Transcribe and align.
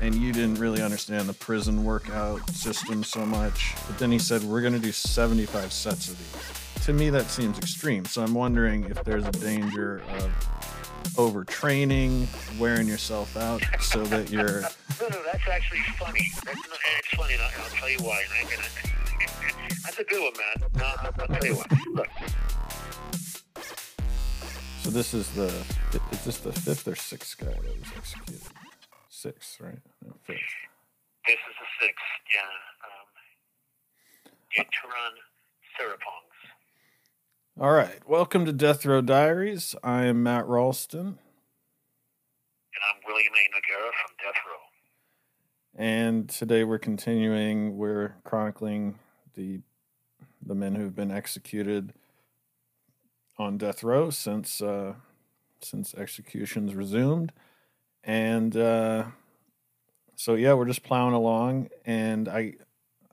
and 0.00 0.14
you 0.14 0.32
didn't 0.32 0.56
really 0.56 0.82
understand 0.82 1.28
the 1.28 1.34
prison 1.34 1.84
workout 1.84 2.48
system 2.50 3.04
so 3.04 3.24
much 3.24 3.74
but 3.86 3.98
then 3.98 4.10
he 4.10 4.18
said 4.18 4.42
we're 4.42 4.60
going 4.60 4.72
to 4.72 4.78
do 4.78 4.92
75 4.92 5.72
sets 5.72 6.08
of 6.08 6.18
these 6.18 6.84
to 6.84 6.92
me 6.92 7.10
that 7.10 7.26
seems 7.26 7.58
extreme 7.58 8.04
so 8.04 8.22
i'm 8.22 8.34
wondering 8.34 8.84
if 8.84 9.02
there's 9.04 9.26
a 9.26 9.32
danger 9.32 10.02
of 10.18 10.30
overtraining 11.16 12.26
wearing 12.58 12.86
yourself 12.86 13.36
out 13.36 13.62
so 13.80 14.04
that 14.04 14.30
you're 14.30 14.62
No, 15.00 15.08
no, 15.08 15.22
that's 15.24 15.48
actually 15.48 15.78
funny. 15.98 16.28
That's 16.44 16.58
not, 16.68 16.78
and 16.86 16.98
it's 16.98 17.08
funny, 17.16 17.32
and 17.32 17.42
I'll, 17.42 17.62
I'll 17.62 17.70
tell 17.70 17.88
you 17.88 17.96
why. 18.00 18.22
And 18.22 18.48
I, 18.48 18.52
and 18.52 18.60
I, 18.60 19.68
that's 19.82 19.98
a 19.98 20.04
good 20.04 20.20
one, 20.20 20.32
man. 20.36 20.70
No, 20.74 20.84
I'll, 20.84 21.14
I'll 21.20 21.26
tell 21.26 21.46
you 21.46 21.54
why. 21.54 21.64
Look, 21.94 22.08
so 24.82 24.90
this 24.90 25.14
is 25.14 25.30
the 25.30 25.46
is 26.12 26.24
this 26.24 26.38
the 26.40 26.52
fifth 26.52 26.86
or 26.86 26.96
sixth 26.96 27.38
guy 27.38 27.46
that 27.46 27.78
was 27.78 27.88
executed 27.96 28.42
sixth 29.20 29.60
right 29.60 29.78
no, 30.04 30.12
fifth 30.26 30.38
this 31.26 31.36
is 31.36 31.54
the 31.60 31.86
sixth, 31.86 32.12
yeah. 32.34 32.40
Um, 32.88 33.08
Jaturun 34.56 35.14
Siripongs. 35.78 37.62
all 37.62 37.72
right 37.72 38.00
welcome 38.08 38.44
to 38.46 38.52
death 38.52 38.86
row 38.86 39.00
diaries 39.02 39.74
i 39.82 40.04
am 40.04 40.22
matt 40.22 40.46
ralston 40.46 41.18
And 42.72 42.82
I'm 42.88 43.00
William 43.06 43.32
A. 43.34 43.44
Noguera 43.54 43.90
from 44.00 44.12
Death 44.24 44.40
Row. 44.46 44.64
And 45.76 46.28
today 46.30 46.64
we're 46.64 46.78
continuing, 46.78 47.76
we're 47.76 48.14
chronicling 48.24 48.98
the 49.34 49.60
the 50.44 50.54
men 50.54 50.74
who've 50.76 50.94
been 50.94 51.10
executed 51.10 51.92
on 53.38 53.58
death 53.58 53.82
row 53.84 54.08
since 54.10 54.62
uh, 54.62 54.94
since 55.60 55.94
executions 55.94 56.74
resumed. 56.74 57.32
And 58.02 58.56
uh, 58.56 59.04
so 60.20 60.34
yeah, 60.34 60.52
we're 60.52 60.66
just 60.66 60.82
plowing 60.82 61.14
along 61.14 61.70
and 61.86 62.28
I 62.28 62.52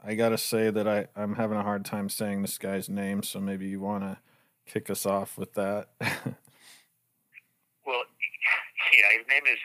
I 0.04 0.16
gotta 0.16 0.38
say 0.38 0.70
that 0.70 0.90
I, 0.90 1.08
I'm 1.16 1.36
having 1.36 1.58
a 1.58 1.64
hard 1.64 1.86
time 1.86 2.10
saying 2.10 2.42
this 2.42 2.58
guy's 2.58 2.90
name, 2.90 3.24
so 3.24 3.40
maybe 3.40 3.66
you 3.66 3.80
wanna 3.80 4.20
kick 4.66 4.90
us 4.90 5.06
off 5.06 5.38
with 5.38 5.54
that. 5.54 5.88
Well, 7.86 8.04
yeah, 8.92 9.18
his 9.18 9.26
name 9.30 9.44
is 9.46 9.58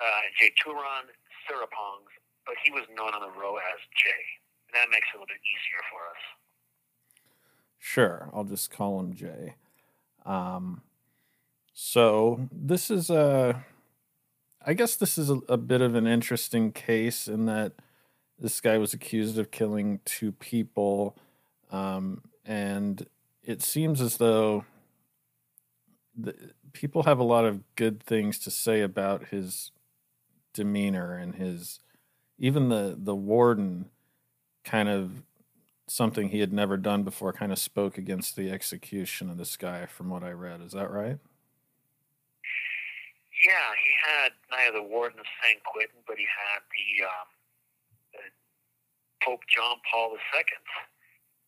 uh, 0.00 0.22
Jaturun 0.42 1.06
Siripongs, 1.46 2.10
but 2.44 2.56
he 2.64 2.72
was 2.72 2.82
known 2.96 3.14
on 3.14 3.20
the 3.20 3.40
row 3.40 3.54
as 3.54 3.80
Jay. 3.94 4.24
And 4.66 4.74
that 4.74 4.90
makes 4.90 5.06
it 5.14 5.16
a 5.16 5.20
little 5.20 5.26
bit 5.28 5.38
easier 5.46 5.82
for 5.92 6.00
us. 6.10 6.22
Sure, 7.78 8.30
I'll 8.34 8.42
just 8.42 8.72
call 8.72 8.98
him 8.98 9.14
Jay. 9.14 9.54
Um, 10.26 10.82
so 11.72 12.48
this 12.50 12.90
is 12.90 13.10
a, 13.10 13.64
I 14.66 14.72
guess 14.74 14.96
this 14.96 15.18
is 15.18 15.30
a, 15.30 15.40
a 15.48 15.56
bit 15.56 15.80
of 15.80 15.94
an 15.94 16.06
interesting 16.06 16.72
case 16.72 17.28
in 17.28 17.46
that 17.46 17.72
this 18.38 18.60
guy 18.60 18.78
was 18.78 18.94
accused 18.94 19.38
of 19.38 19.50
killing 19.50 20.00
two 20.04 20.32
people, 20.32 21.16
um, 21.70 22.22
and 22.44 23.06
it 23.42 23.62
seems 23.62 24.00
as 24.00 24.16
though 24.16 24.64
the, 26.16 26.34
people 26.72 27.02
have 27.02 27.18
a 27.18 27.24
lot 27.24 27.44
of 27.44 27.62
good 27.76 28.02
things 28.02 28.38
to 28.40 28.50
say 28.50 28.80
about 28.80 29.26
his 29.26 29.70
demeanor 30.54 31.14
and 31.14 31.34
his, 31.34 31.80
even 32.38 32.70
the 32.70 32.96
the 32.98 33.14
warden, 33.14 33.90
kind 34.64 34.88
of 34.88 35.22
something 35.86 36.30
he 36.30 36.40
had 36.40 36.52
never 36.52 36.78
done 36.78 37.02
before 37.02 37.32
kind 37.32 37.52
of 37.52 37.58
spoke 37.58 37.98
against 37.98 38.34
the 38.36 38.50
execution 38.50 39.28
of 39.28 39.36
this 39.36 39.56
guy 39.56 39.84
from 39.84 40.08
what 40.08 40.24
I 40.24 40.30
read. 40.30 40.62
Is 40.62 40.72
that 40.72 40.90
right? 40.90 41.18
Yeah, 43.44 43.76
he 43.76 43.92
had 44.00 44.32
neither 44.48 44.80
the 44.80 44.88
Warden 44.88 45.20
of 45.20 45.28
San 45.44 45.60
Quentin, 45.68 46.00
but 46.08 46.16
he 46.16 46.24
had 46.24 46.64
the, 46.72 47.04
um, 47.04 47.28
Pope 49.24 49.40
John 49.48 49.80
Paul 49.88 50.12
II, 50.12 50.44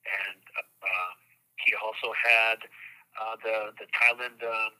and 0.09 0.41
uh, 0.57 0.65
uh, 0.81 1.13
he 1.61 1.77
also 1.77 2.13
had 2.17 2.59
uh, 3.21 3.37
the 3.45 3.57
the 3.77 3.89
Thailand 3.93 4.41
um, 4.41 4.73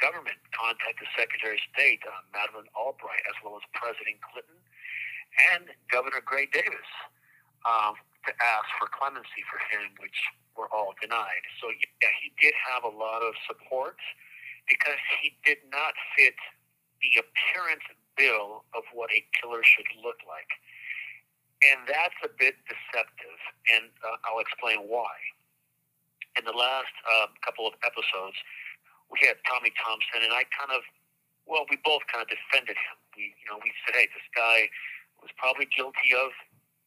government 0.00 0.36
contact 0.52 1.00
the 1.00 1.08
Secretary 1.16 1.56
of 1.56 1.64
State, 1.72 2.04
uh, 2.04 2.20
Madeleine 2.36 2.68
Albright, 2.76 3.24
as 3.32 3.36
well 3.40 3.56
as 3.56 3.64
President 3.72 4.20
Clinton 4.20 4.60
and 5.56 5.72
Governor 5.88 6.20
Gray 6.20 6.48
Davis, 6.52 6.90
um, 7.64 7.96
to 8.28 8.32
ask 8.40 8.68
for 8.76 8.92
clemency 8.92 9.40
for 9.48 9.56
him, 9.72 9.96
which 10.04 10.16
were 10.52 10.68
all 10.68 10.92
denied. 11.00 11.44
So 11.64 11.72
yeah, 11.72 12.12
he 12.20 12.32
did 12.36 12.52
have 12.68 12.84
a 12.84 12.92
lot 12.92 13.24
of 13.24 13.32
support 13.48 13.96
because 14.70 15.02
he 15.18 15.34
did 15.44 15.58
not 15.74 15.92
fit 16.14 16.38
the 17.02 17.18
appearance 17.18 17.84
bill 18.14 18.62
of 18.72 18.86
what 18.94 19.10
a 19.10 19.20
killer 19.34 19.66
should 19.66 19.90
look 20.00 20.22
like. 20.24 20.48
And 21.60 21.84
that's 21.84 22.16
a 22.24 22.30
bit 22.30 22.56
deceptive, 22.64 23.40
and 23.68 23.92
uh, 24.00 24.16
I'll 24.24 24.40
explain 24.40 24.88
why. 24.88 25.12
In 26.38 26.48
the 26.48 26.56
last 26.56 26.94
uh, 27.04 27.28
couple 27.44 27.68
of 27.68 27.76
episodes, 27.84 28.38
we 29.12 29.20
had 29.20 29.36
Tommy 29.44 29.74
Thompson, 29.76 30.24
and 30.24 30.32
I 30.32 30.48
kind 30.56 30.72
of, 30.72 30.80
well, 31.44 31.68
we 31.68 31.76
both 31.84 32.00
kind 32.08 32.24
of 32.24 32.30
defended 32.32 32.78
him. 32.78 32.96
We, 33.12 33.36
you 33.36 33.46
know, 33.50 33.60
we 33.60 33.74
said, 33.84 33.98
hey, 33.98 34.08
this 34.08 34.24
guy 34.32 34.72
was 35.20 35.28
probably 35.36 35.68
guilty 35.68 36.16
of 36.16 36.32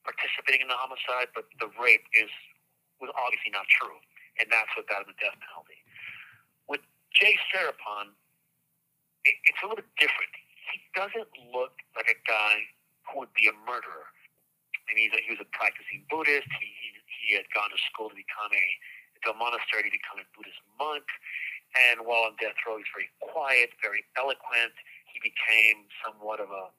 participating 0.08 0.66
in 0.66 0.70
the 0.72 0.80
homicide, 0.80 1.30
but 1.38 1.46
the 1.62 1.70
rape 1.78 2.08
is 2.18 2.32
was 2.98 3.12
obviously 3.20 3.52
not 3.52 3.68
true, 3.68 4.00
and 4.40 4.48
that's 4.48 4.72
what 4.74 4.88
got 4.88 5.04
him 5.04 5.12
the 5.12 5.18
death 5.20 5.36
penalty. 5.44 5.73
Jay 7.14 7.38
Siripong, 7.50 8.14
it, 9.26 9.36
it's 9.46 9.62
a 9.62 9.70
little 9.70 9.86
bit 9.86 9.94
different. 9.98 10.34
He 10.74 10.82
doesn't 10.98 11.30
look 11.54 11.78
like 11.96 12.10
a 12.10 12.20
guy 12.26 12.66
who 13.10 13.22
would 13.22 13.34
be 13.38 13.48
a 13.48 13.56
murderer. 13.66 14.10
I 14.90 14.98
mean, 14.98 15.10
he's 15.10 15.16
a, 15.16 15.22
he 15.24 15.32
was 15.32 15.42
a 15.42 15.50
practicing 15.56 16.04
Buddhist. 16.10 16.50
He, 16.60 16.68
he 16.68 16.90
he 17.24 17.30
had 17.40 17.48
gone 17.56 17.72
to 17.72 17.80
school 17.88 18.12
to 18.12 18.18
become 18.18 18.52
a 18.52 18.66
to 19.24 19.32
a 19.32 19.38
monastery 19.40 19.88
to 19.88 19.94
become 19.94 20.20
a 20.20 20.28
Buddhist 20.36 20.60
monk. 20.76 21.08
And 21.90 22.06
while 22.06 22.28
on 22.28 22.36
death 22.38 22.60
row, 22.68 22.78
he's 22.78 22.90
very 22.92 23.10
quiet, 23.24 23.72
very 23.82 24.04
eloquent. 24.20 24.76
He 25.10 25.24
became 25.24 25.88
somewhat 26.04 26.44
of 26.44 26.52
a 26.52 26.70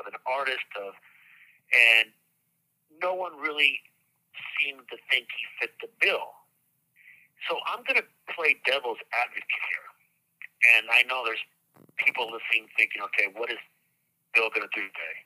of 0.00 0.04
an 0.08 0.18
artist 0.26 0.66
of, 0.80 0.96
and 1.70 2.10
no 3.00 3.14
one 3.14 3.38
really 3.38 3.78
seemed 4.58 4.88
to 4.90 4.96
think 5.12 5.28
he 5.30 5.44
fit 5.60 5.76
the 5.80 5.88
bill. 6.00 6.41
So 7.48 7.58
I'm 7.66 7.82
going 7.82 7.98
to 7.98 8.06
play 8.30 8.56
devil's 8.62 9.02
advocate 9.10 9.64
here, 9.72 9.88
and 10.78 10.86
I 10.90 11.02
know 11.10 11.26
there's 11.26 11.42
people 11.98 12.30
listening 12.30 12.70
thinking, 12.78 13.02
okay, 13.10 13.34
what 13.34 13.50
is 13.50 13.58
Bill 14.34 14.48
going 14.54 14.66
to 14.66 14.74
do 14.74 14.86
today? 14.86 15.16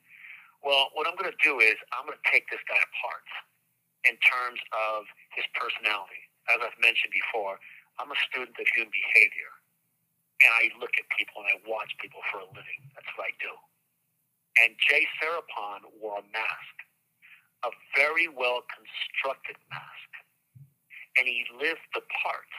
Well, 0.64 0.88
what 0.96 1.04
I'm 1.04 1.14
going 1.14 1.30
to 1.30 1.42
do 1.44 1.60
is 1.60 1.76
I'm 1.92 2.08
going 2.08 2.16
to 2.16 2.28
take 2.32 2.48
this 2.48 2.62
guy 2.66 2.80
apart 2.80 3.28
in 4.08 4.16
terms 4.24 4.58
of 4.72 5.04
his 5.36 5.44
personality. 5.54 6.22
As 6.48 6.62
I've 6.62 6.78
mentioned 6.80 7.12
before, 7.12 7.60
I'm 8.00 8.08
a 8.08 8.18
student 8.30 8.56
of 8.56 8.66
human 8.72 8.90
behavior, 8.90 9.52
and 10.40 10.50
I 10.56 10.72
look 10.80 10.94
at 10.96 11.04
people 11.12 11.44
and 11.44 11.48
I 11.52 11.56
watch 11.68 11.92
people 12.00 12.22
for 12.32 12.40
a 12.44 12.48
living. 12.54 12.80
That's 12.96 13.10
what 13.18 13.28
I 13.28 13.34
do. 13.42 13.52
And 14.62 14.72
Jay 14.80 15.04
Siripong 15.20 15.84
wore 16.00 16.24
a 16.24 16.26
mask, 16.32 16.76
a 17.66 17.70
very 17.92 18.28
well 18.28 18.64
constructed 18.72 19.60
mask, 19.68 20.05
and 21.18 21.26
he 21.26 21.44
lived 21.58 21.84
the 21.94 22.02
part. 22.22 22.52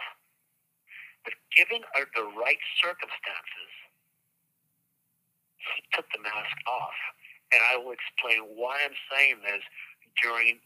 But 1.23 1.33
given 1.55 1.83
the 2.15 2.23
right 2.39 2.61
circumstances, 2.81 3.71
he 5.75 5.83
took 5.93 6.05
the 6.15 6.21
mask 6.23 6.57
off. 6.67 6.97
And 7.51 7.61
I 7.71 7.77
will 7.77 7.95
explain 7.95 8.43
why 8.55 8.79
I'm 8.83 8.95
saying 9.11 9.37
this 9.43 9.63
during 10.21 10.59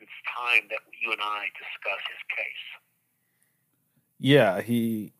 this 0.00 0.14
time 0.36 0.68
that 0.70 0.80
you 1.02 1.12
and 1.12 1.20
I 1.20 1.46
discuss 1.58 2.02
his 2.10 2.22
case. 2.30 2.66
Yeah, 4.18 4.60
he. 4.62 5.12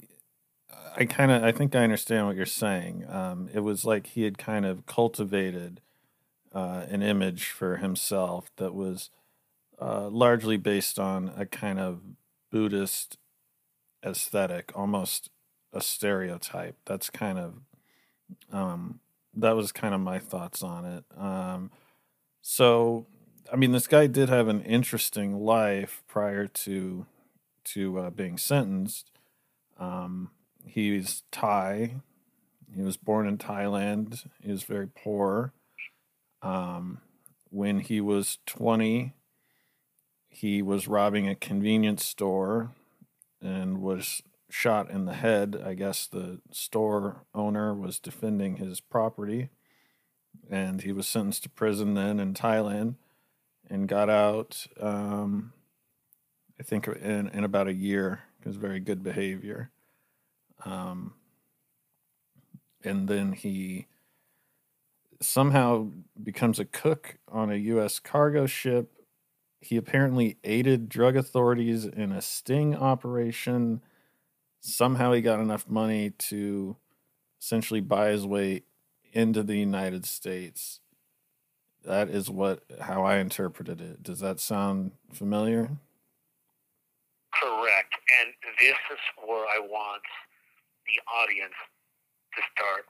I 0.96 1.04
kind 1.04 1.30
of. 1.30 1.42
I 1.42 1.52
think 1.52 1.74
I 1.74 1.82
understand 1.82 2.26
what 2.26 2.36
you're 2.36 2.46
saying. 2.46 3.04
Um, 3.08 3.48
it 3.52 3.60
was 3.60 3.84
like 3.84 4.08
he 4.08 4.22
had 4.22 4.38
kind 4.38 4.64
of 4.64 4.86
cultivated 4.86 5.80
uh, 6.52 6.86
an 6.88 7.02
image 7.02 7.46
for 7.46 7.78
himself 7.78 8.50
that 8.56 8.74
was 8.74 9.10
uh, 9.80 10.08
largely 10.08 10.56
based 10.56 10.98
on 10.98 11.32
a 11.36 11.46
kind 11.46 11.78
of 11.78 12.00
Buddhist 12.50 13.18
aesthetic, 14.04 14.72
almost 14.74 15.30
a 15.72 15.80
stereotype. 15.80 16.76
That's 16.86 17.10
kind 17.10 17.38
of 17.38 17.54
um, 18.52 19.00
that 19.34 19.56
was 19.56 19.72
kind 19.72 19.94
of 19.94 20.00
my 20.00 20.18
thoughts 20.18 20.62
on 20.62 20.84
it. 20.84 21.04
Um, 21.16 21.70
so, 22.40 23.06
I 23.52 23.56
mean, 23.56 23.72
this 23.72 23.86
guy 23.86 24.06
did 24.06 24.28
have 24.28 24.48
an 24.48 24.62
interesting 24.62 25.40
life 25.40 26.02
prior 26.06 26.46
to 26.46 27.06
to 27.64 27.98
uh, 27.98 28.10
being 28.10 28.36
sentenced. 28.36 29.10
Um, 29.78 30.30
he's 30.66 31.22
Thai. 31.32 31.96
He 32.74 32.82
was 32.82 32.96
born 32.96 33.26
in 33.26 33.38
Thailand. 33.38 34.26
He 34.42 34.50
was 34.50 34.64
very 34.64 34.86
poor. 34.86 35.52
Um, 36.42 36.98
when 37.50 37.80
he 37.80 38.00
was 38.00 38.38
20, 38.46 39.14
he 40.34 40.62
was 40.62 40.88
robbing 40.88 41.28
a 41.28 41.36
convenience 41.36 42.04
store 42.04 42.72
and 43.40 43.80
was 43.80 44.22
shot 44.50 44.90
in 44.90 45.04
the 45.04 45.14
head. 45.14 45.62
I 45.64 45.74
guess 45.74 46.08
the 46.08 46.40
store 46.50 47.22
owner 47.32 47.72
was 47.72 48.00
defending 48.00 48.56
his 48.56 48.80
property. 48.80 49.50
And 50.50 50.82
he 50.82 50.90
was 50.90 51.06
sentenced 51.06 51.44
to 51.44 51.48
prison 51.48 51.94
then 51.94 52.18
in 52.18 52.34
Thailand 52.34 52.96
and 53.70 53.88
got 53.88 54.10
out, 54.10 54.66
um, 54.80 55.52
I 56.58 56.64
think, 56.64 56.88
in, 56.88 57.28
in 57.28 57.44
about 57.44 57.68
a 57.68 57.74
year 57.74 58.24
because 58.38 58.56
very 58.56 58.80
good 58.80 59.02
behavior. 59.04 59.70
Um, 60.64 61.14
and 62.82 63.06
then 63.08 63.32
he 63.32 63.86
somehow 65.20 65.90
becomes 66.20 66.58
a 66.58 66.64
cook 66.64 67.18
on 67.28 67.50
a 67.50 67.56
U.S. 67.56 68.00
cargo 68.00 68.46
ship. 68.46 68.93
He 69.64 69.76
apparently 69.76 70.36
aided 70.44 70.88
drug 70.88 71.16
authorities 71.16 71.84
in 71.84 72.12
a 72.12 72.20
sting 72.20 72.76
operation. 72.76 73.80
Somehow 74.60 75.12
he 75.12 75.22
got 75.22 75.40
enough 75.40 75.68
money 75.68 76.10
to 76.10 76.76
essentially 77.40 77.80
buy 77.80 78.10
his 78.10 78.26
way 78.26 78.62
into 79.12 79.42
the 79.42 79.56
United 79.56 80.04
States. 80.04 80.80
That 81.84 82.08
is 82.08 82.28
what 82.30 82.64
how 82.80 83.04
I 83.04 83.16
interpreted 83.16 83.80
it. 83.80 84.02
Does 84.02 84.20
that 84.20 84.40
sound 84.40 84.92
familiar? 85.12 85.70
Correct. 87.32 87.94
And 88.20 88.32
this 88.60 88.78
is 88.92 89.00
where 89.26 89.44
I 89.48 89.60
want 89.60 90.02
the 90.86 91.00
audience 91.08 91.56
to 92.36 92.40
start 92.52 92.84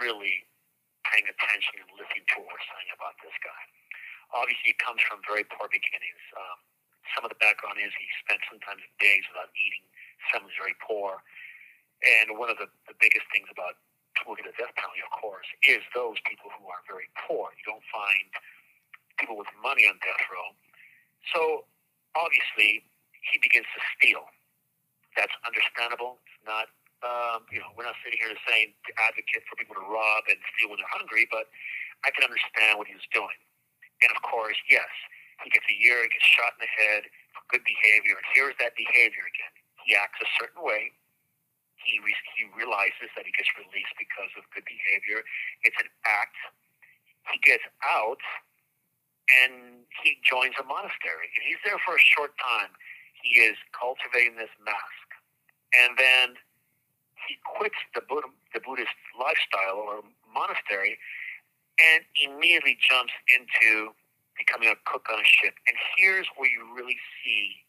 really 0.00 0.44
paying 1.08 1.24
attention 1.24 1.84
and 1.84 1.90
listening 1.96 2.24
to 2.32 2.34
what 2.40 2.52
we're 2.52 2.68
saying 2.72 2.90
about 2.96 3.16
this 3.20 3.36
guy. 3.44 3.62
Obviously, 4.32 4.74
he 4.74 4.76
comes 4.80 5.00
from 5.04 5.20
very 5.24 5.44
poor 5.44 5.68
beginnings. 5.68 6.22
Um, 6.36 6.58
some 7.14 7.22
of 7.24 7.30
the 7.30 7.40
background 7.40 7.76
is 7.80 7.92
he 7.94 8.08
spent 8.24 8.40
sometimes 8.48 8.80
days 9.00 9.24
without 9.28 9.52
eating. 9.52 9.84
Some 10.32 10.48
is 10.48 10.54
very 10.56 10.76
poor. 10.80 11.20
And 12.02 12.40
one 12.40 12.48
of 12.48 12.58
the, 12.58 12.66
the 12.88 12.96
biggest 12.98 13.28
things 13.30 13.46
about 13.52 13.78
people 14.16 14.34
get 14.34 14.48
a 14.48 14.54
death 14.56 14.72
penalty, 14.74 15.04
of 15.04 15.12
course, 15.12 15.46
is 15.62 15.84
those 15.92 16.18
people 16.24 16.50
who 16.56 16.66
are 16.72 16.80
very 16.88 17.08
poor. 17.28 17.52
You 17.60 17.64
don't 17.76 17.86
find 17.92 18.26
people 19.20 19.36
with 19.36 19.50
money 19.60 19.86
on 19.86 20.00
death 20.00 20.24
row. 20.32 20.56
So 21.30 21.68
obviously, 22.16 22.82
he 23.22 23.36
begins 23.38 23.68
to 23.76 23.80
steal. 23.94 24.26
That's 25.14 25.34
understandable. 25.44 26.18
It's 26.26 26.42
not 26.48 26.72
um, 27.02 27.42
you 27.50 27.58
know, 27.58 27.70
we're 27.74 27.86
not 27.86 27.98
sitting 28.06 28.18
here 28.18 28.30
to 28.30 28.40
say 28.46 28.70
to 28.86 28.90
advocate 29.02 29.42
for 29.50 29.58
people 29.58 29.74
to 29.74 29.82
rob 29.82 30.22
and 30.30 30.38
steal 30.54 30.70
when 30.70 30.78
they're 30.78 30.94
hungry, 30.94 31.26
but 31.34 31.50
I 32.06 32.14
can 32.14 32.22
understand 32.22 32.78
what 32.78 32.86
he 32.86 32.94
was 32.94 33.06
doing. 33.10 33.34
And 34.02 34.10
of 34.10 34.20
course, 34.26 34.58
yes, 34.66 34.90
he 35.42 35.50
gets 35.50 35.66
a 35.70 35.76
year, 35.78 36.02
he 36.02 36.10
gets 36.10 36.26
shot 36.26 36.54
in 36.58 36.66
the 36.66 36.72
head 36.74 37.02
for 37.34 37.42
good 37.50 37.64
behavior, 37.66 38.18
and 38.18 38.26
here's 38.34 38.58
that 38.58 38.74
behavior 38.74 39.26
again. 39.26 39.54
He 39.86 39.94
acts 39.94 40.18
a 40.22 40.28
certain 40.38 40.62
way. 40.62 40.94
He 41.82 41.98
re- 41.98 42.30
he 42.38 42.46
realizes 42.54 43.10
that 43.18 43.26
he 43.26 43.34
gets 43.34 43.50
released 43.58 43.94
because 43.98 44.30
of 44.38 44.46
good 44.54 44.62
behavior. 44.66 45.26
It's 45.66 45.78
an 45.82 45.90
act. 46.06 46.38
He 47.34 47.38
gets 47.42 47.66
out, 47.82 48.22
and 49.42 49.82
he 50.02 50.18
joins 50.22 50.54
a 50.58 50.66
monastery, 50.66 51.30
and 51.34 51.42
he's 51.42 51.58
there 51.66 51.78
for 51.82 51.98
a 51.98 52.02
short 52.14 52.34
time. 52.38 52.70
He 53.22 53.42
is 53.42 53.58
cultivating 53.74 54.38
this 54.38 54.50
mask, 54.62 55.06
and 55.74 55.98
then 55.98 56.38
he 57.26 57.38
quits 57.46 57.78
the, 57.94 58.02
Buddha, 58.02 58.30
the 58.54 58.60
Buddhist 58.60 58.94
lifestyle 59.14 59.78
or 59.78 60.02
monastery 60.34 60.98
and 61.82 62.04
immediately 62.22 62.78
jumps 62.78 63.12
into 63.34 63.92
becoming 64.38 64.70
a 64.70 64.78
cook 64.86 65.06
on 65.12 65.18
a 65.20 65.26
ship. 65.26 65.54
And 65.66 65.76
here's 65.98 66.26
where 66.36 66.50
you 66.50 66.62
really 66.76 66.98
see, 67.22 67.66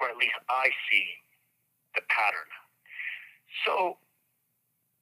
or 0.00 0.08
at 0.08 0.16
least 0.16 0.36
I 0.48 0.70
see, 0.90 1.06
the 1.94 2.02
pattern. 2.08 2.50
So, 3.66 3.98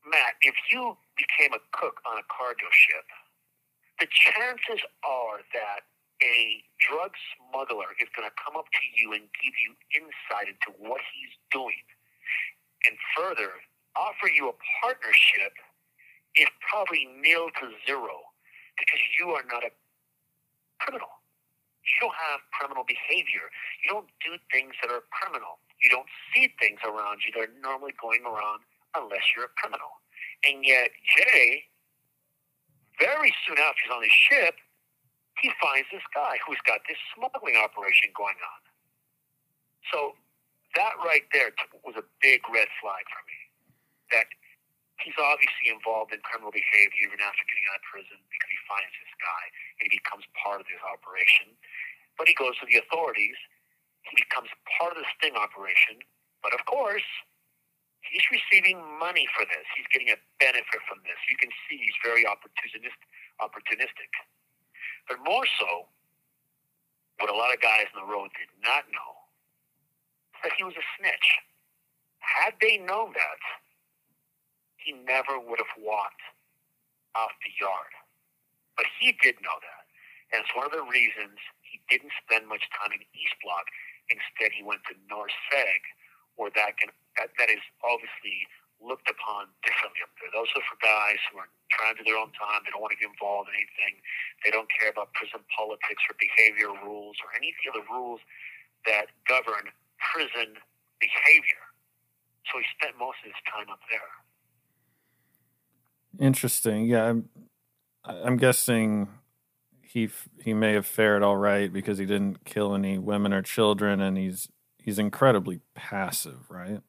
Matt, 0.06 0.40
if 0.42 0.54
you 0.72 0.96
became 1.16 1.52
a 1.52 1.62
cook 1.76 2.00
on 2.08 2.18
a 2.18 2.26
cargo 2.32 2.68
ship, 2.72 3.06
the 4.00 4.08
chances 4.10 4.80
are 5.04 5.42
that 5.52 5.86
a 6.22 6.62
drug 6.82 7.12
smuggler 7.36 7.94
is 8.00 8.08
going 8.16 8.26
to 8.26 8.34
come 8.40 8.56
up 8.56 8.66
to 8.72 8.84
you 8.94 9.12
and 9.12 9.28
give 9.42 9.54
you 9.60 9.74
insight 9.94 10.50
into 10.50 10.74
what 10.78 11.00
he's 11.14 11.34
doing. 11.52 11.84
And 12.86 12.96
further, 13.16 13.58
offer 13.96 14.30
you 14.30 14.50
a 14.50 14.56
partnership 14.82 15.54
is 16.36 16.48
probably 16.62 17.08
nil 17.20 17.50
to 17.60 17.74
zero 17.86 18.27
because 18.78 19.02
you 19.18 19.34
are 19.34 19.44
not 19.50 19.64
a 19.64 19.70
criminal. 20.80 21.10
You 21.84 22.08
don't 22.08 22.18
have 22.30 22.40
criminal 22.52 22.84
behavior. 22.84 23.48
You 23.82 23.96
don't 23.96 24.10
do 24.20 24.36
things 24.52 24.76
that 24.82 24.92
are 24.92 25.02
criminal. 25.10 25.58
You 25.82 25.90
don't 25.90 26.08
see 26.34 26.52
things 26.60 26.80
around 26.84 27.24
you 27.24 27.32
that 27.38 27.48
are 27.48 27.54
normally 27.62 27.94
going 27.96 28.22
around 28.26 28.62
unless 28.94 29.24
you're 29.34 29.48
a 29.48 29.54
criminal. 29.56 30.02
And 30.44 30.62
yet, 30.66 30.92
Jay, 31.16 31.64
very 33.00 33.32
soon 33.46 33.58
after 33.58 33.80
he's 33.82 33.94
on 33.94 34.02
the 34.02 34.12
ship, 34.12 34.54
he 35.40 35.50
finds 35.62 35.86
this 35.94 36.04
guy 36.14 36.36
who's 36.44 36.60
got 36.66 36.82
this 36.90 36.98
smuggling 37.14 37.56
operation 37.56 38.10
going 38.12 38.36
on. 38.42 38.60
So 39.90 40.18
that 40.74 40.98
right 41.00 41.24
there 41.32 41.54
was 41.86 41.94
a 41.96 42.04
big 42.20 42.42
red 42.52 42.68
flag 42.82 43.06
for 43.08 43.22
me 43.24 43.38
that 44.12 44.26
he's 45.02 45.16
obviously 45.18 45.70
involved 45.70 46.10
in 46.10 46.20
criminal 46.26 46.50
behavior 46.50 47.06
even 47.06 47.22
after 47.22 47.42
getting 47.46 47.66
out 47.70 47.78
of 47.78 47.86
prison 47.86 48.18
because 48.30 48.50
he 48.50 48.60
finds 48.66 48.92
this 48.98 49.14
guy 49.22 49.44
and 49.78 49.82
he 49.90 49.98
becomes 49.98 50.26
part 50.34 50.58
of 50.58 50.66
this 50.66 50.82
operation. 50.82 51.54
But 52.18 52.26
he 52.26 52.34
goes 52.34 52.58
to 52.58 52.66
the 52.66 52.82
authorities. 52.82 53.38
He 54.02 54.18
becomes 54.18 54.50
part 54.78 54.94
of 54.94 54.98
the 54.98 55.08
sting 55.18 55.38
operation. 55.38 56.02
But 56.42 56.50
of 56.54 56.66
course, 56.66 57.06
he's 58.02 58.26
receiving 58.30 58.82
money 58.98 59.30
for 59.38 59.46
this. 59.46 59.66
He's 59.78 59.86
getting 59.94 60.10
a 60.10 60.18
benefit 60.42 60.82
from 60.90 60.98
this. 61.06 61.18
You 61.30 61.38
can 61.38 61.50
see 61.66 61.78
he's 61.78 61.98
very 62.02 62.26
opportunistic. 62.26 62.98
opportunistic. 63.38 64.10
But 65.06 65.22
more 65.22 65.46
so, 65.58 65.86
what 67.18 67.30
a 67.30 67.36
lot 67.36 67.54
of 67.54 67.60
guys 67.60 67.86
in 67.94 68.02
the 68.02 68.06
road 68.10 68.30
did 68.38 68.50
not 68.62 68.86
know, 68.90 69.12
that 70.42 70.52
he 70.56 70.62
was 70.62 70.74
a 70.74 70.86
snitch. 70.98 71.28
Had 72.18 72.54
they 72.60 72.78
known 72.78 73.14
that, 73.14 73.40
he 74.88 74.96
never 75.04 75.36
would 75.36 75.60
have 75.60 75.76
walked 75.76 76.24
off 77.12 77.36
the 77.44 77.52
yard. 77.60 77.92
But 78.72 78.88
he 78.96 79.12
did 79.20 79.36
know 79.44 79.60
that. 79.60 79.84
And 80.32 80.40
it's 80.40 80.54
one 80.56 80.64
of 80.64 80.72
the 80.72 80.84
reasons 80.88 81.36
he 81.60 81.76
didn't 81.92 82.16
spend 82.24 82.48
much 82.48 82.64
time 82.72 82.96
in 82.96 83.04
East 83.12 83.36
Block. 83.44 83.68
Instead, 84.08 84.56
he 84.56 84.64
went 84.64 84.80
to 84.88 84.96
North 85.12 85.36
Seg, 85.52 85.84
where 86.40 86.48
that 86.56 86.80
can 86.80 86.88
that, 87.20 87.36
that 87.36 87.52
is 87.52 87.60
obviously 87.84 88.48
looked 88.80 89.10
upon 89.12 89.52
differently 89.60 90.00
up 90.00 90.12
there. 90.22 90.32
Those 90.32 90.48
are 90.56 90.64
for 90.64 90.78
guys 90.80 91.20
who 91.28 91.42
are 91.42 91.50
trying 91.68 91.98
to 91.98 92.06
do 92.06 92.14
their 92.14 92.20
own 92.20 92.32
time. 92.32 92.64
They 92.64 92.72
don't 92.72 92.80
want 92.80 92.94
to 92.96 93.00
get 93.00 93.12
involved 93.12 93.52
in 93.52 93.58
anything. 93.60 94.00
They 94.46 94.54
don't 94.54 94.70
care 94.72 94.88
about 94.88 95.12
prison 95.18 95.42
politics 95.52 96.00
or 96.08 96.14
behavior 96.16 96.72
rules 96.80 97.18
or 97.20 97.34
any 97.36 97.52
of 97.52 97.58
the 97.60 97.66
other 97.74 97.84
rules 97.90 98.22
that 98.86 99.10
govern 99.26 99.68
prison 99.98 100.56
behavior. 101.02 101.60
So 102.48 102.62
he 102.62 102.66
spent 102.78 102.94
most 102.96 103.18
of 103.26 103.34
his 103.34 103.42
time 103.50 103.68
up 103.68 103.82
there. 103.90 104.08
Interesting. 106.18 106.86
Yeah, 106.86 107.04
I'm. 107.04 107.28
I'm 108.04 108.36
guessing 108.38 109.08
he 109.82 110.08
he 110.42 110.54
may 110.54 110.72
have 110.74 110.86
fared 110.86 111.22
all 111.22 111.36
right 111.36 111.72
because 111.72 111.98
he 111.98 112.06
didn't 112.06 112.44
kill 112.44 112.74
any 112.74 112.98
women 112.98 113.32
or 113.32 113.42
children, 113.42 114.00
and 114.00 114.16
he's 114.16 114.48
he's 114.78 114.98
incredibly 114.98 115.60
passive, 115.74 116.48
right? 116.48 116.80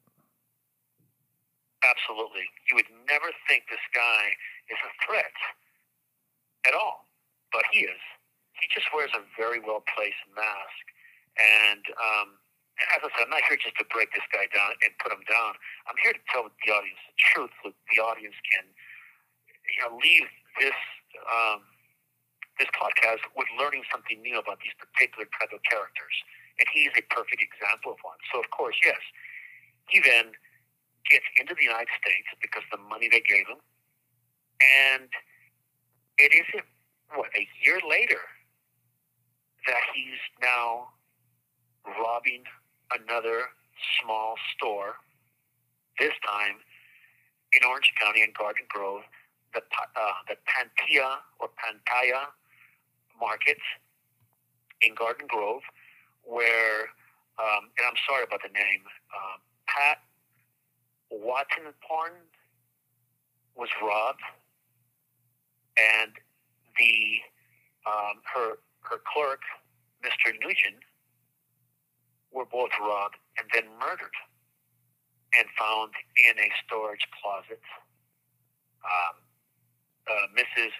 Absolutely. 1.83 2.43
You 2.69 2.75
would 2.75 2.91
never 3.07 3.31
think 3.47 3.63
this 3.71 3.83
guy 3.95 4.35
is 4.67 4.79
a 4.83 4.91
threat 5.07 5.35
at 6.67 6.75
all, 6.75 7.07
but 7.51 7.63
he 7.71 7.87
is. 7.87 8.03
He 8.59 8.67
just 8.75 8.87
wears 8.93 9.11
a 9.15 9.23
very 9.39 9.59
well 9.59 9.83
placed 9.95 10.23
mask, 10.35 10.83
and 11.39 11.83
um, 11.95 12.35
as 12.95 13.03
I 13.03 13.09
said, 13.15 13.27
I'm 13.27 13.31
not 13.31 13.47
here 13.47 13.59
just 13.59 13.79
to 13.79 13.87
break 13.91 14.11
this 14.11 14.27
guy 14.31 14.47
down 14.51 14.75
and 14.83 14.91
put 14.99 15.11
him 15.11 15.23
down. 15.27 15.55
I'm 15.87 15.95
here 16.03 16.11
to 16.11 16.23
tell 16.31 16.47
the 16.47 16.71
audience 16.71 16.99
the 17.11 17.15
truth 17.31 17.51
so 17.63 17.71
the 17.71 17.99
audience 18.03 18.35
can 18.51 18.67
you 19.75 19.79
know, 19.85 19.97
leave 19.97 20.27
this 20.59 20.79
um, 21.29 21.61
this 22.59 22.69
podcast 22.75 23.23
with 23.35 23.47
learning 23.57 23.83
something 23.91 24.19
new 24.21 24.37
about 24.37 24.59
these 24.59 24.75
particular 24.75 25.25
type 25.39 25.55
of 25.55 25.63
characters. 25.63 26.15
And 26.59 26.67
he's 26.75 26.91
a 26.99 27.03
perfect 27.07 27.39
example 27.39 27.95
of 27.95 27.99
one. 28.03 28.19
So, 28.33 28.43
of 28.43 28.51
course, 28.51 28.75
yes, 28.83 28.99
he 29.87 30.03
then 30.03 30.35
gets 31.09 31.25
into 31.39 31.55
the 31.55 31.63
United 31.63 31.89
States 32.03 32.27
because 32.43 32.63
the 32.71 32.77
money 32.77 33.07
they 33.07 33.23
gave 33.23 33.47
him, 33.47 33.63
and 34.59 35.07
it 36.19 36.35
isn't 36.35 36.67
what 37.15 37.31
a 37.35 37.47
year 37.63 37.79
later 37.87 38.21
that 39.65 39.81
he's 39.95 40.19
now 40.43 40.89
robbing 41.87 42.43
another 42.91 43.55
small 44.01 44.35
store. 44.55 44.99
This 45.97 46.13
time 46.27 46.59
in 47.53 47.63
Orange 47.67 47.91
County 47.99 48.21
and 48.21 48.33
Garden 48.33 48.63
Grove, 48.69 49.03
the 49.53 49.61
uh, 49.61 50.11
the 50.27 50.35
Pantia 50.47 51.17
or 51.39 51.49
Pantaya 51.57 52.27
market 53.19 53.57
in 54.81 54.95
Garden 54.95 55.27
Grove, 55.27 55.61
where 56.23 56.89
um, 57.39 57.71
and 57.77 57.85
I'm 57.87 57.99
sorry 58.07 58.23
about 58.23 58.41
the 58.43 58.53
name, 58.53 58.83
uh, 59.15 59.37
Pat 59.67 59.99
Wattanaporn 61.11 62.19
was 63.55 63.69
robbed, 63.81 64.21
and 65.77 66.11
the 66.77 67.19
um, 67.87 68.21
her 68.33 68.59
her 68.81 69.01
clerk, 69.13 69.41
Mr. 70.03 70.33
Nguyen, 70.33 70.79
were 72.31 72.45
both 72.45 72.71
robbed 72.81 73.15
and 73.37 73.47
then 73.53 73.63
murdered 73.79 74.15
and 75.37 75.47
found 75.57 75.91
in 76.17 76.37
a 76.39 76.49
storage 76.65 77.05
closet. 77.21 77.61
Um, 78.83 79.28
uh, 80.09 80.25
Mrs. 80.33 80.73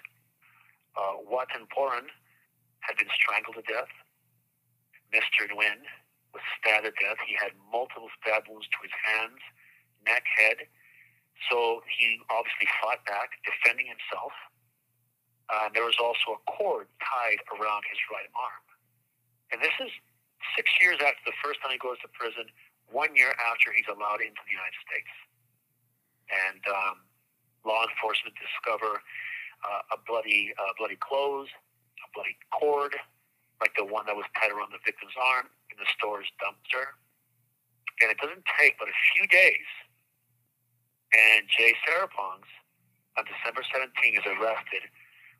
Uh, 0.98 1.22
Wattanaporn 1.24 2.10
had 2.80 2.96
been 2.98 3.10
strangled 3.14 3.56
to 3.56 3.64
death. 3.70 3.90
Mr. 5.14 5.46
Nguyen 5.46 5.86
was 6.34 6.42
stabbed 6.58 6.86
to 6.86 6.94
death. 6.98 7.18
He 7.26 7.34
had 7.38 7.54
multiple 7.70 8.10
stab 8.18 8.46
wounds 8.50 8.66
to 8.70 8.78
his 8.82 8.94
hands, 9.06 9.42
neck, 10.06 10.22
head. 10.38 10.66
So 11.48 11.82
he 11.86 12.20
obviously 12.28 12.68
fought 12.82 13.02
back, 13.06 13.38
defending 13.46 13.86
himself. 13.86 14.34
Uh, 15.50 15.66
there 15.74 15.82
was 15.82 15.98
also 15.98 16.38
a 16.38 16.40
cord 16.46 16.86
tied 17.02 17.42
around 17.50 17.82
his 17.90 17.98
right 18.12 18.30
arm. 18.38 18.64
And 19.50 19.58
this 19.58 19.74
is 19.82 19.90
six 20.54 20.70
years 20.78 21.02
after 21.02 21.22
the 21.26 21.34
first 21.42 21.58
time 21.58 21.74
he 21.74 21.80
goes 21.82 21.98
to 22.06 22.08
prison, 22.14 22.46
one 22.86 23.14
year 23.18 23.34
after 23.34 23.74
he's 23.74 23.86
allowed 23.90 24.22
into 24.22 24.38
the 24.46 24.54
United 24.54 24.78
States. 24.86 25.10
And 26.30 26.62
um, 26.70 26.96
law 27.64 27.84
enforcement 27.84 28.34
discover 28.38 29.00
uh, 29.64 29.96
a 29.96 29.98
bloody, 30.08 30.52
uh, 30.56 30.72
bloody 30.78 30.96
clothes, 31.00 31.48
a 32.00 32.08
bloody 32.14 32.36
cord, 32.52 32.96
like 33.60 33.72
the 33.76 33.84
one 33.84 34.06
that 34.06 34.16
was 34.16 34.24
tied 34.36 34.50
around 34.50 34.72
the 34.72 34.80
victim's 34.84 35.14
arm 35.20 35.46
in 35.68 35.76
the 35.76 35.88
store's 35.92 36.28
dumpster. 36.40 36.96
And 38.00 38.08
it 38.08 38.16
doesn't 38.16 38.44
take 38.56 38.80
but 38.80 38.88
a 38.88 38.96
few 39.12 39.28
days, 39.28 39.68
and 41.12 41.44
Jay 41.52 41.76
Siripongs 41.84 42.48
on 43.18 43.24
December 43.28 43.60
17 43.68 43.92
is 44.16 44.24
arrested 44.24 44.88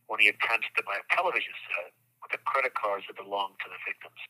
when 0.08 0.20
he 0.20 0.28
attempts 0.28 0.68
to 0.76 0.82
buy 0.84 0.98
a 0.98 1.06
television 1.14 1.54
set 1.70 1.92
with 2.20 2.32
the 2.32 2.38
credit 2.44 2.74
cards 2.74 3.04
that 3.08 3.16
belonged 3.16 3.54
to 3.64 3.68
the 3.70 3.80
victims. 3.86 4.20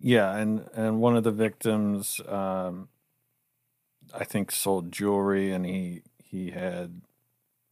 Yeah, 0.00 0.36
and 0.36 0.68
and 0.74 1.00
one 1.00 1.16
of 1.16 1.24
the 1.24 1.32
victims, 1.32 2.20
um, 2.28 2.88
I 4.14 4.24
think, 4.24 4.50
sold 4.52 4.92
jewelry, 4.92 5.50
and 5.50 5.66
he 5.66 6.02
he 6.22 6.50
had 6.50 7.02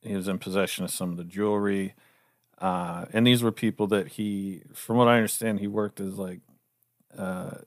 he 0.06 0.16
was 0.16 0.28
in 0.28 0.38
possession 0.38 0.84
of 0.84 0.90
some 0.90 1.10
of 1.10 1.16
the 1.16 1.24
jewelry, 1.24 1.94
uh, 2.58 3.04
and 3.12 3.26
these 3.26 3.42
were 3.42 3.52
people 3.52 3.86
that 3.88 4.08
he, 4.08 4.62
from 4.74 4.96
what 4.96 5.08
I 5.08 5.16
understand, 5.16 5.60
he 5.60 5.66
worked 5.66 6.00
as 6.00 6.18
like 6.18 6.40
uh, 7.16 7.58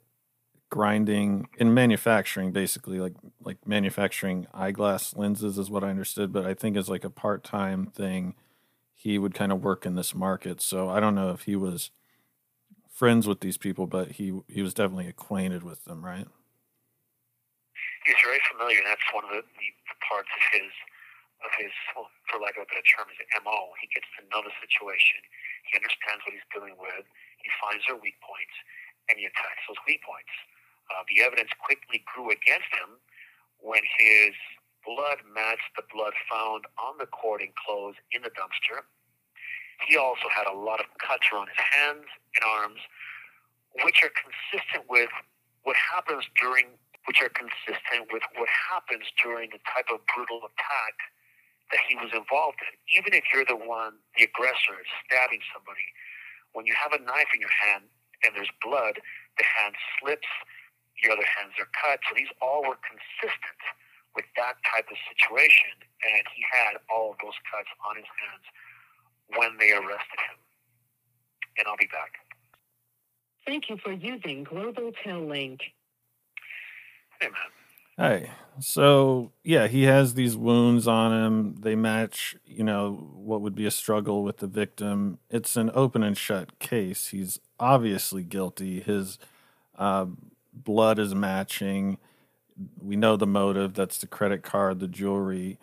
grinding 0.70 1.48
in 1.58 1.74
manufacturing, 1.74 2.52
basically 2.52 3.00
like 3.00 3.16
like 3.42 3.68
manufacturing 3.68 4.48
eyeglass 4.54 5.16
lenses 5.16 5.58
is 5.58 5.70
what 5.70 5.84
I 5.84 5.90
understood, 5.90 6.32
but 6.32 6.46
I 6.46 6.54
think 6.54 6.78
as 6.78 6.90
like 6.90 7.04
a 7.04 7.10
part 7.10 7.44
time 7.44 7.88
thing, 7.88 8.36
he 8.94 9.18
would 9.18 9.34
kind 9.34 9.52
of 9.52 9.64
work 9.64 9.86
in 9.86 9.96
this 9.96 10.14
market. 10.14 10.62
So 10.62 10.90
I 10.90 11.00
don't 11.00 11.16
know 11.16 11.32
if 11.32 11.44
he 11.44 11.56
was 11.56 11.92
friends 12.92 13.28
with 13.28 13.40
these 13.42 13.58
people, 13.58 13.88
but 13.88 14.14
he 14.14 14.42
he 14.48 14.62
was 14.62 14.74
definitely 14.74 15.08
acquainted 15.08 15.64
with 15.64 15.86
them, 15.86 16.06
right? 16.06 16.28
He's 18.06 18.16
very 18.26 18.40
familiar, 18.52 18.80
that's 18.86 19.02
one 19.14 19.24
of 19.26 19.32
the, 19.32 19.42
the 19.42 19.98
parts 20.10 20.30
of 20.34 20.62
his 20.62 20.72
of 21.46 21.52
his, 21.56 21.72
for 21.94 22.38
lack 22.42 22.58
of 22.60 22.66
a 22.66 22.70
better 22.70 22.86
term, 22.86 23.08
his 23.12 23.22
MO. 23.44 23.74
He 23.80 23.88
gets 23.92 24.08
to 24.20 24.26
know 24.32 24.44
the 24.44 24.54
situation. 24.60 25.24
He 25.70 25.80
understands 25.80 26.24
what 26.26 26.34
he's 26.36 26.50
dealing 26.52 26.76
with. 26.80 27.06
He 27.42 27.50
finds 27.62 27.86
their 27.88 28.00
weak 28.00 28.20
points, 28.24 28.56
and 29.08 29.16
he 29.20 29.26
attacks 29.28 29.64
those 29.68 29.80
weak 29.88 30.04
points. 30.04 30.32
Uh, 30.92 31.06
the 31.08 31.24
evidence 31.24 31.54
quickly 31.62 32.04
grew 32.10 32.34
against 32.34 32.70
him 32.76 33.00
when 33.62 33.84
his 34.00 34.36
blood 34.84 35.22
matched 35.28 35.72
the 35.76 35.86
blood 35.94 36.16
found 36.32 36.66
on 36.80 36.98
the 36.98 37.08
cord 37.12 37.42
and 37.44 37.54
clothes 37.56 38.00
in 38.12 38.24
the 38.24 38.32
dumpster 38.34 38.84
he 39.88 39.98
also 39.98 40.28
had 40.34 40.48
a 40.48 40.56
lot 40.56 40.80
of 40.80 40.88
cuts 41.00 41.24
around 41.32 41.48
his 41.48 41.62
hands 41.62 42.08
and 42.36 42.44
arms, 42.44 42.82
which 43.84 44.04
are 44.04 44.12
consistent 44.12 44.90
with 44.90 45.10
what 45.64 45.76
happens 45.76 46.26
during 46.40 46.76
which 47.08 47.22
are 47.24 47.32
consistent 47.34 48.12
with 48.14 48.22
what 48.38 48.50
happens 48.50 49.08
during 49.24 49.50
the 49.50 49.58
type 49.66 49.90
of 49.90 49.98
brutal 50.14 50.46
attack 50.46 50.96
that 51.72 51.82
he 51.88 51.96
was 51.96 52.10
involved 52.14 52.60
in. 52.66 52.74
Even 52.98 53.14
if 53.14 53.24
you're 53.34 53.46
the 53.46 53.58
one, 53.58 54.02
the 54.18 54.26
aggressor, 54.26 54.82
stabbing 55.06 55.42
somebody, 55.54 55.86
when 56.54 56.66
you 56.66 56.74
have 56.74 56.94
a 56.94 57.02
knife 57.02 57.30
in 57.34 57.40
your 57.40 57.54
hand 57.54 57.86
and 58.26 58.34
there's 58.34 58.52
blood, 58.62 58.98
the 59.38 59.46
hand 59.46 59.76
slips, 60.00 60.28
your 61.04 61.14
other 61.14 61.26
hands 61.26 61.54
are 61.62 61.70
cut. 61.78 62.02
So 62.10 62.18
these 62.18 62.32
all 62.42 62.66
were 62.66 62.80
consistent 62.82 63.62
with 64.16 64.26
that 64.36 64.58
type 64.66 64.90
of 64.90 64.98
situation, 65.08 65.78
and 66.04 66.24
he 66.34 66.42
had 66.50 66.82
all 66.90 67.14
of 67.14 67.18
those 67.22 67.38
cuts 67.48 67.70
on 67.86 67.96
his 67.96 68.10
hands 68.18 68.46
when 69.38 69.58
they 69.62 69.72
arrested 69.72 70.20
him. 70.26 70.38
And 71.58 71.68
I'll 71.68 71.78
be 71.78 71.88
back. 71.94 72.18
Thank 73.46 73.70
you 73.70 73.78
for 73.78 73.94
using 73.94 74.44
Global 74.44 74.92
Tel 75.04 75.22
Link. 75.22 75.62
Hey, 77.22 77.28
man. 77.28 77.52
Hey, 78.00 78.32
so 78.62 79.34
yeah, 79.44 79.68
he 79.68 79.84
has 79.84 80.14
these 80.14 80.38
wounds 80.38 80.88
on 80.88 81.12
him. 81.12 81.56
They 81.60 81.76
match, 81.76 82.38
you 82.46 82.64
know, 82.64 83.10
what 83.14 83.42
would 83.42 83.56
be 83.56 83.66
a 83.66 83.72
struggle 83.72 84.24
with 84.24 84.38
the 84.38 84.48
victim. 84.48 85.20
It's 85.30 85.58
an 85.58 85.70
open 85.74 86.02
and 86.02 86.18
shut 86.18 86.60
case. 86.60 87.08
He's 87.08 87.40
obviously 87.60 88.24
guilty. 88.24 88.80
His 88.80 89.20
uh, 89.78 90.06
blood 90.54 90.98
is 90.98 91.14
matching. 91.14 91.98
We 92.82 92.96
know 92.96 93.18
the 93.18 93.28
motive. 93.28 93.74
That's 93.74 93.98
the 93.98 94.08
credit 94.08 94.44
card, 94.44 94.80
the 94.80 94.88
jewelry. 94.88 95.60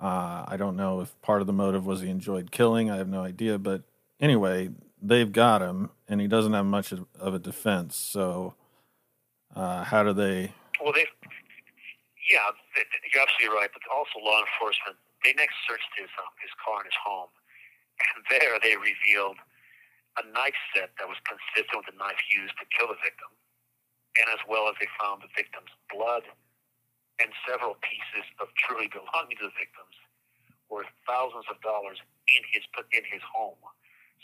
Uh, 0.00 0.46
I 0.48 0.56
don't 0.56 0.76
know 0.76 1.02
if 1.02 1.20
part 1.20 1.42
of 1.42 1.46
the 1.46 1.52
motive 1.52 1.84
was 1.84 2.00
he 2.00 2.08
enjoyed 2.08 2.50
killing. 2.50 2.90
I 2.90 2.96
have 2.96 3.08
no 3.08 3.20
idea. 3.20 3.58
But 3.58 3.82
anyway, 4.18 4.70
they've 5.02 5.30
got 5.30 5.60
him, 5.60 5.90
and 6.08 6.18
he 6.18 6.28
doesn't 6.28 6.54
have 6.54 6.64
much 6.64 6.92
of 6.92 7.34
a 7.34 7.38
defense. 7.38 7.94
So, 7.94 8.54
uh, 9.54 9.84
how 9.84 10.02
do 10.02 10.14
they? 10.14 10.52
Well, 10.82 10.92
they, 10.92 11.06
yeah, 12.30 12.48
you're 13.12 13.22
absolutely 13.22 13.52
right. 13.52 13.70
But 13.72 13.84
also, 13.92 14.20
law 14.20 14.40
enforcement 14.40 14.96
they 15.24 15.32
next 15.36 15.56
searched 15.64 15.88
his 15.96 16.10
um, 16.20 16.32
his 16.40 16.52
car 16.60 16.84
and 16.84 16.88
his 16.88 17.00
home, 17.00 17.32
and 18.00 18.24
there 18.28 18.56
they 18.60 18.76
revealed 18.76 19.40
a 20.20 20.24
knife 20.30 20.56
set 20.76 20.94
that 21.00 21.08
was 21.08 21.18
consistent 21.26 21.74
with 21.74 21.90
the 21.90 21.98
knife 21.98 22.20
used 22.30 22.54
to 22.60 22.64
kill 22.70 22.86
the 22.86 23.00
victim, 23.02 23.32
and 24.20 24.30
as 24.30 24.38
well 24.46 24.70
as 24.70 24.76
they 24.78 24.86
found 25.00 25.24
the 25.24 25.32
victim's 25.34 25.72
blood 25.90 26.22
and 27.18 27.30
several 27.46 27.78
pieces 27.82 28.26
of 28.42 28.50
truly 28.58 28.90
belonging 28.90 29.38
to 29.38 29.46
the 29.50 29.56
victims 29.58 29.96
worth 30.70 30.88
thousands 31.06 31.46
of 31.50 31.60
dollars 31.62 32.00
in 32.30 32.42
his 32.50 32.64
put 32.74 32.86
in 32.90 33.04
his 33.06 33.22
home. 33.22 33.60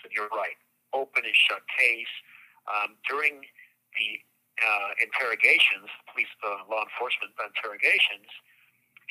So 0.03 0.09
you're 0.11 0.31
right, 0.33 0.57
open 0.93 1.23
and 1.23 1.37
shut 1.37 1.63
case. 1.71 2.11
Um, 2.69 2.97
during 3.09 3.45
the 3.97 4.09
uh, 4.61 4.91
interrogations, 5.03 5.89
police, 6.13 6.31
uh, 6.45 6.65
law 6.69 6.85
enforcement 6.87 7.33
interrogations, 7.41 8.29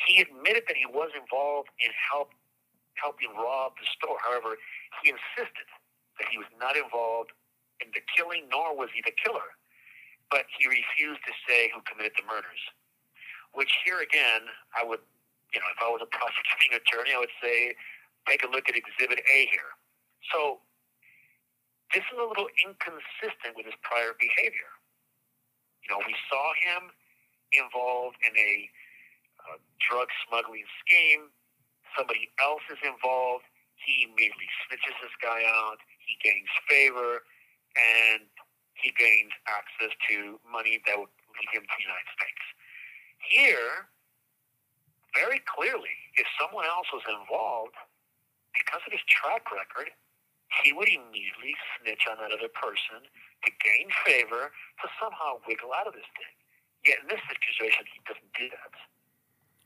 he 0.08 0.22
admitted 0.24 0.64
that 0.70 0.78
he 0.78 0.88
was 0.88 1.12
involved 1.18 1.70
in 1.82 1.92
help 1.96 2.32
helping 2.98 3.32
rob 3.36 3.74
the 3.80 3.88
store. 3.96 4.20
However, 4.20 4.60
he 5.02 5.12
insisted 5.16 5.68
that 6.20 6.28
he 6.28 6.38
was 6.38 6.52
not 6.60 6.76
involved 6.76 7.32
in 7.80 7.88
the 7.96 8.04
killing, 8.12 8.52
nor 8.52 8.76
was 8.76 8.92
he 8.92 9.00
the 9.08 9.16
killer. 9.16 9.56
But 10.28 10.46
he 10.60 10.68
refused 10.68 11.24
to 11.24 11.34
say 11.48 11.72
who 11.72 11.80
committed 11.88 12.14
the 12.20 12.28
murders 12.28 12.60
which 13.54 13.72
here 13.86 14.02
again, 14.02 14.50
I 14.78 14.86
would, 14.86 15.02
you 15.54 15.60
know, 15.60 15.70
if 15.74 15.80
I 15.82 15.90
was 15.90 16.02
a 16.04 16.10
prosecuting 16.10 16.78
attorney, 16.80 17.14
I 17.16 17.20
would 17.20 17.34
say, 17.42 17.74
take 18.28 18.44
a 18.44 18.50
look 18.50 18.70
at 18.70 18.76
Exhibit 18.76 19.20
A 19.26 19.40
here. 19.50 19.74
So 20.34 20.62
this 21.94 22.06
is 22.06 22.18
a 22.20 22.26
little 22.28 22.50
inconsistent 22.62 23.58
with 23.58 23.66
his 23.66 23.78
prior 23.82 24.14
behavior. 24.20 24.70
We 25.98 26.14
saw 26.30 26.46
him 26.62 26.94
involved 27.52 28.22
in 28.22 28.34
a 28.38 28.70
uh, 29.42 29.58
drug 29.82 30.08
smuggling 30.28 30.68
scheme. 30.86 31.34
Somebody 31.98 32.30
else 32.38 32.62
is 32.70 32.78
involved. 32.86 33.50
He 33.82 34.06
immediately 34.06 34.50
snitches 34.68 34.94
this 35.02 35.16
guy 35.18 35.42
out. 35.48 35.82
He 36.06 36.14
gains 36.22 36.52
favor, 36.70 37.26
and 37.74 38.30
he 38.78 38.94
gains 38.94 39.34
access 39.50 39.96
to 40.12 40.38
money 40.46 40.78
that 40.86 41.00
would 41.00 41.10
lead 41.40 41.50
him 41.50 41.64
to 41.66 41.74
the 41.74 41.86
United 41.86 42.10
States. 42.14 42.46
Here, 43.26 43.90
very 45.18 45.42
clearly, 45.50 45.96
if 46.22 46.28
someone 46.38 46.66
else 46.70 46.88
was 46.94 47.04
involved, 47.10 47.78
because 48.54 48.82
of 48.86 48.92
his 48.92 49.02
track 49.10 49.50
record, 49.50 49.90
he 50.64 50.74
would 50.74 50.88
immediately 50.88 51.56
snitch 51.78 52.04
on 52.10 52.18
that 52.20 52.32
other 52.32 52.52
person 52.52 53.06
to 53.46 53.50
gain 53.64 53.88
favor 54.06 54.52
to 54.82 54.86
somehow 55.00 55.40
wiggle 55.48 55.72
out 55.74 55.88
of 55.88 55.94
this 55.94 56.08
thing. 56.18 56.34
Yet 56.86 57.04
in 57.04 57.08
this 57.08 57.24
situation, 57.28 57.84
he 57.88 58.00
doesn't 58.08 58.34
do 58.36 58.48
that. 58.52 58.74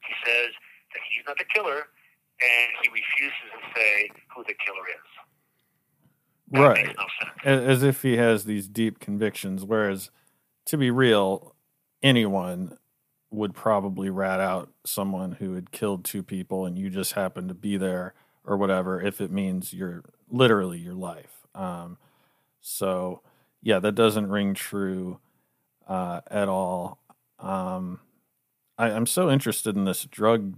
He 0.02 0.14
says 0.26 0.52
that 0.94 1.02
he's 1.10 1.26
not 1.26 1.38
the 1.38 1.46
killer, 1.46 1.90
and 2.42 2.68
he 2.82 2.90
refuses 2.90 3.50
to 3.54 3.62
say 3.76 4.10
who 4.36 4.44
the 4.44 4.56
killer 4.58 4.86
is. 4.90 5.10
That 6.52 6.62
right. 6.62 6.96
no. 6.98 7.52
As 7.52 7.84
if 7.84 8.02
he 8.02 8.18
has 8.18 8.46
these 8.46 8.68
deep 8.68 9.00
convictions, 9.00 9.64
whereas 9.64 10.10
to 10.66 10.78
be 10.78 10.92
real, 10.92 11.56
anyone 12.02 12.78
would 13.32 13.56
probably 13.56 14.10
rat 14.10 14.40
out 14.40 14.70
someone 14.86 15.34
who 15.34 15.54
had 15.54 15.72
killed 15.72 16.06
two 16.06 16.22
people 16.22 16.66
and 16.66 16.78
you 16.78 16.90
just 16.90 17.14
happen 17.14 17.48
to 17.48 17.54
be 17.54 17.78
there 17.78 18.14
or 18.46 18.58
whatever 18.58 19.02
if 19.02 19.20
it 19.20 19.32
means 19.32 19.74
your 19.74 20.04
literally 20.34 20.80
your 20.80 20.96
life. 20.96 21.48
Um, 21.56 21.98
so 22.60 23.22
yeah, 23.62 23.80
that 23.80 23.96
doesn't 23.96 24.30
ring 24.30 24.54
true 24.54 25.20
uh, 25.88 26.22
at 26.30 26.50
all. 26.50 27.00
Um, 27.40 28.02
I, 28.78 28.88
I'm 28.92 29.06
so 29.06 29.30
interested 29.30 29.78
in 29.78 29.86
this 29.86 30.04
drug 30.06 30.56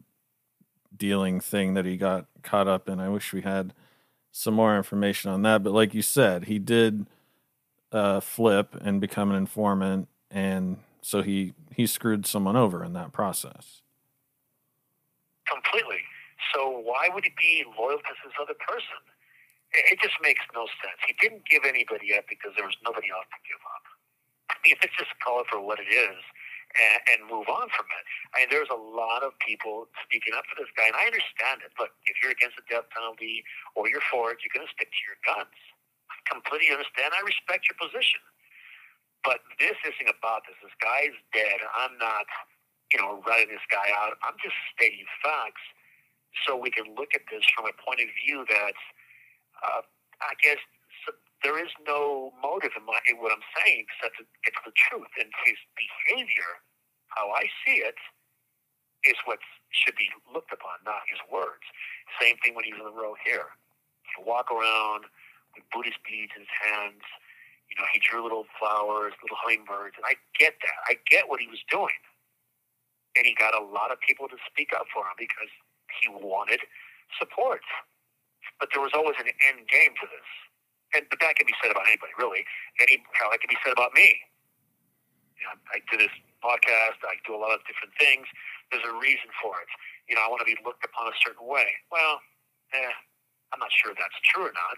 dealing 0.96 1.40
thing 1.40 1.74
that 1.74 1.86
he 1.86 1.98
got 1.98 2.26
caught 2.42 2.68
up 2.68 2.88
in. 2.88 3.00
I 3.00 3.10
wish 3.10 3.34
we 3.34 3.42
had 3.42 3.74
some 4.32 4.54
more 4.54 4.76
information 4.78 5.30
on 5.30 5.42
that. 5.44 5.62
But 5.62 5.74
like 5.74 5.94
you 5.94 6.02
said, 6.02 6.46
he 6.46 6.58
did 6.58 7.06
uh, 7.92 8.22
flip 8.22 8.76
and 8.82 9.02
become 9.02 9.30
an 9.30 9.38
informant, 9.38 10.08
and 10.32 10.78
so 11.02 11.22
he 11.22 11.54
he 11.76 11.86
screwed 11.86 12.26
someone 12.26 12.56
over 12.56 12.84
in 12.84 12.94
that 12.94 13.12
process. 13.12 13.82
Completely. 15.52 16.00
So 16.54 16.70
why 16.84 17.10
would 17.14 17.24
he 17.24 17.32
be 17.38 17.64
loyal 17.78 17.98
to 17.98 18.14
this 18.24 18.34
other 18.42 18.56
person? 18.68 19.15
It, 19.76 20.00
just 20.00 20.16
makes 20.24 20.42
no 20.56 20.66
sense. 20.80 21.00
He 21.04 21.14
didn't 21.20 21.44
give 21.48 21.68
anybody 21.68 22.16
up 22.16 22.26
because 22.32 22.56
there 22.56 22.66
was 22.66 22.78
nobody 22.84 23.12
else 23.12 23.28
to 23.28 23.40
give 23.44 23.60
up. 23.64 23.86
I 24.52 24.56
mean, 24.64 24.78
just 24.80 25.12
call 25.20 25.42
it 25.44 25.48
for 25.52 25.60
what 25.60 25.80
it 25.84 25.92
is 25.92 26.22
and, 26.76 27.00
and 27.12 27.20
move 27.28 27.48
on 27.48 27.68
from 27.72 27.88
it. 27.88 28.06
I 28.36 28.44
mean, 28.44 28.50
there's 28.52 28.72
a 28.72 28.78
lot 28.78 29.24
of 29.24 29.36
people 29.40 29.88
speaking 30.04 30.36
up 30.36 30.48
for 30.48 30.60
this 30.60 30.72
guy, 30.76 30.92
and 30.92 30.98
I 30.98 31.08
understand 31.08 31.64
it. 31.64 31.72
Look, 31.80 31.92
if 32.08 32.20
you're 32.20 32.32
against 32.36 32.60
the 32.60 32.66
death 32.68 32.88
penalty 32.92 33.44
or 33.76 33.88
you're 33.88 34.04
for 34.12 34.32
it, 34.32 34.44
you're 34.44 34.54
going 34.54 34.68
to 34.68 34.74
stick 34.76 34.92
to 34.92 35.02
your 35.08 35.20
guns. 35.24 35.56
I 36.12 36.16
completely 36.28 36.72
understand. 36.72 37.16
I 37.16 37.22
respect 37.24 37.68
your 37.68 37.80
position. 37.80 38.22
But 39.26 39.42
this 39.58 39.74
isn't 39.82 40.10
about 40.12 40.46
this. 40.46 40.54
This 40.62 40.76
guy 40.78 41.10
is 41.10 41.18
dead. 41.34 41.58
I'm 41.74 41.98
not, 41.98 42.30
you 42.94 43.02
know, 43.02 43.26
writing 43.26 43.50
this 43.50 43.66
guy 43.74 43.90
out. 43.98 44.22
I'm 44.22 44.38
just 44.38 44.54
stating 44.78 45.10
facts 45.26 45.66
so 46.46 46.54
we 46.54 46.70
can 46.70 46.94
look 46.94 47.16
at 47.18 47.26
this 47.32 47.42
from 47.58 47.66
a 47.66 47.74
point 47.82 48.06
of 48.06 48.10
view 48.22 48.46
that, 48.54 48.78
uh, 49.66 49.82
I 50.22 50.34
guess, 50.42 50.62
there 51.44 51.62
is 51.62 51.70
no 51.86 52.34
motive 52.42 52.74
in, 52.74 52.86
my, 52.86 52.98
in 53.06 53.18
what 53.22 53.30
I'm 53.30 53.46
saying 53.62 53.86
except 53.86 54.18
it's 54.18 54.62
the 54.66 54.74
truth. 54.90 55.12
And 55.20 55.30
his 55.46 55.60
behavior, 55.78 56.62
how 57.14 57.30
I 57.34 57.46
see 57.66 57.82
it, 57.86 57.98
is 59.06 59.18
what 59.26 59.38
should 59.70 59.94
be 59.96 60.10
looked 60.34 60.50
upon, 60.54 60.82
not 60.86 61.06
his 61.06 61.22
words. 61.30 61.62
Same 62.18 62.38
thing 62.42 62.58
when 62.58 62.66
he 62.66 62.74
was 62.74 62.82
on 62.82 62.90
the 62.90 62.98
row 62.98 63.14
here. 63.22 63.54
He'd 64.10 64.26
walk 64.26 64.50
around 64.50 65.06
with 65.54 65.66
Buddhist 65.70 66.02
beads 66.02 66.34
in 66.34 66.42
his 66.42 66.56
hands. 66.58 67.06
You 67.70 67.78
know, 67.78 67.86
he 67.94 68.02
drew 68.02 68.24
little 68.24 68.46
flowers, 68.58 69.14
little 69.22 69.38
hummingbirds, 69.38 69.98
and 69.98 70.06
I 70.06 70.18
get 70.38 70.58
that. 70.62 70.78
I 70.90 70.98
get 71.10 71.30
what 71.30 71.42
he 71.42 71.50
was 71.50 71.62
doing. 71.70 71.98
And 73.18 73.26
he 73.26 73.34
got 73.38 73.54
a 73.54 73.64
lot 73.64 73.94
of 73.94 74.02
people 74.02 74.28
to 74.30 74.38
speak 74.50 74.74
up 74.74 74.90
for 74.94 75.06
him 75.06 75.18
because 75.18 75.52
he 76.02 76.10
wanted 76.10 76.62
support. 77.18 77.62
But 78.60 78.72
there 78.72 78.82
was 78.82 78.96
always 78.96 79.20
an 79.20 79.28
end 79.28 79.68
game 79.68 79.94
to 80.00 80.06
this. 80.08 80.30
And 80.96 81.04
but 81.12 81.20
that 81.20 81.36
can 81.36 81.48
be 81.48 81.56
said 81.60 81.72
about 81.76 81.88
anybody, 81.90 82.16
really. 82.16 82.48
Any 82.80 83.04
hell, 83.20 83.30
that 83.32 83.42
can 83.44 83.52
be 83.52 83.60
said 83.66 83.76
about 83.76 83.92
me. 83.92 84.16
You 85.36 85.50
know, 85.52 85.56
I 85.74 85.84
do 85.92 86.00
this 86.00 86.14
podcast. 86.40 87.04
I 87.04 87.20
do 87.28 87.36
a 87.36 87.42
lot 87.42 87.52
of 87.52 87.60
different 87.68 87.92
things. 88.00 88.30
There's 88.72 88.86
a 88.88 88.96
reason 88.96 89.28
for 89.44 89.60
it. 89.60 89.70
You 90.08 90.16
know, 90.16 90.24
I 90.24 90.30
want 90.32 90.40
to 90.46 90.50
be 90.50 90.56
looked 90.64 90.86
upon 90.86 91.12
a 91.12 91.16
certain 91.20 91.44
way. 91.44 91.68
Well, 91.92 92.22
eh, 92.72 92.94
I'm 93.52 93.60
not 93.60 93.74
sure 93.74 93.92
that's 93.92 94.16
true 94.24 94.48
or 94.48 94.56
not. 94.56 94.78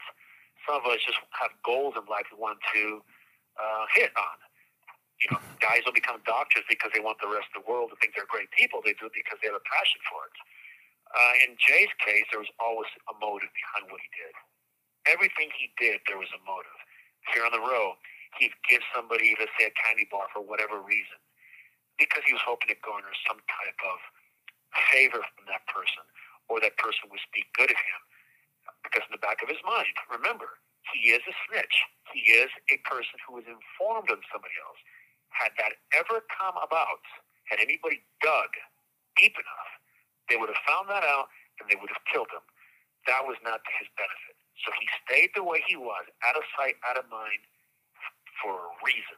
Some 0.65 0.81
of 0.81 0.85
us 0.89 0.99
just 1.05 1.19
have 1.37 1.53
goals 1.63 1.95
in 1.95 2.03
life 2.09 2.27
we 2.33 2.39
want 2.39 2.59
to 2.73 3.03
uh, 3.59 3.85
hit 3.93 4.11
on. 4.17 4.37
You 5.23 5.33
know, 5.33 5.41
guys 5.57 5.81
don't 5.81 5.97
become 5.97 6.21
doctors 6.29 6.65
because 6.69 6.93
they 6.93 7.01
want 7.01 7.17
the 7.17 7.29
rest 7.29 7.49
of 7.55 7.63
the 7.63 7.65
world 7.65 7.89
to 7.89 7.97
think 7.97 8.13
they're 8.13 8.29
great 8.29 8.51
people. 8.53 8.85
They 8.85 8.93
do 9.01 9.09
it 9.09 9.15
because 9.17 9.41
they 9.41 9.49
have 9.49 9.57
a 9.57 9.65
passion 9.65 10.01
for 10.05 10.29
it. 10.29 10.35
Uh, 11.13 11.33
in 11.47 11.55
Jay's 11.55 11.91
case, 12.03 12.27
there 12.31 12.41
was 12.43 12.51
always 12.59 12.91
a 13.07 13.15
motive 13.17 13.49
behind 13.55 13.89
what 13.91 14.03
he 14.03 14.09
did. 14.11 14.33
Everything 15.07 15.49
he 15.55 15.71
did, 15.79 16.03
there 16.05 16.19
was 16.19 16.29
a 16.35 16.41
motive. 16.43 16.79
Here 17.31 17.47
on 17.47 17.55
the 17.55 17.63
row, 17.63 17.95
he'd 18.39 18.55
give 18.67 18.83
somebody, 18.91 19.35
let's 19.39 19.53
say, 19.55 19.71
a 19.71 19.75
candy 19.75 20.07
bar 20.11 20.27
for 20.35 20.43
whatever 20.43 20.79
reason, 20.83 21.19
because 21.95 22.23
he 22.27 22.35
was 22.35 22.43
hoping 22.43 22.69
to 22.69 22.77
garner 22.83 23.11
some 23.23 23.39
type 23.47 23.79
of 23.87 23.97
favor 24.91 25.23
from 25.35 25.45
that 25.47 25.63
person, 25.71 26.03
or 26.51 26.59
that 26.59 26.75
person 26.77 27.07
would 27.09 27.23
speak 27.23 27.47
good 27.55 27.71
of 27.71 27.79
him. 27.79 28.01
Because 28.83 29.07
in 29.07 29.15
the 29.15 29.23
back 29.23 29.39
of 29.43 29.49
his 29.49 29.59
mind, 29.63 29.95
remember, 30.11 30.59
he 30.95 31.11
is 31.15 31.23
a 31.27 31.35
snitch. 31.47 31.75
He 32.13 32.31
is 32.35 32.51
a 32.71 32.77
person 32.87 33.19
who 33.27 33.39
is 33.39 33.47
informed 33.47 34.11
on 34.11 34.19
somebody 34.31 34.55
else. 34.63 34.79
Had 35.31 35.51
that 35.59 35.79
ever 35.95 36.23
come 36.31 36.55
about, 36.59 37.03
had 37.51 37.59
anybody 37.59 38.03
dug 38.23 38.51
deep 39.19 39.35
enough, 39.35 39.71
they 40.29 40.37
would 40.37 40.49
have 40.49 40.63
found 40.67 40.89
that 40.89 41.03
out 41.03 41.27
and 41.59 41.69
they 41.69 41.75
would 41.79 41.89
have 41.89 42.03
killed 42.11 42.27
him. 42.31 42.43
That 43.07 43.23
was 43.25 43.37
not 43.43 43.63
to 43.63 43.71
his 43.79 43.87
benefit. 43.95 44.35
So 44.65 44.71
he 44.79 44.85
stayed 45.05 45.29
the 45.35 45.43
way 45.43 45.63
he 45.67 45.77
was, 45.77 46.05
out 46.27 46.35
of 46.35 46.43
sight, 46.57 46.75
out 46.89 46.97
of 46.97 47.05
mind, 47.09 47.41
for 48.41 48.53
a 48.53 48.71
reason. 48.83 49.17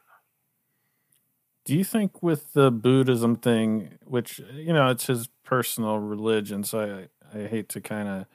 Do 1.64 1.76
you 1.76 1.84
think 1.84 2.22
with 2.22 2.52
the 2.52 2.70
Buddhism 2.70 3.36
thing, 3.36 3.98
which 4.04 4.40
you 4.54 4.72
know 4.72 4.88
it's 4.90 5.06
his 5.06 5.28
personal 5.44 5.98
religion, 5.98 6.64
so 6.64 7.08
I 7.32 7.38
I 7.38 7.46
hate 7.46 7.68
to 7.70 7.80
kind 7.80 8.08
of 8.08 8.26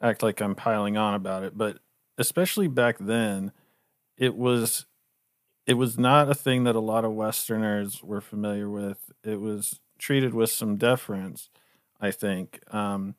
act 0.00 0.22
like 0.22 0.40
I'm 0.40 0.54
piling 0.54 0.96
on 0.96 1.14
about 1.14 1.42
it, 1.42 1.56
but 1.56 1.78
especially 2.18 2.68
back 2.68 2.98
then, 2.98 3.52
it 4.16 4.36
was 4.36 4.86
it 5.66 5.74
was 5.74 5.98
not 5.98 6.30
a 6.30 6.34
thing 6.34 6.64
that 6.64 6.76
a 6.76 6.80
lot 6.80 7.04
of 7.04 7.12
Westerners 7.12 8.02
were 8.02 8.20
familiar 8.20 8.70
with. 8.70 9.10
It 9.24 9.40
was 9.40 9.80
treated 9.98 10.34
with 10.34 10.50
some 10.50 10.76
deference, 10.76 11.48
I 12.00 12.10
think. 12.10 12.60
Um, 12.72 13.14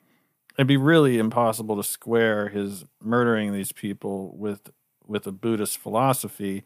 it'd 0.57 0.67
be 0.67 0.77
really 0.77 1.17
impossible 1.17 1.75
to 1.77 1.83
square 1.83 2.49
his 2.49 2.85
murdering 3.01 3.53
these 3.53 3.71
people 3.71 4.35
with 4.35 4.69
with 5.05 5.25
a 5.25 5.31
Buddhist 5.31 5.77
philosophy. 5.77 6.63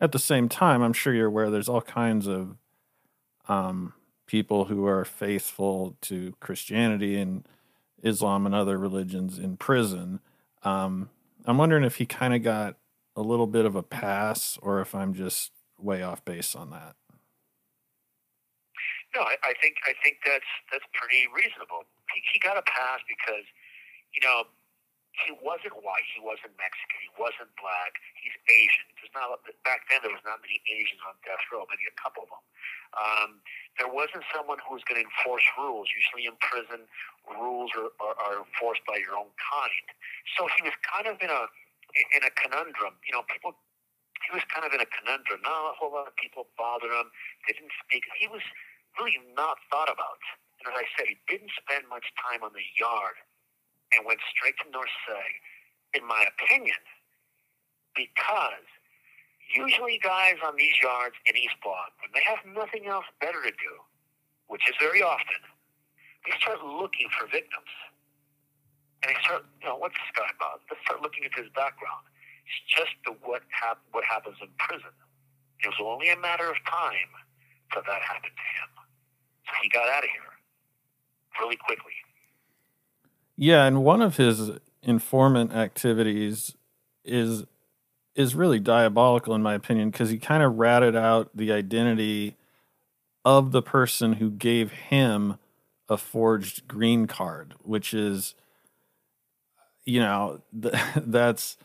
At 0.00 0.12
the 0.12 0.18
same 0.18 0.48
time, 0.48 0.82
I'm 0.82 0.92
sure 0.92 1.14
you're 1.14 1.28
aware 1.28 1.50
there's 1.50 1.68
all 1.68 1.80
kinds 1.80 2.26
of 2.26 2.56
um, 3.48 3.94
people 4.26 4.66
who 4.66 4.86
are 4.86 5.04
faithful 5.04 5.96
to 6.02 6.34
Christianity 6.38 7.18
and 7.18 7.46
Islam 8.02 8.46
and 8.46 8.54
other 8.54 8.78
religions 8.78 9.38
in 9.38 9.56
prison. 9.56 10.20
Um, 10.62 11.08
I'm 11.46 11.56
wondering 11.56 11.82
if 11.82 11.96
he 11.96 12.06
kind 12.06 12.34
of 12.34 12.42
got 12.42 12.76
a 13.16 13.22
little 13.22 13.46
bit 13.46 13.64
of 13.64 13.74
a 13.74 13.82
pass, 13.82 14.58
or 14.62 14.80
if 14.80 14.94
I'm 14.94 15.14
just 15.14 15.50
way 15.78 16.02
off 16.02 16.24
base 16.24 16.54
on 16.54 16.70
that. 16.70 16.94
No, 19.18 19.26
I, 19.26 19.34
I 19.50 19.52
think 19.58 19.82
I 19.82 19.98
think 19.98 20.22
that's 20.22 20.46
that's 20.70 20.86
pretty 20.94 21.26
reasonable. 21.34 21.82
He, 22.14 22.22
he 22.30 22.38
got 22.38 22.54
a 22.54 22.62
pass 22.62 23.02
because, 23.10 23.42
you 24.14 24.22
know, 24.22 24.46
he 25.26 25.34
wasn't 25.42 25.74
white, 25.82 26.06
he 26.14 26.22
wasn't 26.22 26.54
Mexican, 26.54 27.02
he 27.02 27.10
wasn't 27.18 27.50
black. 27.58 27.98
He's 28.14 28.38
Asian. 28.46 28.86
There's 28.94 29.10
not 29.18 29.42
back 29.66 29.90
then. 29.90 30.06
There 30.06 30.14
was 30.14 30.22
not 30.22 30.38
many 30.38 30.62
Asians 30.70 31.02
on 31.02 31.18
death 31.26 31.42
row, 31.50 31.66
maybe 31.66 31.90
a 31.90 31.96
couple 31.98 32.30
of 32.30 32.30
them. 32.30 32.44
Um, 32.94 33.30
there 33.74 33.90
wasn't 33.90 34.22
someone 34.30 34.62
who 34.62 34.78
was 34.78 34.86
going 34.86 35.02
to 35.02 35.06
enforce 35.10 35.42
rules. 35.58 35.90
Usually 35.90 36.30
in 36.30 36.38
prison, 36.38 36.86
rules 37.26 37.74
are, 37.74 37.90
are, 37.98 38.14
are 38.22 38.36
enforced 38.46 38.86
by 38.86 39.02
your 39.02 39.18
own 39.18 39.34
kind. 39.34 39.86
So 40.38 40.46
he 40.46 40.62
was 40.62 40.78
kind 40.86 41.10
of 41.10 41.18
in 41.18 41.34
a 41.34 41.42
in 42.14 42.22
a 42.22 42.30
conundrum. 42.38 42.94
You 43.02 43.18
know, 43.18 43.26
people. 43.26 43.58
He 44.26 44.34
was 44.34 44.44
kind 44.50 44.66
of 44.66 44.74
in 44.74 44.82
a 44.82 44.90
conundrum. 44.92 45.40
Not 45.40 45.72
a 45.72 45.74
whole 45.78 45.94
lot 45.94 46.10
of 46.10 46.14
people 46.18 46.50
bothered 46.58 46.90
him. 46.90 47.08
They 47.46 47.54
didn't 47.54 47.72
speak. 47.86 48.04
He 48.18 48.26
was 48.28 48.42
really 48.98 49.18
not 49.36 49.58
thought 49.70 49.88
about. 49.90 50.20
And 50.60 50.74
as 50.74 50.82
I 50.82 50.86
said, 50.98 51.06
he 51.08 51.16
didn't 51.30 51.54
spend 51.54 51.86
much 51.88 52.04
time 52.18 52.42
on 52.42 52.50
the 52.52 52.66
yard 52.78 53.16
and 53.94 54.04
went 54.04 54.20
straight 54.34 54.58
to 54.62 54.66
North 54.70 54.92
Seg, 55.06 55.32
in 55.94 56.04
my 56.06 56.26
opinion, 56.36 56.78
because 57.94 58.66
usually 59.54 59.98
guys 60.02 60.36
on 60.44 60.56
these 60.56 60.76
yards 60.82 61.16
in 61.24 61.36
East 61.36 61.56
Block, 61.62 61.94
when 62.04 62.12
they 62.12 62.24
have 62.26 62.42
nothing 62.44 62.86
else 62.86 63.06
better 63.20 63.40
to 63.40 63.54
do, 63.54 63.74
which 64.48 64.68
is 64.68 64.76
very 64.80 65.00
often, 65.00 65.40
they 66.26 66.36
start 66.40 66.60
looking 66.60 67.08
for 67.16 67.26
victims. 67.26 67.72
And 69.02 69.14
they 69.14 69.18
start, 69.22 69.46
you 69.62 69.68
know, 69.68 69.78
what's 69.78 69.94
this 69.94 70.12
guy 70.12 70.28
about? 70.36 70.60
Let's 70.68 70.82
start 70.84 71.00
looking 71.00 71.24
into 71.24 71.40
his 71.40 71.50
background. 71.54 72.04
It's 72.44 72.60
just 72.66 72.92
the, 73.06 73.14
what, 73.22 73.42
hap- 73.54 73.86
what 73.92 74.04
happens 74.04 74.36
in 74.42 74.50
prison. 74.58 74.92
It 75.62 75.68
was 75.70 75.80
only 75.80 76.10
a 76.10 76.18
matter 76.18 76.50
of 76.50 76.58
time 76.66 77.12
till 77.72 77.82
that 77.86 78.02
happened 78.02 78.34
to 78.34 78.48
him. 78.58 78.70
He 79.62 79.68
got 79.68 79.88
out 79.88 80.04
of 80.04 80.10
here 80.10 80.22
really 81.40 81.56
quickly. 81.56 81.92
Yeah, 83.36 83.64
and 83.64 83.84
one 83.84 84.02
of 84.02 84.16
his 84.16 84.50
informant 84.82 85.52
activities 85.52 86.54
is 87.04 87.44
is 88.14 88.34
really 88.34 88.58
diabolical 88.58 89.34
in 89.34 89.42
my 89.42 89.54
opinion 89.54 89.90
because 89.90 90.10
he 90.10 90.18
kind 90.18 90.42
of 90.42 90.58
ratted 90.58 90.96
out 90.96 91.30
the 91.34 91.52
identity 91.52 92.36
of 93.24 93.52
the 93.52 93.62
person 93.62 94.14
who 94.14 94.30
gave 94.30 94.72
him 94.72 95.38
a 95.88 95.96
forged 95.96 96.66
green 96.66 97.06
card, 97.06 97.54
which 97.62 97.94
is, 97.94 98.34
you 99.84 100.00
know, 100.00 100.42
th- 100.62 100.74
that's 100.96 101.56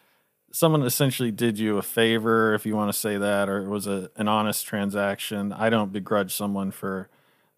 someone 0.51 0.83
essentially 0.83 1.31
did 1.31 1.57
you 1.57 1.77
a 1.77 1.81
favor, 1.81 2.53
if 2.53 2.65
you 2.65 2.75
want 2.75 2.93
to 2.93 2.97
say 2.97 3.17
that, 3.17 3.49
or 3.49 3.57
it 3.57 3.69
was 3.69 3.87
a, 3.87 4.11
an 4.15 4.27
honest 4.27 4.65
transaction. 4.65 5.51
I 5.51 5.69
don't 5.69 5.91
begrudge 5.91 6.33
someone 6.33 6.69
for 6.69 7.09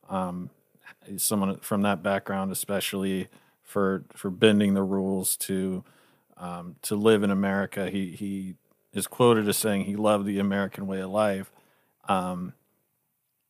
um, 0.10 0.50
someone 1.18 1.58
from 1.60 1.82
that 1.84 2.04
background, 2.04 2.52
especially 2.52 3.28
for 3.64 4.04
for 4.14 4.30
bending 4.30 4.74
the 4.74 4.84
rules 4.84 5.36
to 5.38 5.84
um, 6.38 6.76
to 6.84 6.96
live 6.96 7.24
in 7.24 7.32
America. 7.32 7.90
He 7.90 8.12
he 8.12 8.56
is 8.94 9.08
quoted 9.08 9.48
as 9.48 9.58
saying 9.58 9.86
he 9.86 9.96
loved 9.96 10.26
the 10.26 10.40
American 10.40 10.88
way 10.88 11.02
of 11.02 11.10
life. 11.10 11.52
Um, 12.08 12.54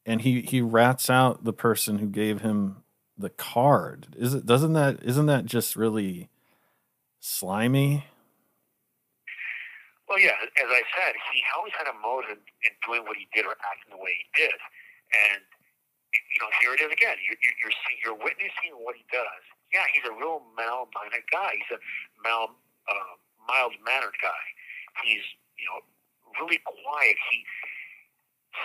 and 0.05 0.21
he, 0.21 0.41
he 0.41 0.61
rats 0.61 1.09
out 1.09 1.43
the 1.43 1.53
person 1.53 1.99
who 1.99 2.07
gave 2.07 2.41
him 2.41 2.77
the 3.17 3.29
card. 3.29 4.07
Is 4.17 4.33
it 4.33 4.45
doesn't 4.45 4.73
that 4.73 4.99
isn't 5.03 5.25
that 5.27 5.45
just 5.45 5.75
really 5.75 6.29
slimy? 7.19 8.05
Well, 10.07 10.19
yeah, 10.19 10.37
as 10.61 10.69
I 10.69 10.83
said, 10.93 11.15
he 11.33 11.41
always 11.57 11.73
had 11.77 11.87
a 11.87 11.97
motive 11.99 12.37
in 12.37 12.71
doing 12.85 13.03
what 13.07 13.17
he 13.17 13.27
did 13.33 13.45
or 13.45 13.55
acting 13.65 13.89
the 13.89 13.97
way 13.97 14.11
he 14.13 14.43
did, 14.43 14.53
and 15.33 15.41
you 16.35 16.43
know, 16.43 16.51
here 16.59 16.75
it 16.75 16.83
is 16.83 16.91
again. 16.91 17.15
You're 17.23 17.39
you're, 17.39 17.71
you're, 18.03 18.19
witnessing 18.19 18.75
what 18.83 18.99
he 18.99 19.07
does. 19.07 19.43
Yeah, 19.71 19.87
he's 19.95 20.03
a 20.03 20.13
real 20.13 20.43
mild-mannered 20.59 21.25
guy. 21.31 21.55
He's 21.55 21.71
a 21.71 21.79
mild, 22.19 22.51
uh, 22.91 23.15
mild-mannered 23.47 24.19
guy 24.19 24.43
He's 25.03 25.25
you 25.59 25.67
know 25.67 25.83
really 26.39 26.59
quiet. 26.63 27.15
He 27.31 27.43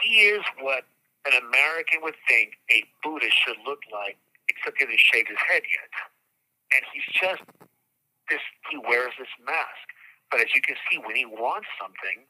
he 0.02 0.12
is 0.30 0.44
what 0.60 0.86
an 1.26 1.34
American 1.34 2.02
would 2.02 2.18
think 2.28 2.54
a 2.70 2.84
Buddhist 3.02 3.34
should 3.34 3.58
look 3.66 3.82
like, 3.90 4.18
except 4.48 4.78
he 4.78 4.86
hasn't 4.86 5.00
shaved 5.00 5.28
his 5.28 5.42
head 5.42 5.62
yet. 5.66 5.90
And 6.74 6.82
he's 6.94 7.06
just 7.10 7.42
this. 8.30 8.42
He 8.70 8.78
wears 8.78 9.14
this 9.18 9.32
mask, 9.42 9.86
but 10.30 10.40
as 10.40 10.54
you 10.54 10.62
can 10.62 10.76
see, 10.86 10.98
when 10.98 11.16
he 11.16 11.26
wants 11.26 11.66
something, 11.80 12.26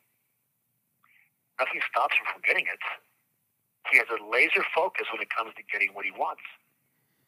nothing 1.61 1.81
stops 1.85 2.17
him 2.17 2.25
from 2.33 2.41
getting 2.41 2.65
it. 2.65 2.81
He 3.91 3.99
has 3.99 4.07
a 4.11 4.23
laser 4.23 4.63
focus 4.75 5.11
when 5.11 5.21
it 5.21 5.31
comes 5.35 5.55
to 5.59 5.63
getting 5.67 5.91
what 5.93 6.07
he 6.07 6.15
wants. 6.15 6.43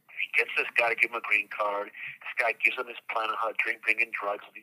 he 0.08 0.30
gets 0.38 0.50
this 0.56 0.70
guy 0.78 0.94
to 0.94 0.96
give 0.98 1.10
him 1.10 1.18
a 1.18 1.26
green 1.26 1.50
card, 1.50 1.90
this 1.90 2.34
guy 2.38 2.54
gives 2.62 2.78
him 2.78 2.86
his 2.86 3.00
plan 3.10 3.30
on 3.30 3.36
how 3.38 3.50
to 3.50 3.58
drink, 3.58 3.82
bring 3.82 4.00
in 4.00 4.10
drugs. 4.14 4.46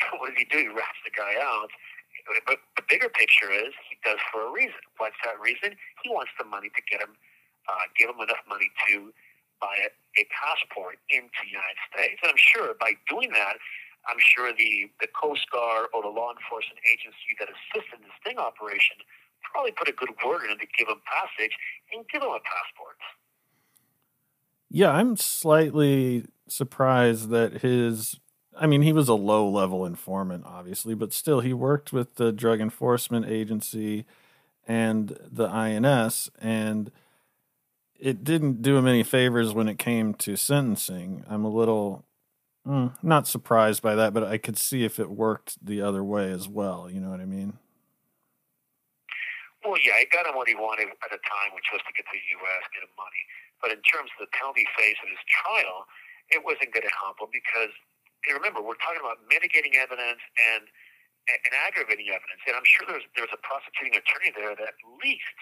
And 0.00 0.16
what 0.16 0.32
does 0.32 0.38
he 0.40 0.48
do? 0.48 0.56
He 0.64 0.72
rats 0.72 0.96
the 1.04 1.12
guy 1.12 1.36
out. 1.36 1.68
But 2.48 2.56
the 2.76 2.84
bigger 2.88 3.12
picture 3.12 3.52
is 3.52 3.76
he 3.88 4.00
does 4.00 4.16
for 4.32 4.48
a 4.48 4.50
reason. 4.52 4.80
What's 4.96 5.18
that 5.28 5.36
reason? 5.40 5.76
He 6.02 6.08
wants 6.08 6.32
the 6.40 6.44
money 6.48 6.72
to 6.72 6.82
get 6.88 7.04
him, 7.04 7.12
uh, 7.68 7.84
give 8.00 8.08
him 8.08 8.20
enough 8.20 8.40
money 8.48 8.72
to 8.88 9.12
buy 9.60 9.76
a, 9.76 9.92
a 10.16 10.24
passport 10.32 10.96
into 11.12 11.36
the 11.44 11.52
United 11.52 11.80
States. 11.92 12.16
And 12.24 12.32
I'm 12.32 12.40
sure 12.40 12.72
by 12.80 12.96
doing 13.12 13.32
that, 13.36 13.60
I'm 14.08 14.20
sure 14.20 14.52
the, 14.56 14.88
the 15.04 15.08
Coast 15.12 15.44
Guard 15.52 15.92
or 15.92 16.00
the 16.00 16.12
law 16.12 16.32
enforcement 16.32 16.80
agency 16.88 17.36
that 17.36 17.52
assisted 17.52 18.00
this 18.00 18.14
sting 18.24 18.40
operation 18.40 18.96
probably 19.52 19.72
put 19.72 19.88
a 19.88 19.92
good 19.92 20.10
word 20.24 20.42
in 20.50 20.58
to 20.58 20.66
give 20.78 20.88
him 20.88 21.00
passage 21.06 21.56
and 21.92 22.04
give 22.12 22.22
him 22.22 22.28
a 22.28 22.40
passport. 22.40 22.96
Yeah, 24.70 24.90
I'm 24.90 25.16
slightly 25.16 26.26
surprised 26.46 27.30
that 27.30 27.62
his 27.62 28.20
I 28.60 28.66
mean, 28.66 28.82
he 28.82 28.92
was 28.92 29.08
a 29.08 29.14
low 29.14 29.48
level 29.48 29.86
informant, 29.86 30.44
obviously, 30.46 30.94
but 30.94 31.14
still, 31.14 31.40
he 31.40 31.54
worked 31.54 31.92
with 31.92 32.16
the 32.16 32.30
Drug 32.30 32.60
Enforcement 32.60 33.26
Agency 33.26 34.04
and 34.68 35.18
the 35.30 35.46
INS, 35.46 36.30
and 36.38 36.92
it 37.98 38.22
didn't 38.22 38.60
do 38.60 38.76
him 38.76 38.86
any 38.86 39.02
favors 39.02 39.54
when 39.54 39.66
it 39.66 39.78
came 39.78 40.14
to 40.14 40.36
sentencing. 40.36 41.24
I'm 41.28 41.44
a 41.44 41.50
little 41.50 42.04
mm, 42.66 42.92
not 43.02 43.26
surprised 43.26 43.82
by 43.82 43.94
that, 43.94 44.12
but 44.12 44.24
I 44.24 44.36
could 44.36 44.58
see 44.58 44.84
if 44.84 44.98
it 44.98 45.10
worked 45.10 45.64
the 45.64 45.80
other 45.80 46.04
way 46.04 46.30
as 46.30 46.46
well. 46.46 46.90
You 46.90 47.00
know 47.00 47.10
what 47.10 47.20
I 47.20 47.26
mean? 47.26 47.54
Well, 49.60 49.76
yeah, 49.80 50.00
he 50.00 50.08
got 50.08 50.24
him 50.24 50.36
what 50.36 50.48
he 50.48 50.56
wanted 50.56 50.88
at 50.88 51.10
the 51.12 51.20
time, 51.20 51.52
which 51.52 51.68
was 51.68 51.84
to 51.84 51.92
get 51.92 52.08
to 52.08 52.14
the 52.16 52.26
U.S., 52.40 52.62
get 52.72 52.80
him 52.84 52.94
money. 52.96 53.22
But 53.60 53.76
in 53.76 53.80
terms 53.84 54.08
of 54.16 54.24
the 54.24 54.32
penalty 54.32 54.64
phase 54.72 54.96
of 55.04 55.08
his 55.12 55.20
trial, 55.28 55.84
it 56.32 56.40
wasn't 56.40 56.72
going 56.72 56.88
to 56.88 56.96
help 56.96 57.20
him 57.20 57.28
because 57.28 57.72
remember, 58.28 58.60
we're 58.60 58.76
talking 58.84 59.00
about 59.00 59.24
mitigating 59.32 59.80
evidence 59.80 60.20
and, 60.36 60.68
and 61.28 61.52
aggravating 61.64 62.12
evidence. 62.12 62.44
And 62.44 62.52
I'm 62.52 62.66
sure 62.68 62.84
there's 62.84 63.06
there's 63.16 63.32
a 63.32 63.40
prosecuting 63.40 63.96
attorney 63.96 64.32
there 64.36 64.52
that 64.52 64.76
at 64.76 64.80
least 65.00 65.36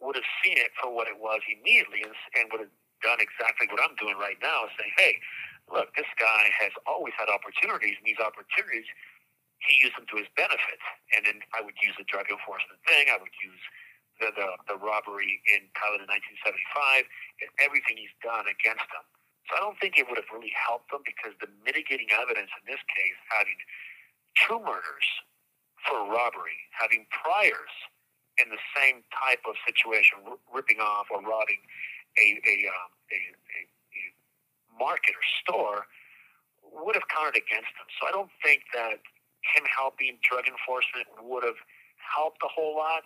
would 0.00 0.16
have 0.16 0.28
seen 0.40 0.56
it 0.56 0.72
for 0.80 0.88
what 0.88 1.08
it 1.12 1.20
was 1.20 1.44
immediately 1.44 2.00
and, 2.00 2.16
and 2.40 2.48
would 2.56 2.64
have 2.64 2.74
done 3.04 3.20
exactly 3.20 3.68
what 3.68 3.80
I'm 3.84 3.96
doing 4.00 4.16
right 4.16 4.40
now, 4.40 4.68
saying, 4.80 4.92
"Hey, 4.96 5.20
look, 5.68 5.92
this 5.96 6.08
guy 6.16 6.48
has 6.56 6.72
always 6.88 7.12
had 7.20 7.28
opportunities, 7.28 8.00
and 8.00 8.06
these 8.08 8.20
opportunities." 8.20 8.88
He 9.64 9.80
used 9.84 9.96
them 9.96 10.08
to 10.08 10.16
his 10.16 10.28
benefit, 10.36 10.80
and 11.16 11.24
then 11.28 11.44
I 11.52 11.60
would 11.60 11.76
use 11.84 11.94
the 12.00 12.08
drug 12.08 12.32
enforcement 12.32 12.80
thing. 12.88 13.12
I 13.12 13.20
would 13.20 13.34
use 13.44 13.62
the, 14.18 14.32
the, 14.32 14.48
the 14.72 14.76
robbery 14.80 15.40
in 15.52 15.68
Thailand 15.76 16.04
in 16.04 16.10
1975, 16.10 17.04
and 17.44 17.48
everything 17.60 18.00
he's 18.00 18.12
done 18.24 18.48
against 18.48 18.88
him 18.88 19.04
so 19.50 19.58
I 19.58 19.60
don't 19.66 19.78
think 19.82 19.98
it 19.98 20.06
would 20.06 20.14
have 20.14 20.30
really 20.30 20.54
helped 20.54 20.94
them 20.94 21.02
because 21.02 21.34
the 21.42 21.50
mitigating 21.66 22.06
evidence 22.14 22.54
in 22.54 22.64
this 22.70 22.78
case, 22.86 23.18
having 23.34 23.58
two 24.38 24.62
murders 24.62 25.08
for 25.82 26.06
robbery, 26.06 26.54
having 26.70 27.10
priors 27.10 27.74
in 28.38 28.46
the 28.54 28.62
same 28.78 29.02
type 29.10 29.42
of 29.50 29.58
situation, 29.66 30.22
r- 30.22 30.38
ripping 30.54 30.78
off 30.78 31.10
or 31.10 31.18
robbing 31.18 31.58
a 32.14 32.38
a, 32.46 32.54
um, 32.70 32.90
a, 33.10 33.18
a, 33.18 33.60
a 33.66 34.02
market 34.78 35.18
or 35.18 35.26
store, 35.42 35.90
would 36.62 36.94
have 36.94 37.08
counted 37.10 37.34
against 37.34 37.74
them. 37.74 37.90
So 37.98 38.06
I 38.06 38.12
don't 38.14 38.30
think 38.46 38.62
that 38.70 39.02
him 39.42 39.64
helping 39.66 40.18
drug 40.22 40.44
enforcement 40.46 41.08
would 41.22 41.44
have 41.44 41.58
helped 41.96 42.42
a 42.44 42.48
whole 42.48 42.76
lot 42.76 43.04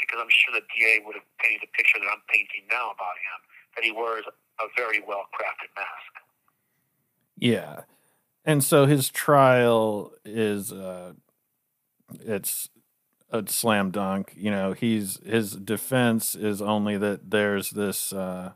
because 0.00 0.18
I'm 0.20 0.30
sure 0.30 0.54
the 0.54 0.64
DA 0.74 1.00
would 1.04 1.14
have 1.14 1.28
painted 1.38 1.68
the 1.68 1.72
picture 1.76 1.98
that 2.00 2.08
I'm 2.08 2.22
painting 2.28 2.64
now 2.70 2.90
about 2.90 3.16
him, 3.20 3.38
that 3.76 3.84
he 3.84 3.92
wears 3.92 4.24
a 4.60 4.66
very 4.76 5.00
well 5.06 5.24
crafted 5.34 5.70
mask. 5.76 6.12
Yeah. 7.38 7.82
And 8.44 8.64
so 8.64 8.86
his 8.86 9.08
trial 9.08 10.12
is 10.24 10.72
uh 10.72 11.12
it's 12.20 12.68
a 13.30 13.44
slam 13.46 13.90
dunk. 13.90 14.32
You 14.36 14.50
know, 14.50 14.72
he's 14.72 15.18
his 15.24 15.52
defense 15.52 16.34
is 16.34 16.60
only 16.60 16.96
that 16.98 17.30
there's 17.30 17.70
this 17.70 18.12
uh 18.12 18.52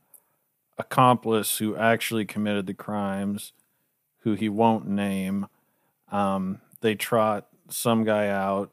accomplice 0.78 1.58
who 1.58 1.76
actually 1.76 2.24
committed 2.24 2.66
the 2.66 2.74
crimes 2.74 3.52
who 4.20 4.34
he 4.34 4.48
won't 4.48 4.86
name. 4.86 5.46
Um 6.10 6.60
they 6.80 6.94
trot 6.94 7.46
some 7.68 8.04
guy 8.04 8.28
out 8.28 8.70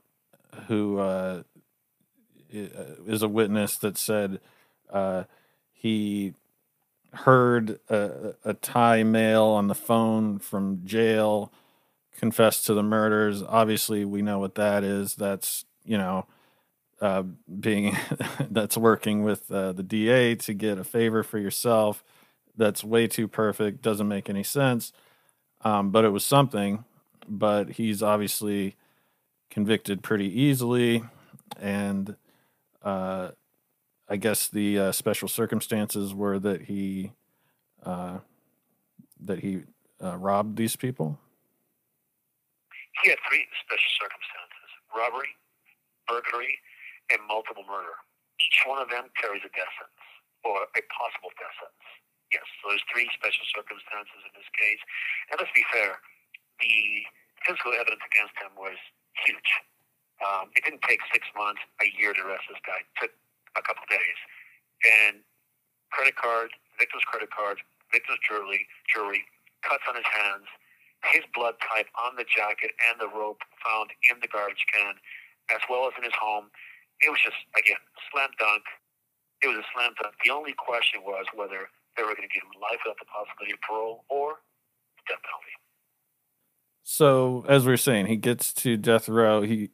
who 0.67 0.99
uh 0.99 1.43
is 2.53 3.21
a 3.23 3.27
witness 3.27 3.77
that 3.77 3.97
said 3.97 4.39
uh, 4.91 5.23
he 5.71 6.33
heard 7.13 7.79
a, 7.89 8.35
a 8.45 8.53
Thai 8.53 9.03
male 9.03 9.45
on 9.45 9.67
the 9.67 9.75
phone 9.75 10.39
from 10.39 10.81
jail 10.85 11.51
confess 12.17 12.61
to 12.63 12.73
the 12.73 12.83
murders. 12.83 13.43
Obviously, 13.43 14.05
we 14.05 14.21
know 14.21 14.39
what 14.39 14.55
that 14.55 14.83
is. 14.83 15.15
That's 15.15 15.65
you 15.83 15.97
know, 15.97 16.25
uh, 17.01 17.23
being 17.59 17.97
that's 18.49 18.77
working 18.77 19.23
with 19.23 19.51
uh, 19.51 19.73
the 19.73 19.83
DA 19.83 20.35
to 20.35 20.53
get 20.53 20.77
a 20.77 20.83
favor 20.83 21.23
for 21.23 21.37
yourself. 21.39 22.03
That's 22.55 22.83
way 22.83 23.07
too 23.07 23.27
perfect. 23.27 23.81
Doesn't 23.81 24.07
make 24.07 24.29
any 24.29 24.43
sense. 24.43 24.93
Um, 25.61 25.89
but 25.89 26.05
it 26.05 26.09
was 26.09 26.25
something. 26.25 26.85
But 27.27 27.71
he's 27.71 28.03
obviously 28.03 28.75
convicted 29.49 30.03
pretty 30.03 30.27
easily, 30.27 31.03
and 31.59 32.15
uh, 32.81 33.31
I 34.09 34.17
guess 34.17 34.49
the 34.49 34.79
uh, 34.79 34.91
special 34.91 35.27
circumstances 35.27 36.13
were 36.13 36.39
that 36.39 36.63
he 36.63 37.13
uh, 37.83 38.19
that 39.21 39.39
he 39.39 39.63
uh, 40.03 40.17
robbed 40.17 40.57
these 40.57 40.75
people. 40.75 41.19
He 43.03 43.09
had 43.09 43.19
three 43.29 43.45
special 43.63 43.91
circumstances: 44.01 44.69
robbery, 44.95 45.31
burglary, 46.07 46.59
and 47.11 47.19
multiple 47.27 47.63
murder. 47.67 47.95
Each 48.41 48.59
one 48.67 48.81
of 48.81 48.89
them 48.89 49.07
carries 49.15 49.45
a 49.45 49.51
death 49.55 49.71
sentence 49.79 50.09
or 50.43 50.67
a 50.75 50.81
possible 50.91 51.31
death 51.39 51.55
sentence. 51.61 51.89
Yes, 52.33 52.43
so 52.59 52.73
there's 52.73 52.83
three 52.89 53.07
special 53.13 53.45
circumstances 53.53 54.19
in 54.25 54.33
this 54.33 54.49
case. 54.57 54.81
And 55.29 55.37
let's 55.37 55.53
be 55.53 55.63
fair, 55.69 56.01
the 56.63 57.03
physical 57.43 57.75
evidence 57.75 58.03
against 58.07 58.35
him 58.39 58.55
was 58.55 58.79
huge. 59.27 59.51
Um, 60.23 60.55
it 60.55 60.63
didn't 60.63 60.83
take 60.87 61.03
six 61.11 61.27
months, 61.35 61.59
a 61.83 61.91
year 61.99 62.15
to 62.15 62.21
arrest 62.23 62.47
this 62.47 62.61
guy. 62.63 62.79
It 62.79 62.91
took 62.95 63.11
a 63.59 63.61
couple 63.61 63.83
days, 63.91 64.19
and 64.87 65.19
credit 65.91 66.15
card, 66.15 66.55
victim's 66.79 67.03
credit 67.03 67.29
card, 67.29 67.59
victim's 67.91 68.19
jewelry, 68.23 68.65
jewelry, 68.87 69.27
cuts 69.61 69.83
on 69.85 69.95
his 69.99 70.07
hands, 70.07 70.47
his 71.11 71.23
blood 71.35 71.59
type 71.59 71.91
on 71.99 72.15
the 72.15 72.23
jacket 72.23 72.71
and 72.89 72.95
the 72.99 73.11
rope 73.11 73.43
found 73.59 73.91
in 74.07 74.17
the 74.23 74.29
garbage 74.31 74.63
can, 74.71 74.95
as 75.51 75.59
well 75.67 75.85
as 75.87 75.93
in 75.99 76.03
his 76.07 76.15
home. 76.15 76.47
It 77.03 77.11
was 77.11 77.19
just, 77.19 77.37
again, 77.59 77.79
slam 78.11 78.31
dunk. 78.39 78.63
It 79.43 79.51
was 79.51 79.59
a 79.59 79.67
slam 79.75 79.91
dunk. 79.99 80.15
The 80.23 80.31
only 80.31 80.55
question 80.55 81.03
was 81.03 81.27
whether 81.35 81.67
they 81.99 82.03
were 82.07 82.15
going 82.15 82.27
to 82.27 82.33
give 82.33 82.47
him 82.47 82.55
life 82.63 82.79
without 82.81 82.97
the 82.97 83.09
possibility 83.11 83.53
of 83.53 83.61
parole 83.61 84.07
or 84.07 84.39
death 85.05 85.19
penalty. 85.21 85.52
So, 86.83 87.45
as 87.47 87.65
we 87.65 87.73
are 87.73 87.77
saying, 87.77 88.07
he 88.07 88.17
gets 88.17 88.53
to 88.55 88.77
death 88.77 89.07
row. 89.07 89.41
He 89.41 89.69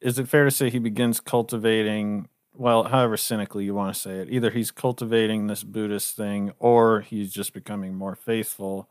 is 0.00 0.18
it 0.18 0.28
fair 0.28 0.44
to 0.44 0.50
say 0.50 0.70
he 0.70 0.78
begins 0.78 1.20
cultivating 1.20 2.28
well, 2.58 2.84
however 2.84 3.16
cynically 3.16 3.64
you 3.64 3.74
want 3.74 3.94
to 3.94 4.00
say 4.00 4.18
it, 4.18 4.28
either 4.30 4.50
he's 4.50 4.70
cultivating 4.70 5.46
this 5.46 5.62
Buddhist 5.62 6.16
thing 6.16 6.52
or 6.58 7.00
he's 7.02 7.32
just 7.32 7.52
becoming 7.52 7.94
more 7.94 8.14
faithful. 8.16 8.88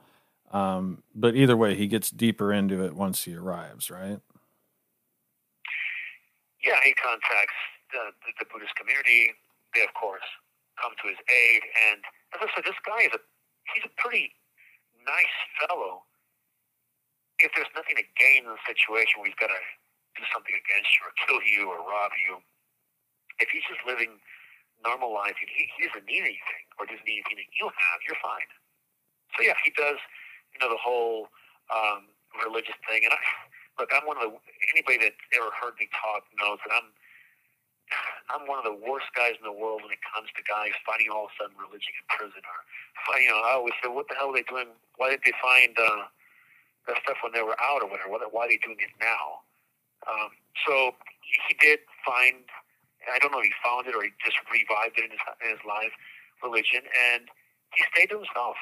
Um, 0.52 1.04
but 1.14 1.36
either 1.36 1.58
way, 1.58 1.76
he 1.76 1.88
gets 1.88 2.12
deeper 2.12 2.54
into 2.54 2.86
it 2.86 2.94
once 2.94 3.24
he 3.24 3.36
arrives, 3.36 3.90
right? 3.90 4.20
Yeah, 6.64 6.80
he 6.84 6.94
contacts 6.94 7.58
the, 7.92 8.14
the, 8.22 8.32
the 8.40 8.46
Buddhist 8.54 8.76
community. 8.76 9.34
They, 9.74 9.82
of 9.82 9.94
course, 10.00 10.26
come 10.82 10.94
to 11.02 11.10
his 11.10 11.18
aid. 11.30 11.62
And 11.90 12.02
as 12.36 12.42
I 12.42 12.48
said, 12.56 12.64
this 12.66 12.80
guy 12.86 13.06
is 13.06 13.14
a 13.14 13.22
he's 13.74 13.86
a 13.86 14.02
pretty 14.02 14.32
nice 15.06 15.38
fellow. 15.68 16.04
If 17.40 17.52
there's 17.54 17.72
nothing 17.76 18.00
to 18.00 18.06
gain 18.16 18.48
in 18.48 18.52
the 18.52 18.64
situation 18.64 19.20
where 19.20 19.28
he's 19.28 19.40
got 19.40 19.52
to 19.52 19.62
do 20.16 20.24
something 20.32 20.56
against 20.56 20.90
you 20.96 21.02
or 21.04 21.12
kill 21.28 21.42
you 21.44 21.62
or 21.68 21.84
rob 21.84 22.16
you, 22.16 22.40
if 23.44 23.52
he's 23.52 23.66
just 23.68 23.84
living 23.84 24.20
normal 24.84 25.12
life 25.12 25.36
he, 25.40 25.48
he 25.50 25.88
doesn't 25.88 26.06
need 26.06 26.24
anything 26.24 26.64
or 26.78 26.86
doesn't 26.86 27.04
need 27.04 27.24
anything 27.24 27.40
that 27.42 27.52
you 27.56 27.68
have, 27.68 27.98
you're 28.08 28.20
fine. 28.22 28.50
So 29.36 29.44
yeah, 29.44 29.58
he 29.64 29.72
does, 29.76 30.00
you 30.56 30.60
know, 30.64 30.72
the 30.72 30.80
whole 30.80 31.28
um, 31.74 32.08
religious 32.40 32.78
thing. 32.88 33.04
And 33.04 33.12
I 33.12 33.20
look, 33.80 33.92
I'm 33.92 34.08
one 34.08 34.16
of 34.20 34.32
the 34.32 34.32
anybody 34.72 35.04
that 35.04 35.16
ever 35.36 35.52
heard 35.52 35.76
me 35.80 35.92
talk 35.92 36.24
knows 36.40 36.60
that 36.64 36.72
I'm 36.72 36.88
I'm 38.34 38.50
one 38.50 38.58
of 38.58 38.66
the 38.66 38.74
worst 38.74 39.12
guys 39.14 39.38
in 39.38 39.46
the 39.46 39.54
world 39.54 39.86
when 39.86 39.94
it 39.94 40.02
comes 40.02 40.32
to 40.34 40.42
guys 40.50 40.74
finding 40.88 41.14
all 41.14 41.30
of 41.30 41.34
a 41.34 41.36
sudden 41.38 41.56
religion 41.60 41.94
in 41.94 42.06
prison 42.10 42.42
or 42.42 42.58
you 43.22 43.30
know, 43.30 43.42
I 43.46 43.54
always 43.54 43.76
say, 43.84 43.90
what 43.90 44.10
the 44.10 44.16
hell 44.18 44.34
are 44.34 44.38
they 44.38 44.48
doing? 44.50 44.74
Why 44.98 45.14
did 45.14 45.22
they 45.24 45.36
find 45.38 45.78
uh, 45.78 46.10
that 46.88 46.98
stuff 47.04 47.18
when 47.24 47.34
they 47.34 47.42
were 47.42 47.58
out 47.62 47.82
or 47.82 47.90
whatever? 47.90 48.10
Why 48.30 48.46
are 48.46 48.50
they 48.50 48.62
doing 48.62 48.78
it 48.80 48.94
now? 49.02 49.46
Um, 50.06 50.30
so 50.66 50.94
he 51.50 51.56
did 51.58 51.80
find 52.06 52.46
I 53.12 53.20
don't 53.20 53.32
know 53.32 53.40
if 53.40 53.50
he 53.50 53.56
found 53.62 53.86
it 53.88 53.94
or 53.94 54.02
he 54.02 54.10
just 54.24 54.38
revived 54.50 54.98
it 54.98 55.06
in 55.06 55.14
his, 55.14 55.24
in 55.46 55.50
his 55.54 55.64
life, 55.66 55.94
religion, 56.42 56.82
and 57.14 57.30
he 57.74 57.86
stayed 57.94 58.10
to 58.10 58.18
himself. 58.18 58.58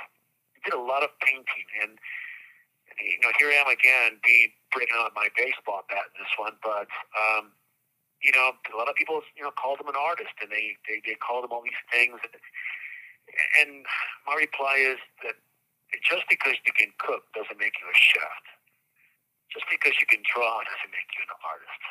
He 0.55 0.59
did 0.67 0.75
a 0.75 0.83
lot 0.83 1.03
of 1.03 1.15
painting, 1.23 1.67
and 1.79 1.95
you 2.99 3.19
know, 3.23 3.31
here 3.39 3.49
I 3.49 3.63
am 3.63 3.69
again, 3.71 4.19
being 4.21 4.51
bringing 4.71 4.93
out 4.99 5.15
my 5.15 5.29
baseball 5.35 5.83
bat 5.89 6.11
in 6.13 6.15
this 6.21 6.33
one, 6.37 6.55
but 6.61 6.91
um, 7.15 7.55
you 8.21 8.31
know, 8.31 8.55
a 8.55 8.77
lot 8.77 8.87
of 8.87 8.95
people, 8.95 9.21
you 9.35 9.43
know, 9.43 9.51
called 9.55 9.79
him 9.79 9.87
an 9.87 9.99
artist, 9.99 10.35
and 10.41 10.51
they 10.51 10.75
they, 10.87 11.01
they 11.05 11.15
called 11.15 11.43
him 11.45 11.51
all 11.51 11.63
these 11.63 11.83
things, 11.91 12.19
and, 12.23 12.35
and 13.61 13.71
my 14.27 14.35
reply 14.35 14.77
is 14.79 14.99
that 15.23 15.39
just 16.01 16.25
because 16.31 16.57
you 16.65 16.73
can 16.73 16.89
cook 16.97 17.29
doesn't 17.37 17.59
make 17.61 17.77
you 17.77 17.85
a 17.85 17.97
chef. 17.97 18.41
Just 19.53 19.69
because 19.69 19.93
you 20.01 20.09
can 20.09 20.25
draw 20.25 20.65
doesn't 20.65 20.89
make 20.89 21.09
you 21.13 21.21
an 21.21 21.33
artist 21.45 21.83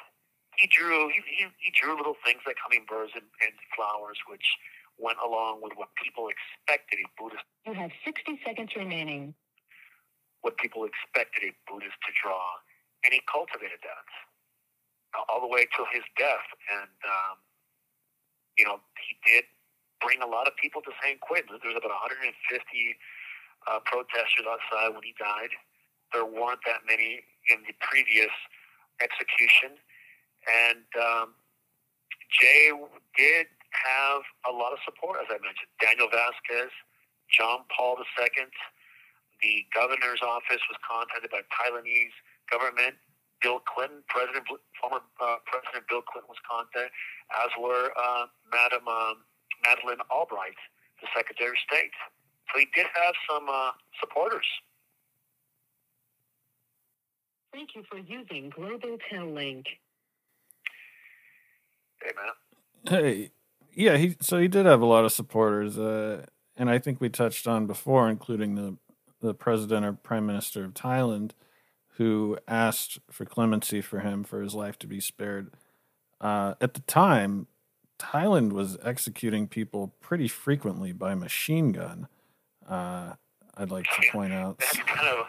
he 0.57 0.69
drew 0.69 1.09
he, 1.09 1.21
he, 1.27 1.45
he 1.59 1.71
drew 1.73 1.97
little 1.97 2.17
things 2.25 2.45
like 2.47 2.57
hummingbirds 2.61 3.13
and, 3.17 3.27
and 3.41 3.53
flowers, 3.75 4.19
which 4.29 4.45
went 5.01 5.19
along 5.25 5.65
with 5.65 5.73
what 5.75 5.89
people 5.97 6.29
expected 6.29 7.01
a 7.01 7.09
Buddhist. 7.17 7.45
You 7.65 7.73
have 7.73 7.91
60 8.05 8.39
seconds 8.45 8.71
remaining. 8.77 9.35
What 10.47 10.59
people 10.59 10.85
expected 10.85 11.51
a 11.51 11.53
Buddhist 11.71 11.97
to 12.03 12.11
draw, 12.19 12.43
and 13.07 13.15
he 13.15 13.23
cultivated 13.31 13.79
that 13.87 14.07
all 15.31 15.39
the 15.39 15.51
way 15.51 15.69
till 15.71 15.87
his 15.93 16.03
death. 16.19 16.47
And 16.67 16.95
um, 17.07 17.37
you 18.59 18.67
know, 18.67 18.83
he 18.99 19.19
did 19.23 19.47
bring 20.03 20.19
a 20.21 20.27
lot 20.27 20.51
of 20.51 20.55
people 20.59 20.83
to 20.83 20.93
San 20.99 21.19
Quentin. 21.23 21.59
There's 21.63 21.79
about 21.79 21.95
150 21.95 22.35
uh, 23.71 23.81
protesters 23.85 24.47
outside 24.49 24.95
when 24.95 25.03
he 25.03 25.15
died. 25.19 25.53
There 26.13 26.27
weren't 26.27 26.61
that 26.67 26.85
many 26.87 27.25
in 27.49 27.65
the 27.67 27.75
previous 27.81 28.33
execution. 29.01 29.79
And 30.47 30.87
um, 30.99 31.35
Jay 32.31 32.71
did 33.17 33.47
have 33.73 34.23
a 34.49 34.53
lot 34.53 34.73
of 34.73 34.81
support, 34.85 35.19
as 35.23 35.29
I 35.31 35.39
mentioned. 35.41 35.71
Daniel 35.81 36.09
Vasquez, 36.11 36.73
John 37.31 37.65
Paul 37.73 37.97
II, 37.99 38.47
the 39.43 39.67
governor's 39.75 40.23
office 40.23 40.63
was 40.71 40.79
contacted 40.87 41.31
by 41.31 41.43
Thailandese 41.51 42.15
government. 42.51 42.95
Bill 43.43 43.59
Clinton, 43.67 44.07
President, 44.07 44.47
former 44.79 45.03
uh, 45.19 45.43
President 45.51 45.83
Bill 45.91 46.03
Clinton 46.07 46.31
was 46.31 46.39
contacted, 46.47 46.95
as 47.43 47.51
were 47.59 47.91
uh, 47.99 48.31
Madam 48.47 48.87
um, 48.87 49.27
Madeleine 49.67 50.03
Albright, 50.15 50.59
the 51.03 51.11
Secretary 51.11 51.51
of 51.51 51.59
State. 51.59 51.91
So 52.53 52.59
he 52.59 52.67
did 52.75 52.87
have 52.95 53.15
some 53.29 53.49
uh, 53.49 53.71
supporters. 54.01 54.47
Thank 57.53 57.71
you 57.75 57.83
for 57.89 57.99
using 57.99 58.51
Global 58.51 58.99
Tel 59.11 59.27
Link. 59.27 59.67
Hey, 62.03 62.11
man. 62.17 62.33
Hey, 62.89 63.31
yeah, 63.75 63.97
he 63.97 64.17
so 64.21 64.39
he 64.39 64.49
did 64.49 64.67
have 64.67 64.81
a 64.81 64.87
lot 64.87 65.05
of 65.05 65.13
supporters, 65.13 65.79
uh, 65.79 66.27
and 66.57 66.69
I 66.69 66.79
think 66.79 67.01
we 67.01 67.09
touched 67.09 67.47
on 67.47 67.67
before, 67.67 68.09
including 68.09 68.55
the 68.55 68.77
the 69.21 69.35
president 69.35 69.87
or 69.87 69.93
prime 69.93 70.27
minister 70.27 70.65
of 70.65 70.75
Thailand, 70.75 71.33
who 71.97 72.39
asked 72.49 72.99
for 73.11 73.25
clemency 73.25 73.81
for 73.81 74.01
him 74.01 74.25
for 74.25 74.43
his 74.43 74.55
life 74.55 74.79
to 74.81 74.87
be 74.87 74.99
spared. 74.99 75.53
Uh, 76.21 76.55
at 76.61 76.75
the 76.75 76.81
time, 76.81 77.47
Thailand 77.99 78.53
was 78.53 78.79
executing 78.83 79.47
people 79.47 79.95
pretty 80.01 80.29
frequently 80.29 80.93
by 80.93 81.15
machine 81.15 81.73
gun. 81.73 82.09
Uh, 82.69 83.15
I'd 83.57 83.71
like 83.71 83.87
to 84.01 84.11
point 84.11 84.33
out. 84.33 84.59
That's 84.59 84.79
kind 84.79 85.09
of 85.09 85.27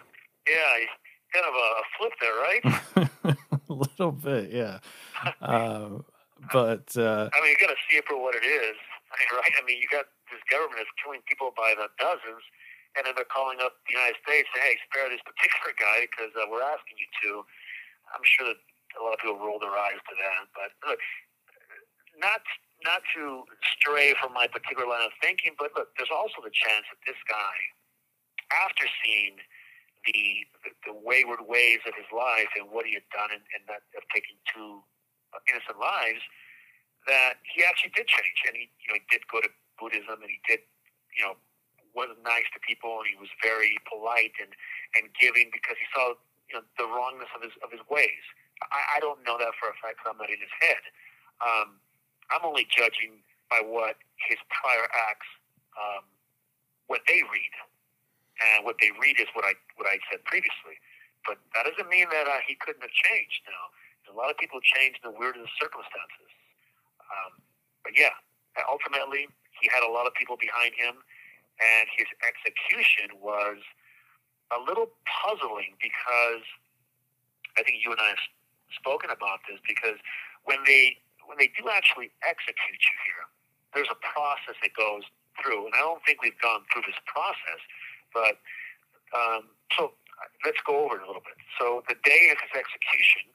yeah, 0.48 0.86
kind 1.34 1.48
of 1.48 1.56
a 1.56 1.68
flip 1.98 2.14
there, 2.20 2.38
right? 2.38 2.64
a 3.70 3.74
little 3.74 4.12
bit, 4.12 4.52
yeah. 4.52 4.80
Uh, 5.40 6.04
but 6.52 6.84
uh, 7.00 7.32
I 7.32 7.38
mean, 7.40 7.56
you 7.56 7.60
got 7.64 7.72
to 7.72 7.80
see 7.88 7.96
it 7.96 8.04
for 8.04 8.20
what 8.20 8.36
it 8.36 8.44
is, 8.44 8.76
right? 9.32 9.56
I 9.56 9.64
mean, 9.64 9.80
you 9.80 9.88
got 9.88 10.12
this 10.28 10.44
government 10.52 10.84
is 10.84 10.92
killing 11.00 11.24
people 11.24 11.56
by 11.56 11.72
the 11.72 11.88
dozens, 11.96 12.44
and 13.00 13.08
then 13.08 13.16
they're 13.16 13.32
calling 13.32 13.64
up 13.64 13.80
the 13.88 13.96
United 13.96 14.20
States, 14.20 14.52
saying, 14.52 14.76
"Hey, 14.76 14.84
spare 14.92 15.08
this 15.08 15.24
particular 15.24 15.72
guy 15.80 16.12
because 16.12 16.36
uh, 16.36 16.44
we're 16.52 16.66
asking 16.66 17.00
you 17.00 17.08
to." 17.24 17.48
I'm 18.12 18.26
sure 18.28 18.52
that 18.52 18.60
a 19.00 19.02
lot 19.02 19.16
of 19.16 19.24
people 19.24 19.40
roll 19.40 19.64
their 19.64 19.72
eyes 19.72 19.96
to 19.96 20.14
that, 20.20 20.44
but 20.52 20.76
look, 20.84 21.00
not 22.20 22.44
not 22.86 23.02
to 23.16 23.44
stray 23.78 24.14
from 24.20 24.34
my 24.34 24.48
particular 24.48 24.88
line 24.88 25.08
of 25.08 25.16
thinking, 25.24 25.56
but 25.60 25.72
look, 25.76 25.92
there's 25.98 26.14
also 26.14 26.44
the 26.44 26.54
chance 26.54 26.86
that 26.92 27.02
this 27.08 27.20
guy, 27.28 27.56
after 28.66 28.86
seeing 29.04 29.40
the 30.06 30.48
the, 30.68 30.72
the 30.92 30.96
wayward 30.96 31.44
ways 31.48 31.80
of 31.88 31.96
his 31.96 32.08
life 32.12 32.52
and 32.60 32.68
what 32.72 32.86
he 32.86 32.94
had 32.96 33.08
done, 33.16 33.32
and, 33.32 33.44
and 33.56 33.64
that 33.72 33.84
of 33.96 34.04
taking 34.12 34.36
two 34.48 34.84
innocent 35.50 35.80
lives, 35.80 36.22
that 37.08 37.40
he 37.48 37.64
actually 37.64 37.92
did 37.96 38.08
change, 38.08 38.40
and 38.48 38.56
he 38.56 38.68
you 38.84 38.88
know 38.92 38.98
he 39.00 39.06
did 39.12 39.24
go 39.32 39.40
to 39.40 39.50
Buddhism, 39.80 40.20
and 40.20 40.32
he 40.32 40.40
did 40.48 40.64
you 41.16 41.24
know 41.24 41.36
was 41.94 42.10
nice 42.26 42.50
to 42.54 42.60
people, 42.66 43.06
and 43.06 43.08
he 43.08 43.18
was 43.18 43.30
very 43.42 43.78
polite 43.88 44.34
and 44.42 44.52
and 45.00 45.10
giving 45.18 45.50
because 45.54 45.78
he 45.78 45.88
saw 45.94 46.18
you 46.50 46.56
know 46.60 46.64
the 46.78 46.88
wrongness 46.90 47.30
of 47.36 47.42
his 47.44 47.56
of 47.64 47.72
his 47.72 47.82
ways. 47.88 48.24
I, 48.72 48.98
I 48.98 49.00
don't 49.00 49.22
know 49.26 49.38
that 49.40 49.56
for 49.60 49.72
a 49.72 49.76
fact 49.80 50.04
I'm 50.06 50.18
not 50.18 50.30
in 50.32 50.40
his 50.40 50.54
head. 50.62 50.84
Um, 51.44 51.83
I'm 52.32 52.44
only 52.46 52.68
judging 52.70 53.24
by 53.50 53.62
what 53.64 53.98
his 54.30 54.40
prior 54.50 54.88
acts, 55.10 55.30
um, 55.76 56.04
what 56.88 57.02
they 57.08 57.22
read, 57.24 57.54
and 58.42 58.66
what 58.66 58.78
they 58.80 58.92
read 59.02 59.20
is 59.20 59.28
what 59.34 59.46
I 59.46 59.54
what 59.76 59.88
I 59.88 60.00
said 60.12 60.24
previously. 60.26 60.80
But 61.28 61.40
that 61.56 61.64
doesn't 61.68 61.88
mean 61.88 62.08
that 62.12 62.28
uh, 62.28 62.44
he 62.44 62.56
couldn't 62.60 62.84
have 62.84 62.92
changed. 62.92 63.48
Now, 63.48 63.72
a 64.12 64.16
lot 64.16 64.30
of 64.30 64.38
people 64.38 64.60
change 64.60 65.00
in 65.00 65.04
the 65.08 65.16
weirdest 65.16 65.56
circumstances. 65.56 66.32
Um, 67.08 67.40
but 67.84 67.96
yeah, 67.96 68.16
ultimately, 68.68 69.28
he 69.62 69.70
had 69.72 69.84
a 69.84 69.92
lot 69.92 70.06
of 70.06 70.14
people 70.14 70.36
behind 70.36 70.76
him, 70.76 71.00
and 71.62 71.86
his 71.96 72.08
execution 72.22 73.16
was 73.24 73.64
a 74.52 74.60
little 74.60 74.92
puzzling 75.08 75.74
because 75.80 76.44
I 77.58 77.64
think 77.64 77.80
you 77.84 77.92
and 77.92 78.02
I 78.02 78.14
have 78.14 78.26
spoken 78.76 79.10
about 79.10 79.40
this 79.48 79.62
because 79.66 79.98
when 80.44 80.60
they 80.66 80.98
when 81.28 81.38
they 81.38 81.52
do 81.56 81.70
actually 81.70 82.12
execute 82.24 82.82
you 82.82 82.96
here, 83.08 83.26
there's 83.74 83.90
a 83.90 84.00
process 84.02 84.56
that 84.62 84.74
goes 84.78 85.04
through, 85.42 85.66
and 85.66 85.74
I 85.74 85.82
don't 85.82 86.02
think 86.06 86.22
we've 86.22 86.38
gone 86.42 86.62
through 86.70 86.86
this 86.86 87.00
process, 87.10 87.62
but 88.14 88.38
um, 89.14 89.50
so 89.74 89.94
let's 90.46 90.62
go 90.66 90.86
over 90.86 90.98
it 90.98 91.04
a 91.04 91.08
little 91.08 91.26
bit. 91.26 91.38
So 91.60 91.84
the 91.90 91.98
day 92.06 92.30
of 92.30 92.38
his 92.42 92.54
execution, 92.54 93.34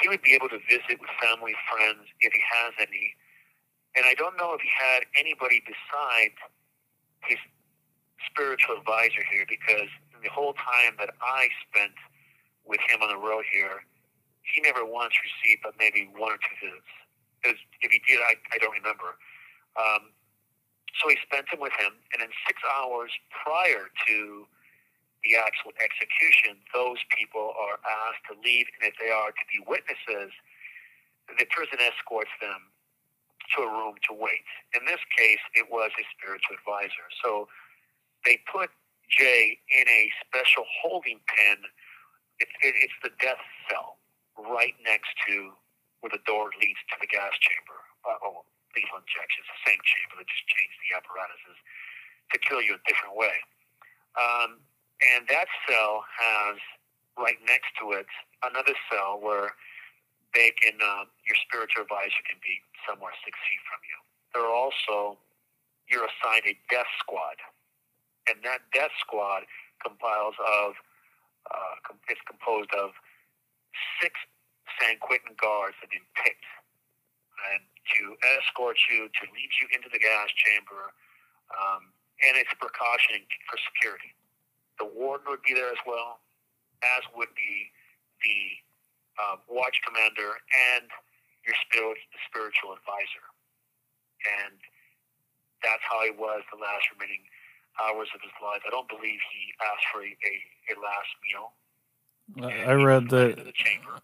he 0.00 0.08
would 0.08 0.22
be 0.22 0.32
able 0.32 0.48
to 0.48 0.60
visit 0.68 0.96
with 1.00 1.12
family, 1.20 1.52
friends, 1.68 2.08
if 2.20 2.32
he 2.32 2.40
has 2.40 2.72
any. 2.80 3.12
And 3.96 4.08
I 4.08 4.14
don't 4.16 4.36
know 4.40 4.56
if 4.56 4.60
he 4.64 4.72
had 4.72 5.04
anybody 5.20 5.60
besides 5.68 6.36
his 7.28 7.38
spiritual 8.30 8.78
advisor 8.80 9.20
here 9.28 9.44
because 9.48 9.90
the 10.22 10.30
whole 10.30 10.54
time 10.54 10.96
that 10.98 11.10
I 11.20 11.48
spent 11.68 11.92
with 12.64 12.80
him 12.88 13.02
on 13.02 13.10
the 13.10 13.20
road 13.20 13.44
here, 13.52 13.84
he 14.42 14.60
never 14.60 14.84
once 14.84 15.14
received 15.22 15.62
but 15.62 15.74
maybe 15.78 16.10
one 16.14 16.32
or 16.34 16.40
two 16.42 16.56
visits. 16.60 16.92
Because 17.42 17.58
if 17.82 17.90
he 17.90 18.00
did, 18.06 18.20
I, 18.22 18.38
I 18.54 18.58
don't 18.58 18.74
remember. 18.74 19.18
Um, 19.78 20.14
so 21.00 21.08
he 21.08 21.16
spent 21.24 21.48
them 21.50 21.60
with 21.60 21.74
him, 21.78 21.94
and 22.12 22.22
then 22.22 22.30
six 22.46 22.60
hours 22.66 23.10
prior 23.32 23.88
to 24.08 24.46
the 25.24 25.38
actual 25.38 25.72
execution, 25.78 26.58
those 26.74 26.98
people 27.14 27.54
are 27.54 27.78
asked 27.82 28.26
to 28.30 28.34
leave, 28.42 28.66
and 28.78 28.86
if 28.86 28.94
they 28.98 29.10
are 29.10 29.30
to 29.30 29.44
be 29.50 29.62
witnesses, 29.66 30.34
the 31.30 31.46
prison 31.50 31.78
escorts 31.80 32.32
them 32.42 32.70
to 33.56 33.62
a 33.62 33.70
room 33.70 33.94
to 34.10 34.12
wait. 34.14 34.44
In 34.74 34.84
this 34.86 35.00
case, 35.16 35.42
it 35.54 35.66
was 35.70 35.90
a 35.98 36.04
spiritual 36.18 36.58
advisor. 36.58 37.06
So 37.24 37.48
they 38.24 38.38
put 38.50 38.70
Jay 39.10 39.58
in 39.70 39.86
a 39.88 40.10
special 40.26 40.64
holding 40.82 41.20
pen. 41.28 41.58
It, 42.40 42.48
it, 42.62 42.74
it's 42.78 42.98
the 43.02 43.10
death 43.20 43.42
cell 43.70 44.01
right 44.38 44.74
next 44.84 45.12
to 45.28 45.52
where 46.00 46.10
the 46.10 46.22
door 46.26 46.50
leads 46.58 46.80
to 46.90 46.96
the 46.98 47.08
gas 47.08 47.32
chamber. 47.38 47.78
Uh, 48.02 48.18
oh, 48.26 48.42
lethal 48.74 48.98
injection. 48.98 49.44
It's 49.44 49.52
the 49.62 49.64
same 49.70 49.82
chamber. 49.84 50.18
They 50.18 50.26
just 50.26 50.46
changed 50.50 50.76
the 50.82 50.90
apparatuses 50.98 51.58
to 52.32 52.36
kill 52.42 52.60
you 52.64 52.74
a 52.74 52.82
different 52.88 53.14
way. 53.14 53.36
Um, 54.18 54.60
and 55.14 55.26
that 55.28 55.48
cell 55.68 56.04
has 56.08 56.56
right 57.18 57.38
next 57.44 57.76
to 57.80 57.92
it 57.92 58.08
another 58.42 58.74
cell 58.90 59.20
where 59.20 59.54
they 60.34 60.50
can, 60.58 60.80
uh, 60.80 61.04
your 61.28 61.36
spiritual 61.44 61.84
advisor 61.84 62.22
can 62.24 62.40
be 62.40 62.60
somewhere 62.88 63.12
six 63.24 63.36
feet 63.46 63.62
from 63.68 63.80
you. 63.84 63.98
There 64.32 64.44
are 64.48 64.54
also, 64.54 65.20
you're 65.88 66.08
assigned 66.08 66.48
a 66.48 66.56
death 66.72 66.88
squad. 66.98 67.36
And 68.28 68.40
that 68.44 68.64
death 68.72 68.94
squad 69.00 69.44
compiles 69.84 70.34
of, 70.40 70.72
uh, 71.50 71.94
it's 72.08 72.22
composed 72.24 72.72
of 72.72 72.96
six 74.00 74.14
San 74.80 74.98
Quentin 74.98 75.34
guards 75.38 75.76
have 75.80 75.90
been 75.90 76.06
picked 76.18 76.48
and 77.52 77.62
to 77.98 78.14
escort 78.38 78.78
you, 78.90 79.10
to 79.10 79.22
lead 79.34 79.52
you 79.58 79.66
into 79.74 79.90
the 79.90 79.98
gas 79.98 80.30
chamber, 80.46 80.94
um, 81.50 81.90
and 82.22 82.38
it's 82.38 82.52
a 82.54 82.58
precaution 82.60 83.18
for 83.50 83.58
security. 83.74 84.14
The 84.78 84.86
warden 84.86 85.26
would 85.28 85.42
be 85.42 85.54
there 85.54 85.70
as 85.70 85.82
well, 85.84 86.22
as 86.82 87.02
would 87.18 87.32
be 87.34 87.54
the 88.22 88.40
uh, 89.18 89.36
watch 89.50 89.74
commander 89.82 90.38
and 90.74 90.86
your 91.42 91.58
spirit, 91.66 91.98
spiritual 92.30 92.78
advisor. 92.78 93.26
And 94.22 94.56
that's 95.66 95.82
how 95.90 96.06
he 96.06 96.14
was 96.14 96.46
the 96.54 96.58
last 96.62 96.86
remaining 96.94 97.26
hours 97.82 98.10
of 98.14 98.22
his 98.22 98.34
life. 98.38 98.62
I 98.62 98.70
don't 98.70 98.88
believe 98.88 99.18
he 99.18 99.42
asked 99.62 99.86
for 99.90 100.06
a, 100.06 100.10
a, 100.10 100.34
a 100.70 100.74
last 100.78 101.12
meal. 101.26 101.54
I 102.40 102.72
read 102.72 103.10
that 103.10 103.52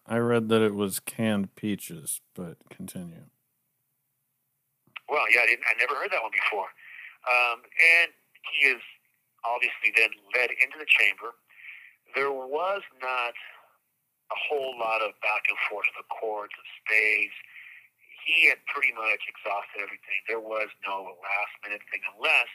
I 0.07 0.19
read 0.19 0.49
that 0.49 0.63
it 0.63 0.75
was 0.75 1.01
canned 1.01 1.55
peaches, 1.55 2.21
but 2.35 2.57
continue. 2.69 3.29
Well, 5.09 5.25
yeah, 5.33 5.45
I, 5.45 5.47
didn't, 5.47 5.65
I 5.65 5.77
never 5.81 5.97
heard 5.97 6.13
that 6.13 6.21
one 6.21 6.33
before. 6.33 6.69
Um, 7.25 7.65
and 7.65 8.13
he 8.45 8.69
is 8.69 8.83
obviously 9.45 9.93
then 9.97 10.13
led 10.37 10.53
into 10.61 10.77
the 10.77 10.89
chamber. 10.89 11.33
There 12.13 12.33
was 12.33 12.85
not 13.01 13.33
a 14.29 14.39
whole 14.49 14.77
lot 14.77 15.01
of 15.01 15.17
back 15.25 15.49
and 15.49 15.57
forth 15.69 15.89
of 15.93 16.05
the 16.05 16.09
cords, 16.13 16.53
of 16.53 16.65
stays. 16.85 17.33
He 18.29 18.49
had 18.53 18.61
pretty 18.69 18.93
much 18.93 19.25
exhausted 19.25 19.81
everything. 19.81 20.21
There 20.29 20.41
was 20.41 20.69
no 20.85 21.17
last 21.21 21.55
minute 21.65 21.81
thing 21.89 22.05
unless 22.17 22.53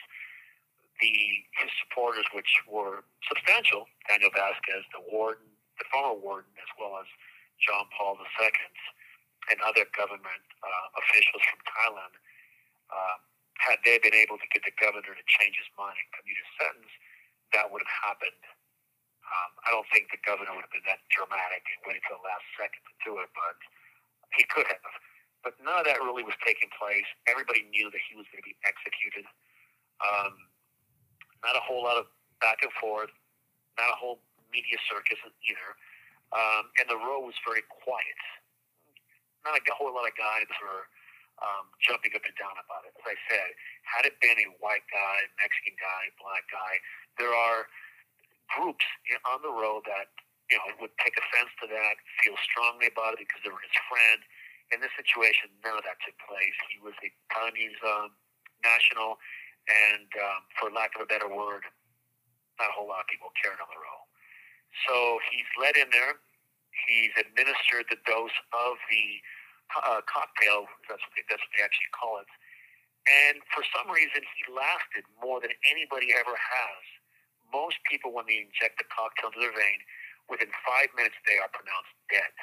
the 1.02 1.10
his 1.58 1.70
supporters, 1.82 2.26
which 2.30 2.50
were 2.70 3.02
substantial, 3.26 3.90
Daniel 4.06 4.30
Vasquez, 4.30 4.86
the 4.94 5.02
warden, 5.10 5.53
the 5.78 5.86
former 5.90 6.16
warden, 6.16 6.50
as 6.58 6.70
well 6.78 6.98
as 7.00 7.08
John 7.62 7.86
Paul 7.94 8.18
II, 8.18 8.50
and 9.50 9.58
other 9.60 9.84
government 9.92 10.44
uh, 10.64 10.86
officials 11.00 11.42
from 11.48 11.60
Thailand, 11.68 12.14
uh, 12.90 13.16
had 13.60 13.78
they 13.84 14.00
been 14.02 14.16
able 14.16 14.36
to 14.40 14.48
get 14.50 14.64
the 14.66 14.74
governor 14.76 15.14
to 15.14 15.24
change 15.40 15.56
his 15.56 15.68
mind 15.78 15.96
and 15.96 16.08
commute 16.16 16.36
his 16.36 16.50
sentence, 16.58 16.92
that 17.54 17.70
would 17.70 17.80
have 17.80 17.94
happened. 18.10 18.42
Um, 19.24 19.50
I 19.64 19.68
don't 19.72 19.88
think 19.88 20.12
the 20.12 20.20
governor 20.20 20.52
would 20.52 20.66
have 20.66 20.74
been 20.74 20.84
that 20.90 21.00
dramatic 21.08 21.64
and 21.64 21.80
waited 21.88 22.04
till 22.04 22.20
the 22.20 22.26
last 22.28 22.44
second 22.60 22.82
to 22.84 22.94
do 23.06 23.12
it, 23.24 23.30
but 23.32 23.56
he 24.36 24.44
could 24.50 24.68
have. 24.68 24.94
But 25.40 25.56
none 25.60 25.76
of 25.80 25.86
that 25.88 26.00
really 26.00 26.24
was 26.24 26.36
taking 26.44 26.68
place. 26.76 27.06
Everybody 27.28 27.68
knew 27.68 27.88
that 27.92 28.02
he 28.08 28.16
was 28.16 28.28
going 28.32 28.40
to 28.40 28.48
be 28.48 28.56
executed. 28.64 29.24
Um, 30.00 30.34
not 31.44 31.56
a 31.56 31.62
whole 31.62 31.84
lot 31.84 32.00
of 32.00 32.08
back 32.40 32.64
and 32.64 32.72
forth, 32.80 33.12
not 33.76 33.92
a 33.92 33.96
whole 33.96 34.20
media 34.54 34.78
circus 34.86 35.18
either. 35.42 35.70
Um, 36.30 36.70
and 36.78 36.86
the 36.86 36.98
row 36.98 37.22
was 37.26 37.34
very 37.42 37.66
quiet. 37.66 38.20
Not 39.42 39.58
a 39.58 39.62
whole 39.74 39.92
lot 39.92 40.06
of 40.06 40.14
guys 40.14 40.48
were 40.62 40.88
um, 41.42 41.66
jumping 41.82 42.14
up 42.14 42.22
and 42.22 42.36
down 42.38 42.54
about 42.62 42.86
it. 42.86 42.94
As 42.94 43.04
I 43.04 43.16
said, 43.26 43.48
had 43.82 44.06
it 44.06 44.16
been 44.22 44.38
a 44.38 44.48
white 44.62 44.86
guy, 44.88 45.16
Mexican 45.42 45.74
guy, 45.76 46.02
black 46.22 46.46
guy, 46.48 46.78
there 47.18 47.34
are 47.34 47.66
groups 48.54 48.86
on 49.26 49.42
the 49.42 49.50
road 49.50 49.82
that 49.88 50.14
you 50.52 50.56
know 50.60 50.68
would 50.78 50.94
take 51.02 51.16
offense 51.18 51.50
to 51.60 51.66
that, 51.68 51.98
feel 52.22 52.38
strongly 52.44 52.86
about 52.88 53.18
it 53.18 53.26
because 53.26 53.42
they 53.42 53.50
were 53.50 53.62
his 53.62 53.74
friend. 53.90 54.22
In 54.72 54.80
this 54.80 54.94
situation, 54.96 55.52
none 55.60 55.76
of 55.76 55.84
that 55.84 56.00
took 56.02 56.16
place. 56.24 56.56
He 56.72 56.80
was 56.80 56.96
a 57.04 57.12
Chinese 57.28 57.76
um, 57.84 58.16
national, 58.64 59.20
and 59.68 60.08
um, 60.24 60.40
for 60.56 60.72
lack 60.72 60.96
of 60.96 61.04
a 61.04 61.08
better 61.08 61.28
word, 61.28 61.68
not 62.56 62.72
a 62.72 62.74
whole 62.74 62.88
lot 62.88 63.04
of 63.04 63.08
people 63.12 63.28
cared 63.36 63.60
on 63.60 63.68
the 63.68 63.76
road. 63.76 64.04
So 64.86 65.18
he's 65.32 65.48
led 65.56 65.76
in 65.76 65.88
there. 65.90 66.20
He's 66.88 67.14
administered 67.16 67.88
the 67.88 68.00
dose 68.04 68.34
of 68.52 68.76
the 68.90 69.04
uh, 69.72 70.00
cocktail. 70.04 70.68
That's 70.90 71.00
what, 71.00 71.12
they, 71.16 71.24
that's 71.30 71.40
what 71.40 71.52
they 71.56 71.64
actually 71.64 71.92
call 71.94 72.20
it. 72.20 72.28
And 73.04 73.44
for 73.52 73.64
some 73.72 73.88
reason, 73.92 74.24
he 74.24 74.40
lasted 74.48 75.04
more 75.20 75.40
than 75.40 75.52
anybody 75.68 76.12
ever 76.16 76.32
has. 76.32 76.82
Most 77.52 77.78
people, 77.84 78.12
when 78.12 78.24
they 78.26 78.40
inject 78.40 78.80
the 78.80 78.88
cocktail 78.88 79.30
into 79.30 79.40
their 79.44 79.54
vein, 79.54 79.80
within 80.28 80.48
five 80.64 80.88
minutes 80.96 81.16
they 81.28 81.36
are 81.36 81.52
pronounced 81.52 81.92
dead. 82.08 82.34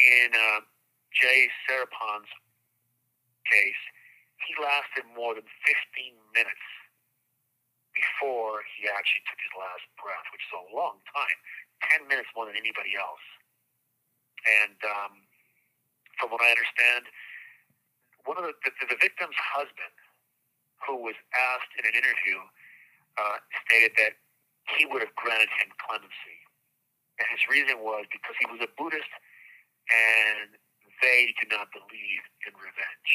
In 0.00 0.32
uh, 0.32 0.64
Jay 1.12 1.48
Siripong's 1.64 2.32
case, 3.48 3.82
he 4.44 4.52
lasted 4.60 5.04
more 5.12 5.36
than 5.36 5.46
15 5.64 6.16
minutes 6.32 6.66
before 7.96 8.60
he 8.76 8.86
actually 8.86 9.24
took 9.24 9.40
his 9.40 9.54
last 9.56 9.84
breath, 9.96 10.28
which 10.30 10.44
is 10.44 10.52
a 10.52 10.64
long 10.76 11.00
time 11.10 11.38
10 11.96 12.08
minutes 12.08 12.28
more 12.36 12.44
than 12.44 12.56
anybody 12.56 12.92
else. 12.94 13.24
And 14.44 14.78
um, 14.84 15.12
from 16.20 16.30
what 16.30 16.44
I 16.44 16.52
understand, 16.52 17.08
one 18.28 18.36
of 18.38 18.44
the, 18.46 18.54
the, 18.62 18.70
the 18.92 19.00
victim's 19.00 19.36
husband, 19.36 19.96
who 20.84 21.00
was 21.02 21.16
asked 21.32 21.72
in 21.80 21.88
an 21.88 21.96
interview, 21.96 22.38
uh, 23.16 23.40
stated 23.64 23.96
that 23.96 24.20
he 24.76 24.84
would 24.84 25.00
have 25.00 25.14
granted 25.16 25.48
him 25.56 25.72
clemency. 25.80 26.38
And 27.16 27.26
his 27.32 27.40
reason 27.48 27.80
was 27.80 28.04
because 28.12 28.36
he 28.36 28.46
was 28.46 28.60
a 28.60 28.70
Buddhist 28.76 29.08
and 29.88 30.52
they 31.00 31.32
do 31.40 31.48
not 31.48 31.72
believe 31.72 32.22
in 32.44 32.52
revenge. 32.60 33.10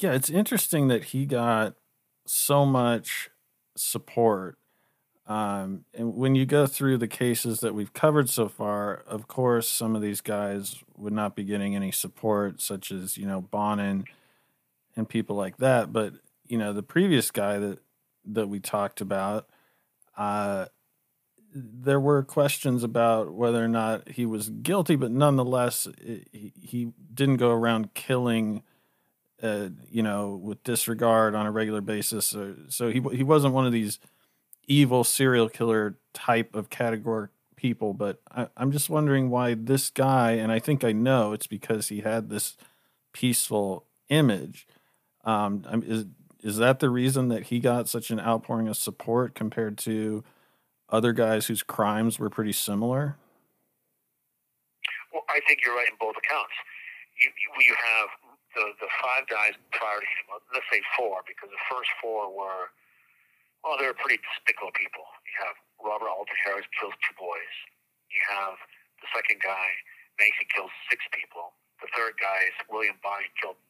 Yeah, 0.00 0.12
it's 0.12 0.30
interesting 0.30 0.88
that 0.88 1.12
he 1.12 1.26
got 1.26 1.74
so 2.32 2.64
much 2.64 3.30
support 3.76 4.60
um, 5.30 5.84
and 5.94 6.16
when 6.16 6.34
you 6.34 6.44
go 6.44 6.66
through 6.66 6.98
the 6.98 7.06
cases 7.06 7.60
that 7.60 7.72
we've 7.72 7.92
covered 7.92 8.28
so 8.28 8.48
far, 8.48 9.04
of 9.06 9.28
course, 9.28 9.68
some 9.68 9.94
of 9.94 10.02
these 10.02 10.20
guys 10.20 10.82
would 10.96 11.12
not 11.12 11.36
be 11.36 11.44
getting 11.44 11.76
any 11.76 11.92
support, 11.92 12.60
such 12.60 12.90
as 12.90 13.16
you 13.16 13.26
know 13.26 13.40
Bonin 13.40 14.06
and 14.96 15.08
people 15.08 15.36
like 15.36 15.58
that. 15.58 15.92
But 15.92 16.14
you 16.48 16.58
know, 16.58 16.72
the 16.72 16.82
previous 16.82 17.30
guy 17.30 17.60
that 17.60 17.78
that 18.24 18.48
we 18.48 18.58
talked 18.58 19.00
about, 19.00 19.48
uh, 20.16 20.66
there 21.54 22.00
were 22.00 22.24
questions 22.24 22.82
about 22.82 23.32
whether 23.32 23.64
or 23.64 23.68
not 23.68 24.08
he 24.08 24.26
was 24.26 24.50
guilty, 24.50 24.96
but 24.96 25.12
nonetheless, 25.12 25.86
it, 26.00 26.26
he, 26.32 26.52
he 26.60 26.92
didn't 27.14 27.36
go 27.36 27.52
around 27.52 27.94
killing. 27.94 28.64
Uh, 29.42 29.70
you 29.90 30.02
know, 30.02 30.38
with 30.42 30.62
disregard 30.64 31.34
on 31.34 31.46
a 31.46 31.50
regular 31.50 31.80
basis. 31.80 32.26
So, 32.26 32.54
so 32.68 32.90
he 32.90 33.00
he 33.14 33.22
wasn't 33.22 33.54
one 33.54 33.64
of 33.64 33.72
these 33.72 33.98
evil 34.66 35.02
serial 35.02 35.48
killer 35.48 35.98
type 36.12 36.54
of 36.54 36.70
category 36.70 37.28
people, 37.56 37.92
but 37.92 38.20
I, 38.30 38.48
am 38.56 38.72
just 38.72 38.88
wondering 38.88 39.30
why 39.30 39.54
this 39.54 39.90
guy, 39.90 40.32
and 40.32 40.50
I 40.50 40.58
think 40.58 40.84
I 40.84 40.92
know 40.92 41.32
it's 41.32 41.46
because 41.46 41.88
he 41.88 42.00
had 42.00 42.30
this 42.30 42.56
peaceful 43.12 43.86
image. 44.08 44.66
Um, 45.24 45.64
is 45.86 46.06
is 46.42 46.56
that 46.56 46.80
the 46.80 46.88
reason 46.88 47.28
that 47.28 47.44
he 47.44 47.60
got 47.60 47.88
such 47.88 48.10
an 48.10 48.18
outpouring 48.18 48.68
of 48.68 48.76
support 48.76 49.34
compared 49.34 49.76
to 49.78 50.24
other 50.88 51.12
guys 51.12 51.46
whose 51.46 51.62
crimes 51.62 52.18
were 52.18 52.30
pretty 52.30 52.52
similar? 52.52 53.16
Well, 55.12 55.24
I 55.28 55.40
think 55.46 55.60
you're 55.64 55.74
right 55.74 55.88
in 55.88 55.96
both 56.00 56.16
accounts. 56.16 56.54
You 57.20 57.28
you, 57.28 57.64
you 57.66 57.76
have 57.76 58.08
the 58.56 58.64
the 58.80 58.90
five 59.02 59.26
guys 59.28 59.54
prior 59.72 60.00
to 60.00 60.08
him. 60.08 60.26
Let's 60.54 60.66
say 60.72 60.82
four, 60.98 61.22
because 61.26 61.50
the 61.50 61.64
first 61.70 61.90
four 62.02 62.30
were 62.32 62.66
Well, 63.64 63.76
they're 63.78 63.96
pretty 63.96 64.22
despicable 64.22 64.72
people. 64.72 65.04
You 65.26 65.34
have 65.44 65.56
Robert 65.82 66.08
Alton 66.08 66.36
Harris 66.46 66.68
kills 66.78 66.94
two 67.04 67.16
boys. 67.18 67.54
You 68.08 68.22
have 68.32 68.56
the 69.04 69.08
second 69.12 69.42
guy, 69.44 69.68
Mason 70.22 70.48
kills 70.54 70.72
six 70.88 71.02
people. 71.12 71.52
The 71.82 71.90
third 71.92 72.16
guy 72.22 72.48
is 72.48 72.56
William 72.70 72.96
Bonin 73.04 73.30
killed 73.40 73.60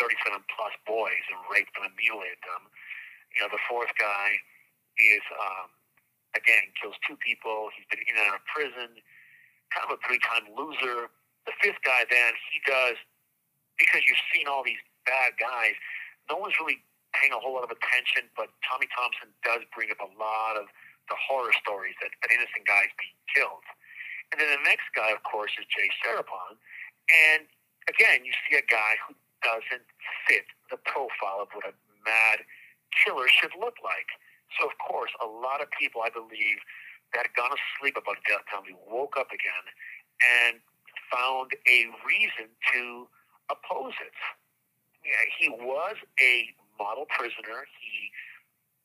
37 0.00 0.38
plus 0.54 0.74
boys 0.86 1.24
and 1.32 1.40
raped 1.50 1.74
them 1.76 1.88
and 1.88 1.96
mutilated 1.98 2.40
them. 2.44 2.68
You 3.36 3.46
know, 3.46 3.50
the 3.52 3.62
fourth 3.68 3.92
guy 3.98 4.36
is, 5.00 5.24
um, 5.38 5.68
again, 6.36 6.70
kills 6.80 6.96
two 7.06 7.18
people. 7.20 7.70
He's 7.76 7.86
been 7.90 8.02
in 8.04 8.14
and 8.16 8.26
out 8.32 8.40
of 8.40 8.44
prison, 8.50 8.96
kind 9.74 9.84
of 9.88 9.96
a 9.96 10.00
three 10.06 10.20
time 10.22 10.48
loser. 10.54 11.10
The 11.46 11.54
fifth 11.62 11.80
guy, 11.84 12.06
then, 12.10 12.32
he 12.52 12.58
does, 12.66 12.96
because 13.78 14.02
you've 14.06 14.24
seen 14.32 14.46
all 14.46 14.62
these 14.62 14.80
bad 15.06 15.36
guys, 15.38 15.74
no 16.30 16.38
one's 16.38 16.54
really 16.60 16.80
paying 17.14 17.32
a 17.32 17.38
whole 17.38 17.54
lot 17.54 17.64
of 17.64 17.70
attention, 17.70 18.26
but 18.34 18.50
Tommy 18.66 18.90
Thompson 18.90 19.30
does 19.46 19.62
bring 19.70 19.90
up 19.94 20.02
a 20.02 20.10
lot 20.18 20.58
of 20.58 20.66
the 21.06 21.16
horror 21.18 21.54
stories 21.54 21.94
that, 22.02 22.10
that 22.24 22.30
innocent 22.32 22.66
guys 22.66 22.90
being 22.98 23.14
killed. 23.30 23.64
And 24.32 24.40
then 24.40 24.50
the 24.50 24.64
next 24.66 24.90
guy, 24.96 25.14
of 25.14 25.22
course, 25.22 25.52
is 25.60 25.68
Jay 25.70 25.86
Siripong. 26.02 26.58
And 27.06 27.46
again, 27.86 28.24
you 28.26 28.32
see 28.48 28.58
a 28.58 28.66
guy 28.66 28.98
who 29.04 29.14
doesn't 29.44 29.86
fit 30.26 30.48
the 30.72 30.80
profile 30.82 31.44
of 31.44 31.52
what 31.52 31.68
a 31.68 31.74
mad 32.02 32.42
killer 33.04 33.28
should 33.28 33.52
look 33.54 33.76
like. 33.84 34.08
So, 34.58 34.66
of 34.66 34.74
course, 34.80 35.12
a 35.20 35.28
lot 35.28 35.60
of 35.60 35.68
people, 35.70 36.00
I 36.02 36.10
believe, 36.10 36.58
that 37.12 37.30
had 37.30 37.34
gone 37.36 37.52
to 37.52 37.60
sleep 37.78 37.94
about 37.94 38.18
death 38.26 38.42
penalty 38.48 38.74
woke 38.88 39.14
up 39.20 39.30
again 39.30 39.64
and 40.42 40.58
found 41.12 41.52
a 41.68 41.90
reason 42.02 42.50
to 42.72 43.06
oppose 43.50 43.94
it. 44.00 44.16
Yeah, 45.04 45.20
he 45.38 45.48
was 45.52 45.96
a 46.20 46.48
model 46.80 47.04
prisoner. 47.12 47.68
He 47.76 48.10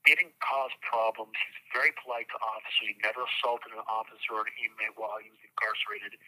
didn't 0.04 0.36
cause 0.44 0.72
problems. 0.84 1.36
He's 1.36 1.60
very 1.72 1.92
polite 2.04 2.28
to 2.32 2.38
officers. 2.44 2.96
He 2.96 2.98
never 3.04 3.24
assaulted 3.24 3.72
an 3.76 3.84
officer 3.88 4.36
or 4.36 4.48
an 4.48 4.54
inmate 4.60 4.96
while 5.00 5.20
he 5.20 5.32
was 5.32 5.40
incarcerated. 5.44 6.20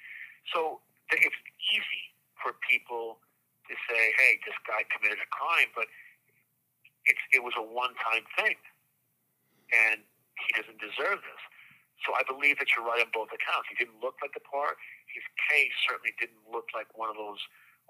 So 0.51 0.83
it's 1.11 1.41
easy 1.71 2.03
for 2.39 2.55
people 2.63 3.19
to 3.67 3.73
say, 3.89 4.13
"Hey, 4.17 4.39
this 4.45 4.57
guy 4.67 4.83
committed 4.91 5.19
a 5.19 5.29
crime," 5.31 5.71
but 5.75 5.87
it's 7.05 7.21
it 7.33 7.43
was 7.43 7.53
a 7.57 7.63
one-time 7.63 8.25
thing, 8.37 8.57
and 9.73 10.03
he 10.39 10.53
doesn't 10.53 10.79
deserve 10.79 11.21
this. 11.21 11.41
So 12.05 12.13
I 12.17 12.23
believe 12.25 12.57
that 12.57 12.73
you're 12.75 12.85
right 12.85 13.01
on 13.01 13.11
both 13.13 13.29
accounts. 13.29 13.69
He 13.69 13.75
didn't 13.77 14.01
look 14.01 14.17
like 14.21 14.33
the 14.33 14.41
part. 14.41 14.77
His 15.05 15.23
case 15.49 15.73
certainly 15.85 16.13
didn't 16.19 16.41
look 16.49 16.69
like 16.73 16.89
one 16.97 17.09
of 17.09 17.17
those 17.17 17.39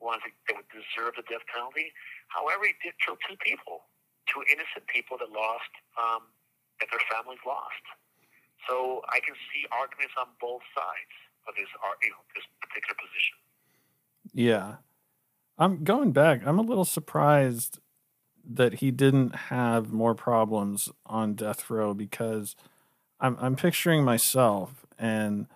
ones 0.01 0.25
that 0.25 0.53
would 0.57 0.67
deserve 0.73 1.15
the 1.15 1.25
death 1.29 1.45
penalty. 1.53 1.93
However, 2.33 2.65
he 2.65 2.75
did 2.81 2.97
kill 2.99 3.15
two 3.23 3.37
people, 3.39 3.85
two 4.27 4.41
innocent 4.49 4.89
people 4.89 5.15
that 5.21 5.29
lost, 5.29 5.71
um, 5.95 6.27
that 6.81 6.89
their 6.89 7.05
families 7.07 7.41
lost. 7.45 7.85
So 8.69 9.01
I 9.09 9.21
can 9.21 9.37
see 9.53 9.65
arguments 9.71 10.13
on 10.17 10.33
both 10.41 10.61
sides 10.73 11.15
of 11.47 11.53
this, 11.55 11.69
you 12.03 12.11
know, 12.11 12.21
this 12.33 12.45
particular 12.61 12.97
position. 12.97 13.35
Yeah. 14.33 14.81
I'm 15.57 15.83
going 15.83 16.11
back. 16.11 16.41
I'm 16.45 16.59
a 16.59 16.65
little 16.65 16.85
surprised 16.85 17.79
that 18.43 18.75
he 18.75 18.91
didn't 18.91 19.35
have 19.53 19.93
more 19.93 20.15
problems 20.15 20.89
on 21.05 21.35
death 21.35 21.69
row 21.69 21.93
because 21.93 22.55
I'm 23.19 23.37
I'm 23.39 23.55
picturing 23.55 24.03
myself 24.03 24.85
and 24.97 25.47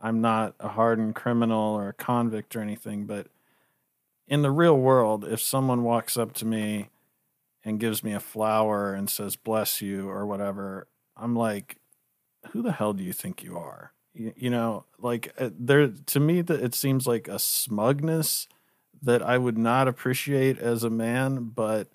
I'm 0.00 0.20
not 0.20 0.54
a 0.60 0.68
hardened 0.68 1.14
criminal 1.14 1.74
or 1.74 1.88
a 1.88 1.92
convict 1.92 2.54
or 2.56 2.60
anything, 2.60 3.04
but 3.04 3.26
in 4.30 4.42
the 4.42 4.50
real 4.52 4.78
world, 4.78 5.26
if 5.26 5.40
someone 5.40 5.82
walks 5.82 6.16
up 6.16 6.32
to 6.34 6.46
me 6.46 6.88
and 7.64 7.80
gives 7.80 8.02
me 8.02 8.14
a 8.14 8.20
flower 8.20 8.94
and 8.94 9.10
says 9.10 9.36
bless 9.36 9.82
you 9.82 10.08
or 10.08 10.24
whatever, 10.24 10.86
I'm 11.16 11.34
like, 11.34 11.76
who 12.52 12.62
the 12.62 12.72
hell 12.72 12.94
do 12.94 13.02
you 13.02 13.12
think 13.12 13.42
you 13.42 13.58
are? 13.58 13.92
You, 14.14 14.32
you 14.36 14.48
know, 14.48 14.84
like 14.98 15.34
uh, 15.36 15.50
there 15.58 15.88
to 15.88 16.20
me 16.20 16.42
that 16.42 16.62
it 16.62 16.74
seems 16.74 17.06
like 17.06 17.28
a 17.28 17.38
smugness 17.38 18.48
that 19.02 19.20
I 19.22 19.36
would 19.36 19.58
not 19.58 19.88
appreciate 19.88 20.58
as 20.58 20.84
a 20.84 20.90
man, 20.90 21.50
but 21.54 21.88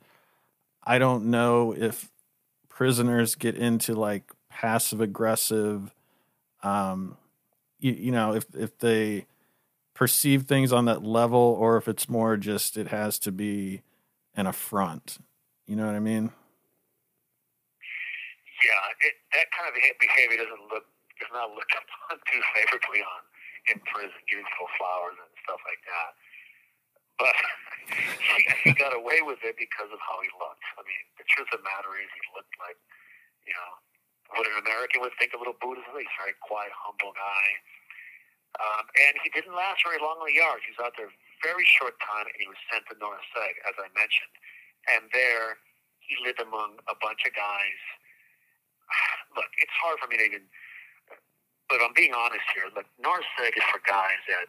I 0.84 1.00
don't 1.00 1.26
know 1.26 1.74
if 1.76 2.12
prisoners 2.68 3.36
get 3.36 3.56
into 3.56 3.96
like 3.96 4.32
passive 4.50 5.02
aggressive 5.02 5.94
um 6.64 7.18
you, 7.80 7.92
you 7.94 8.12
know 8.12 8.34
if 8.34 8.46
if 8.54 8.78
they 8.80 9.26
perceive 9.96 10.44
things 10.44 10.72
on 10.72 10.86
that 10.86 11.04
level 11.04 11.40
or 11.40 11.78
if 11.78 11.88
it's 11.88 12.08
more 12.08 12.38
just 12.38 12.78
it 12.78 12.90
has 12.90 13.18
to 13.18 13.32
be 13.32 13.82
an 14.36 14.46
affront 14.46 15.18
you 15.66 15.76
know 15.76 15.88
what 15.88 15.96
i 15.96 16.04
mean 16.04 16.30
yeah 18.62 19.08
it, 19.08 19.16
that 19.34 19.48
kind 19.56 19.66
of 19.66 19.74
behavior 19.74 20.38
doesn't 20.38 20.68
look 20.70 20.86
does 21.18 21.32
not 21.32 21.50
look 21.56 21.72
upon 21.80 22.20
too 22.30 22.42
favorably 22.54 23.02
on 23.02 23.22
in 23.72 23.80
prison 23.90 24.20
giving 24.30 24.46
people 24.46 24.70
flowers 24.78 25.16
and 25.18 25.32
stuff 25.42 25.64
like 25.66 25.82
that 25.88 26.12
but 27.18 27.36
he, 28.68 28.70
he 28.70 28.72
got 28.76 28.92
away 28.92 29.24
with 29.24 29.40
it 29.44 29.56
because 29.56 29.90
of 29.92 30.00
how 30.04 30.20
he 30.20 30.30
looked. 30.36 30.64
I 30.76 30.84
mean, 30.84 31.04
the 31.16 31.26
truth 31.32 31.48
of 31.56 31.64
the 31.64 31.68
matter 31.68 31.96
is, 31.96 32.12
he 32.12 32.24
looked 32.36 32.52
like, 32.60 32.76
you 33.48 33.56
know, 33.56 33.72
what 34.36 34.46
an 34.50 34.60
American 34.60 35.00
would 35.06 35.16
think 35.16 35.32
of 35.32 35.40
little 35.40 35.56
Buddha. 35.62 35.80
He's 35.96 35.96
a 35.96 36.18
very 36.20 36.36
quiet, 36.44 36.74
humble 36.76 37.16
guy. 37.16 37.46
Um, 38.56 38.86
and 38.96 39.20
he 39.20 39.30
didn't 39.36 39.56
last 39.56 39.84
very 39.84 40.00
long 40.00 40.24
on 40.24 40.28
the 40.28 40.38
yard. 40.38 40.64
He 40.64 40.72
was 40.72 40.80
out 40.80 40.96
there 40.96 41.12
very 41.44 41.68
short 41.78 42.00
time, 42.00 42.28
and 42.30 42.40
he 42.40 42.48
was 42.48 42.60
sent 42.72 42.88
to 42.88 42.96
North 42.98 43.24
Seg, 43.36 43.54
as 43.68 43.76
I 43.76 43.92
mentioned. 43.92 44.36
And 44.88 45.12
there, 45.12 45.60
he 46.00 46.16
lived 46.24 46.40
among 46.40 46.80
a 46.88 46.96
bunch 47.04 47.28
of 47.28 47.36
guys. 47.36 47.82
Look, 49.38 49.52
it's 49.60 49.76
hard 49.76 50.00
for 50.00 50.08
me 50.08 50.18
to 50.22 50.26
even, 50.26 50.46
but 51.68 51.84
I'm 51.84 51.94
being 51.98 52.16
honest 52.16 52.46
here. 52.56 52.72
Look, 52.72 52.88
North 53.02 53.28
Seg 53.36 53.52
is 53.58 53.66
for 53.68 53.84
guys 53.84 54.22
that 54.32 54.48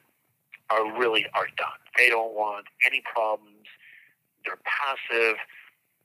are 0.70 0.86
really 0.98 1.26
are 1.34 1.50
done. 1.58 1.80
They 1.98 2.08
don't 2.08 2.34
want 2.34 2.66
any 2.86 3.02
problems. 3.10 3.66
They're 4.44 4.62
passive. 4.62 5.36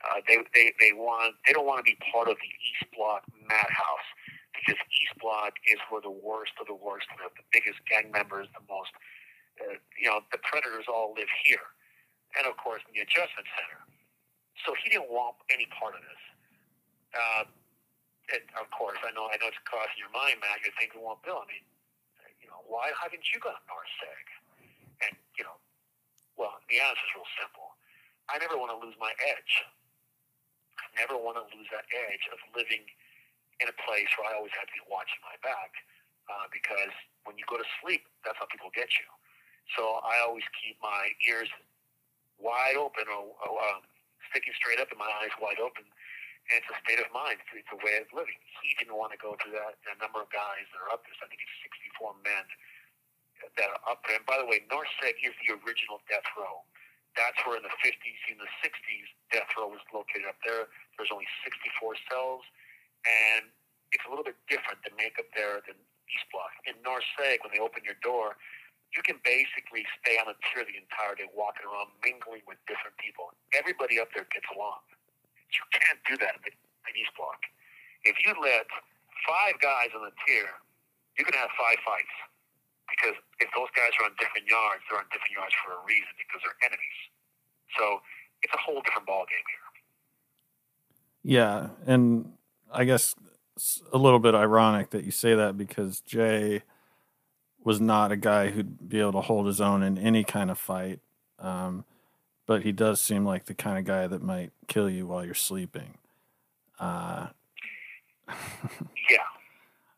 Uh, 0.02 0.18
they, 0.26 0.42
they, 0.58 0.74
they 0.82 0.94
want 0.98 1.38
they 1.46 1.54
don't 1.54 1.68
want 1.70 1.78
to 1.78 1.86
be 1.86 1.98
part 2.10 2.28
of 2.28 2.34
the 2.42 2.50
East 2.50 2.90
Block 2.98 3.22
madhouse 3.46 4.10
because 4.54 4.80
East 4.92 5.16
Block 5.20 5.56
is 5.68 5.80
where 5.90 6.04
the 6.04 6.14
worst 6.14 6.54
of 6.60 6.68
the 6.68 6.78
worst, 6.78 7.08
the, 7.18 7.28
the 7.36 7.46
biggest 7.52 7.80
gang 7.88 8.12
members, 8.12 8.48
the 8.54 8.64
most 8.68 8.92
uh, 9.60 9.78
you 9.98 10.08
know 10.08 10.22
the 10.32 10.40
predators 10.44 10.86
all 10.88 11.14
live 11.16 11.30
here, 11.44 11.66
and 12.38 12.48
of 12.48 12.56
course 12.58 12.84
in 12.88 12.94
the 12.96 13.04
adjustment 13.04 13.48
center. 13.56 13.80
So 14.68 14.76
he 14.84 14.92
didn't 14.92 15.10
want 15.10 15.40
any 15.50 15.66
part 15.74 15.96
of 15.98 16.04
this. 16.04 16.24
Uh, 17.12 17.44
and 18.32 18.44
of 18.56 18.70
course, 18.72 19.00
I 19.04 19.12
know 19.12 19.28
I 19.28 19.36
know 19.42 19.52
it's 19.52 19.60
crossing 19.68 20.00
your 20.00 20.14
mind, 20.16 20.40
Matt. 20.40 20.64
You're 20.64 20.76
thinking, 20.80 21.04
well, 21.04 21.20
Bill, 21.24 21.44
I 21.44 21.48
mean, 21.52 21.66
you 22.40 22.48
know, 22.48 22.62
why 22.68 22.92
haven't 22.96 23.26
you 23.34 23.42
gone 23.44 23.58
to 23.58 23.66
NORSEG? 23.68 24.26
And, 25.08 25.14
you 25.36 25.44
know, 25.44 25.58
well, 26.38 26.62
the 26.70 26.80
answer 26.80 27.04
is 27.10 27.12
real 27.18 27.32
simple. 27.36 27.76
I 28.30 28.40
never 28.40 28.56
want 28.56 28.72
to 28.72 28.80
lose 28.80 28.96
my 29.02 29.12
edge. 29.28 29.54
I 30.80 30.88
never 30.96 31.20
want 31.20 31.38
to 31.42 31.46
lose 31.52 31.68
that 31.74 31.86
edge 31.92 32.26
of 32.32 32.40
living 32.56 32.86
in 33.62 33.70
a 33.70 33.78
place 33.86 34.10
where 34.18 34.28
I 34.28 34.34
always 34.36 34.54
have 34.58 34.66
to 34.68 34.76
be 34.76 34.84
watching 34.90 35.22
my 35.22 35.38
back 35.46 35.72
uh, 36.28 36.50
because 36.50 36.94
when 37.24 37.38
you 37.38 37.46
go 37.46 37.62
to 37.62 37.68
sleep, 37.80 38.04
that's 38.26 38.38
how 38.42 38.50
people 38.50 38.74
get 38.74 38.90
you. 38.98 39.08
So 39.78 40.02
I 40.02 40.20
always 40.26 40.44
keep 40.58 40.82
my 40.82 41.14
ears 41.30 41.48
wide 42.42 42.76
open 42.76 43.06
or, 43.08 43.30
or 43.38 43.54
um, 43.72 43.86
sticking 44.34 44.52
straight 44.58 44.82
up 44.82 44.90
and 44.90 44.98
my 44.98 45.10
eyes 45.22 45.32
wide 45.38 45.62
open. 45.62 45.86
And 46.50 46.58
it's 46.58 46.72
a 46.74 46.78
state 46.82 46.98
of 46.98 47.08
mind. 47.14 47.38
It's, 47.38 47.64
it's 47.64 47.72
a 47.72 47.80
way 47.86 48.02
of 48.02 48.10
living. 48.12 48.36
He 48.66 48.74
didn't 48.82 48.98
want 48.98 49.14
to 49.14 49.20
go 49.22 49.38
through 49.38 49.54
that. 49.56 49.78
A 49.86 49.98
number 50.02 50.26
of 50.26 50.28
guys 50.34 50.66
that 50.74 50.82
are 50.82 50.90
up 50.90 51.06
there, 51.06 51.14
so 51.22 51.24
I 51.24 51.30
think 51.30 51.40
it's 51.46 51.58
64 52.02 52.18
men 52.26 52.44
that 53.58 53.70
are 53.70 53.82
up 53.86 54.02
there. 54.10 54.18
And 54.18 54.26
by 54.26 54.42
the 54.42 54.50
way, 54.50 54.66
NORSEG 54.70 55.22
is 55.22 55.38
the 55.46 55.54
original 55.62 56.02
death 56.10 56.26
row. 56.34 56.66
That's 57.14 57.38
where 57.44 57.60
in 57.60 57.66
the 57.66 57.76
50s 57.84 58.22
and 58.32 58.40
the 58.40 58.52
60s, 58.64 59.08
death 59.36 59.52
row 59.60 59.68
was 59.68 59.84
located 59.92 60.32
up 60.32 60.40
there. 60.48 60.72
There's 60.96 61.12
only 61.12 61.28
64 61.44 62.00
cells, 62.08 62.44
and 63.06 63.50
it's 63.92 64.04
a 64.08 64.10
little 64.10 64.24
bit 64.24 64.38
different, 64.48 64.80
the 64.88 64.94
makeup 64.96 65.28
there 65.36 65.60
than 65.66 65.76
East 66.12 66.28
Block. 66.32 66.52
In 66.68 66.76
NORSEG, 66.84 67.44
when 67.44 67.52
they 67.52 67.62
open 67.62 67.84
your 67.84 68.00
door, 68.00 68.40
you 68.92 69.00
can 69.04 69.20
basically 69.24 69.88
stay 70.04 70.20
on 70.20 70.28
a 70.28 70.36
tier 70.52 70.68
the 70.68 70.76
entire 70.76 71.16
day, 71.16 71.28
walking 71.32 71.64
around, 71.64 71.96
mingling 72.04 72.44
with 72.44 72.60
different 72.68 72.96
people. 73.00 73.32
Everybody 73.56 74.00
up 74.00 74.12
there 74.12 74.28
gets 74.28 74.48
along. 74.52 74.84
You 75.52 75.64
can't 75.72 76.00
do 76.08 76.16
that 76.20 76.40
in, 76.44 76.56
East 76.92 77.16
Block. 77.16 77.40
If 78.04 78.20
you 78.20 78.36
let 78.36 78.68
five 79.24 79.56
guys 79.64 79.96
on 79.96 80.04
the 80.04 80.12
tier, 80.28 80.52
you 81.16 81.24
can 81.24 81.32
have 81.40 81.48
five 81.56 81.80
fights 81.88 82.16
because 82.92 83.16
if 83.40 83.48
those 83.56 83.72
guys 83.72 83.96
are 84.04 84.12
on 84.12 84.14
different 84.20 84.44
yards, 84.44 84.84
they're 84.92 85.00
on 85.00 85.08
different 85.16 85.32
yards 85.32 85.56
for 85.64 85.80
a 85.80 85.82
reason 85.88 86.12
because 86.20 86.44
they're 86.44 86.60
enemies. 86.68 87.00
So 87.80 88.04
it's 88.44 88.52
a 88.52 88.60
whole 88.60 88.84
different 88.84 89.08
ballgame 89.08 89.48
here. 89.48 89.68
Yeah, 91.24 91.72
and 91.88 92.34
I 92.74 92.86
guess 92.86 93.16
a 93.92 93.98
little 93.98 94.20
bit 94.20 94.36
ironic 94.36 94.92
that 94.92 95.04
you 95.04 95.12
say 95.12 95.36
that 95.36 95.58
because 95.58 96.02
Jay 96.02 96.64
was 97.64 97.80
not 97.80 98.12
a 98.12 98.18
guy 98.18 98.50
who'd 98.50 98.90
be 98.90 99.00
able 99.00 99.12
to 99.14 99.22
hold 99.22 99.46
his 99.46 99.62
own 99.62 99.84
in 99.84 99.98
any 99.98 100.24
kind 100.24 100.50
of 100.50 100.58
fight. 100.58 101.00
Um, 101.40 101.86
but 102.48 102.64
he 102.64 102.72
does 102.72 103.00
seem 103.00 103.26
like 103.26 103.46
the 103.46 103.54
kind 103.54 103.78
of 103.78 103.86
guy 103.86 104.08
that 104.08 104.22
might 104.22 104.52
kill 104.68 104.90
you 104.90 105.06
while 105.08 105.24
you're 105.24 105.34
sleeping. 105.34 105.98
Uh, 106.80 107.28
yeah, 109.10 109.30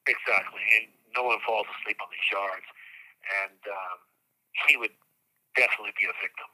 exactly. 0.07 0.61
And 0.77 0.87
no 1.15 1.23
one 1.23 1.37
falls 1.45 1.67
asleep 1.79 1.97
on 2.01 2.07
these 2.11 2.29
yards, 2.31 2.67
and 3.45 3.59
um, 3.69 3.97
he 4.67 4.77
would 4.77 4.91
definitely 5.55 5.93
be 5.97 6.05
a 6.05 6.15
victim 6.21 6.49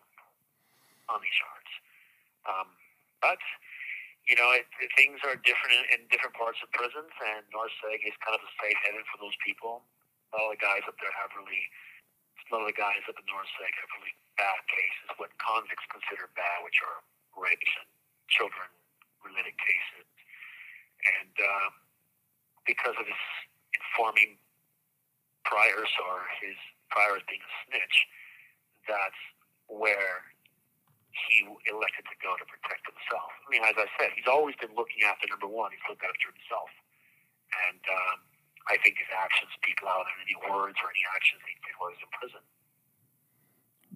on 1.10 1.20
these 1.22 1.38
yards. 1.42 1.72
Um, 2.46 2.68
but 3.22 3.42
you 4.30 4.38
know, 4.38 4.54
it, 4.54 4.70
it, 4.78 4.94
things 4.94 5.18
are 5.26 5.34
different 5.42 5.74
in, 5.74 5.84
in 5.98 6.00
different 6.14 6.38
parts 6.38 6.62
of 6.62 6.70
prisons, 6.70 7.10
and 7.34 7.42
North 7.50 7.74
Seg 7.82 7.98
is 8.06 8.14
kind 8.22 8.38
of 8.38 8.46
a 8.46 8.52
safe 8.62 8.78
haven 8.86 9.02
for 9.10 9.18
those 9.18 9.34
people. 9.42 9.82
All 10.30 10.54
the 10.54 10.62
guys 10.62 10.86
up 10.86 10.94
there 11.02 11.10
have 11.18 11.34
really, 11.34 11.66
a 12.38 12.54
lot 12.54 12.62
of 12.62 12.70
the 12.70 12.78
guys 12.78 13.02
up 13.10 13.18
in 13.18 13.26
North 13.26 13.50
Seg 13.58 13.74
have 13.82 13.90
really 13.98 14.14
bad 14.38 14.62
cases, 14.70 15.18
what 15.18 15.34
convicts 15.42 15.84
consider 15.90 16.30
bad, 16.38 16.62
which 16.62 16.78
are 16.86 17.02
rapes 17.34 17.74
and 17.82 17.90
children-related 18.30 19.58
cases. 19.58 20.06
And 21.18 21.34
uh, 21.34 21.70
because 22.70 22.94
of 23.02 23.10
his 23.10 23.24
informing 23.74 24.38
priors 25.42 25.90
or 26.06 26.30
his 26.38 26.54
priors 26.94 27.26
being 27.26 27.42
a 27.42 27.54
snitch, 27.66 27.98
that's 28.86 29.22
where 29.66 30.30
he 31.12 31.46
elected 31.68 32.06
to 32.06 32.16
go 32.22 32.38
to 32.38 32.46
protect 32.46 32.86
himself. 32.86 33.32
I 33.44 33.48
mean, 33.50 33.64
as 33.66 33.76
I 33.78 33.88
said, 33.98 34.14
he's 34.14 34.30
always 34.30 34.56
been 34.62 34.74
looking 34.78 35.04
after 35.06 35.26
number 35.30 35.50
one. 35.50 35.74
He's 35.74 35.84
looked 35.90 36.06
after 36.06 36.30
himself. 36.32 36.70
And 37.70 37.82
um, 37.90 38.18
I 38.70 38.78
think 38.82 39.02
his 39.02 39.10
actions 39.10 39.50
speak 39.58 39.82
louder 39.82 40.10
than 40.14 40.30
any 40.30 40.38
words 40.38 40.78
or 40.80 40.88
any 40.94 41.04
actions 41.12 41.42
he 41.46 41.56
did 41.66 41.74
while 41.78 41.90
he 41.90 41.98
was 41.98 42.06
in 42.06 42.12
prison. 42.14 42.44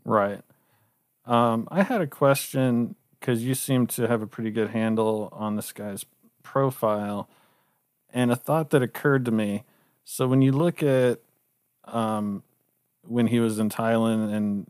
Right. 0.04 0.42
Um, 1.26 1.68
I 1.72 1.84
had 1.84 2.02
a 2.02 2.08
question 2.08 2.96
because 3.20 3.44
you 3.44 3.56
seem 3.56 3.88
to 3.88 4.08
have 4.08 4.22
a 4.22 4.28
pretty 4.28 4.52
good 4.52 4.72
handle 4.72 5.30
on 5.32 5.56
this 5.56 5.72
guy's 5.72 6.06
profile, 6.42 7.30
and 8.14 8.32
a 8.32 8.36
thought 8.36 8.72
that 8.72 8.82
occurred 8.82 9.24
to 9.26 9.32
me. 9.32 9.64
So 10.04 10.28
when 10.28 10.42
you 10.42 10.52
look 10.52 10.84
at 10.84 11.20
um, 11.86 12.44
when 13.08 13.28
he 13.28 13.40
was 13.40 13.60
in 13.60 13.70
Thailand 13.70 14.34
and 14.34 14.70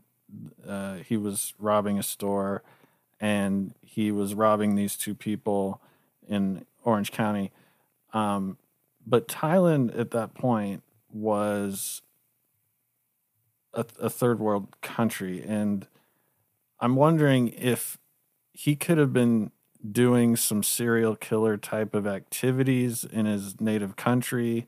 uh, 0.66 0.96
he 0.96 1.16
was 1.16 1.54
robbing 1.58 1.98
a 1.98 2.02
store 2.02 2.62
and 3.20 3.74
he 3.82 4.10
was 4.10 4.34
robbing 4.34 4.74
these 4.74 4.96
two 4.96 5.14
people 5.14 5.80
in 6.28 6.64
Orange 6.82 7.12
County. 7.12 7.52
Um, 8.12 8.58
but 9.06 9.28
Thailand 9.28 9.98
at 9.98 10.10
that 10.12 10.34
point 10.34 10.82
was 11.12 12.02
a, 13.72 13.84
a 14.00 14.10
third 14.10 14.38
world 14.38 14.80
country. 14.80 15.42
And 15.42 15.86
I'm 16.80 16.96
wondering 16.96 17.48
if 17.48 17.98
he 18.52 18.76
could 18.76 18.98
have 18.98 19.12
been 19.12 19.50
doing 19.90 20.36
some 20.36 20.62
serial 20.62 21.14
killer 21.16 21.56
type 21.56 21.94
of 21.94 22.06
activities 22.06 23.04
in 23.04 23.26
his 23.26 23.60
native 23.60 23.96
country 23.96 24.66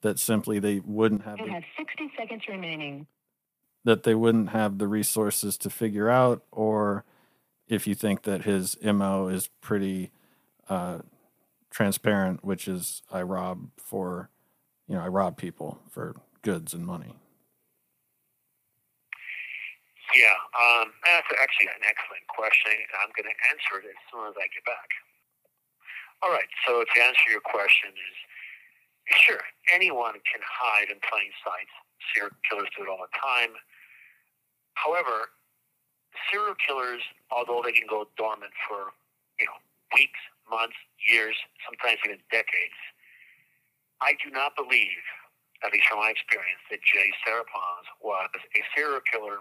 that 0.00 0.18
simply 0.18 0.58
they 0.58 0.80
wouldn't 0.80 1.22
have. 1.22 1.38
You 1.38 1.50
have 1.50 1.64
60 1.76 2.12
seconds 2.16 2.42
remaining 2.48 3.06
that 3.84 4.02
they 4.02 4.14
wouldn't 4.14 4.50
have 4.50 4.78
the 4.78 4.88
resources 4.88 5.56
to 5.58 5.70
figure 5.70 6.08
out, 6.08 6.42
or 6.50 7.04
if 7.68 7.86
you 7.86 7.94
think 7.94 8.22
that 8.22 8.42
his 8.42 8.76
MO 8.82 9.28
is 9.28 9.48
pretty 9.60 10.10
uh, 10.68 10.98
transparent, 11.70 12.44
which 12.44 12.66
is 12.66 13.02
I 13.10 13.22
rob 13.22 13.68
for, 13.76 14.30
you 14.88 14.94
know, 14.94 15.02
I 15.02 15.08
rob 15.08 15.36
people 15.36 15.80
for 15.90 16.16
goods 16.42 16.72
and 16.72 16.86
money. 16.86 17.16
Yeah, 20.14 20.38
um, 20.54 20.94
that's 21.02 21.26
actually 21.42 21.74
an 21.74 21.82
excellent 21.82 22.22
question, 22.30 22.70
and 22.70 22.92
I'm 23.02 23.10
going 23.18 23.26
to 23.26 23.38
answer 23.50 23.82
it 23.82 23.90
as 23.90 23.98
soon 24.06 24.30
as 24.30 24.38
I 24.38 24.46
get 24.54 24.62
back. 24.62 24.86
All 26.22 26.30
right, 26.30 26.46
so 26.62 26.86
to 26.86 26.96
answer 27.02 27.26
your 27.34 27.42
question 27.42 27.90
is, 27.90 28.16
sure, 29.26 29.42
anyone 29.74 30.14
can 30.22 30.38
hide 30.46 30.86
in 30.86 31.02
plain 31.02 31.34
sight. 31.42 31.66
Serial 32.14 32.30
killers 32.46 32.70
do 32.78 32.86
it 32.86 32.88
all 32.88 33.02
the 33.02 33.10
time. 33.18 33.58
However, 34.74 35.30
serial 36.30 36.54
killers, 36.58 37.02
although 37.30 37.62
they 37.64 37.72
can 37.72 37.86
go 37.88 38.06
dormant 38.16 38.52
for 38.68 38.92
you 39.38 39.46
know 39.46 39.58
weeks, 39.94 40.20
months, 40.50 40.76
years, 41.06 41.36
sometimes 41.66 41.98
even 42.06 42.18
decades, 42.30 42.78
I 44.00 44.14
do 44.22 44.30
not 44.30 44.56
believe, 44.56 45.02
at 45.64 45.72
least 45.72 45.86
from 45.88 45.98
my 46.02 46.10
experience, 46.10 46.62
that 46.70 46.82
Jay 46.82 47.10
Siripongs 47.24 47.88
was 48.02 48.30
a 48.34 48.62
serial 48.74 49.00
killer 49.10 49.40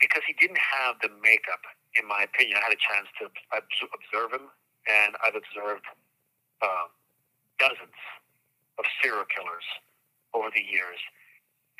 because 0.00 0.22
he 0.26 0.34
didn't 0.36 0.60
have 0.60 0.96
the 1.00 1.10
makeup. 1.22 1.62
In 1.96 2.04
my 2.06 2.28
opinion, 2.28 2.58
I 2.60 2.68
had 2.68 2.76
a 2.76 2.82
chance 2.82 3.08
to 3.24 3.32
observe 3.56 4.36
him, 4.36 4.52
and 4.84 5.16
I've 5.24 5.34
observed 5.38 5.86
uh, 6.60 6.86
dozens 7.58 7.96
of 8.78 8.84
serial 9.00 9.24
killers 9.32 9.64
over 10.34 10.52
the 10.52 10.60
years 10.60 11.00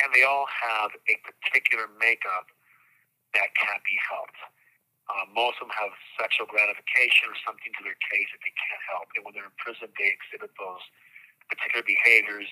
and 0.03 0.13
they 0.13 0.25
all 0.25 0.47
have 0.49 0.93
a 1.09 1.15
particular 1.25 1.89
makeup 1.97 2.53
that 3.35 3.53
can't 3.57 3.83
be 3.85 3.97
helped. 4.01 4.41
Uh, 5.07 5.23
most 5.31 5.63
of 5.63 5.71
them 5.71 5.77
have 5.79 5.95
sexual 6.19 6.51
gratification 6.51 7.31
or 7.31 7.39
something 7.47 7.71
to 7.79 7.83
their 7.87 7.99
case 8.11 8.27
that 8.35 8.43
they 8.43 8.55
can't 8.59 8.83
help. 8.91 9.07
And 9.15 9.23
when 9.23 9.39
they're 9.39 9.47
in 9.47 9.55
prison, 9.61 9.87
they 9.95 10.11
exhibit 10.11 10.51
those 10.59 10.83
particular 11.47 11.87
behaviors 11.87 12.51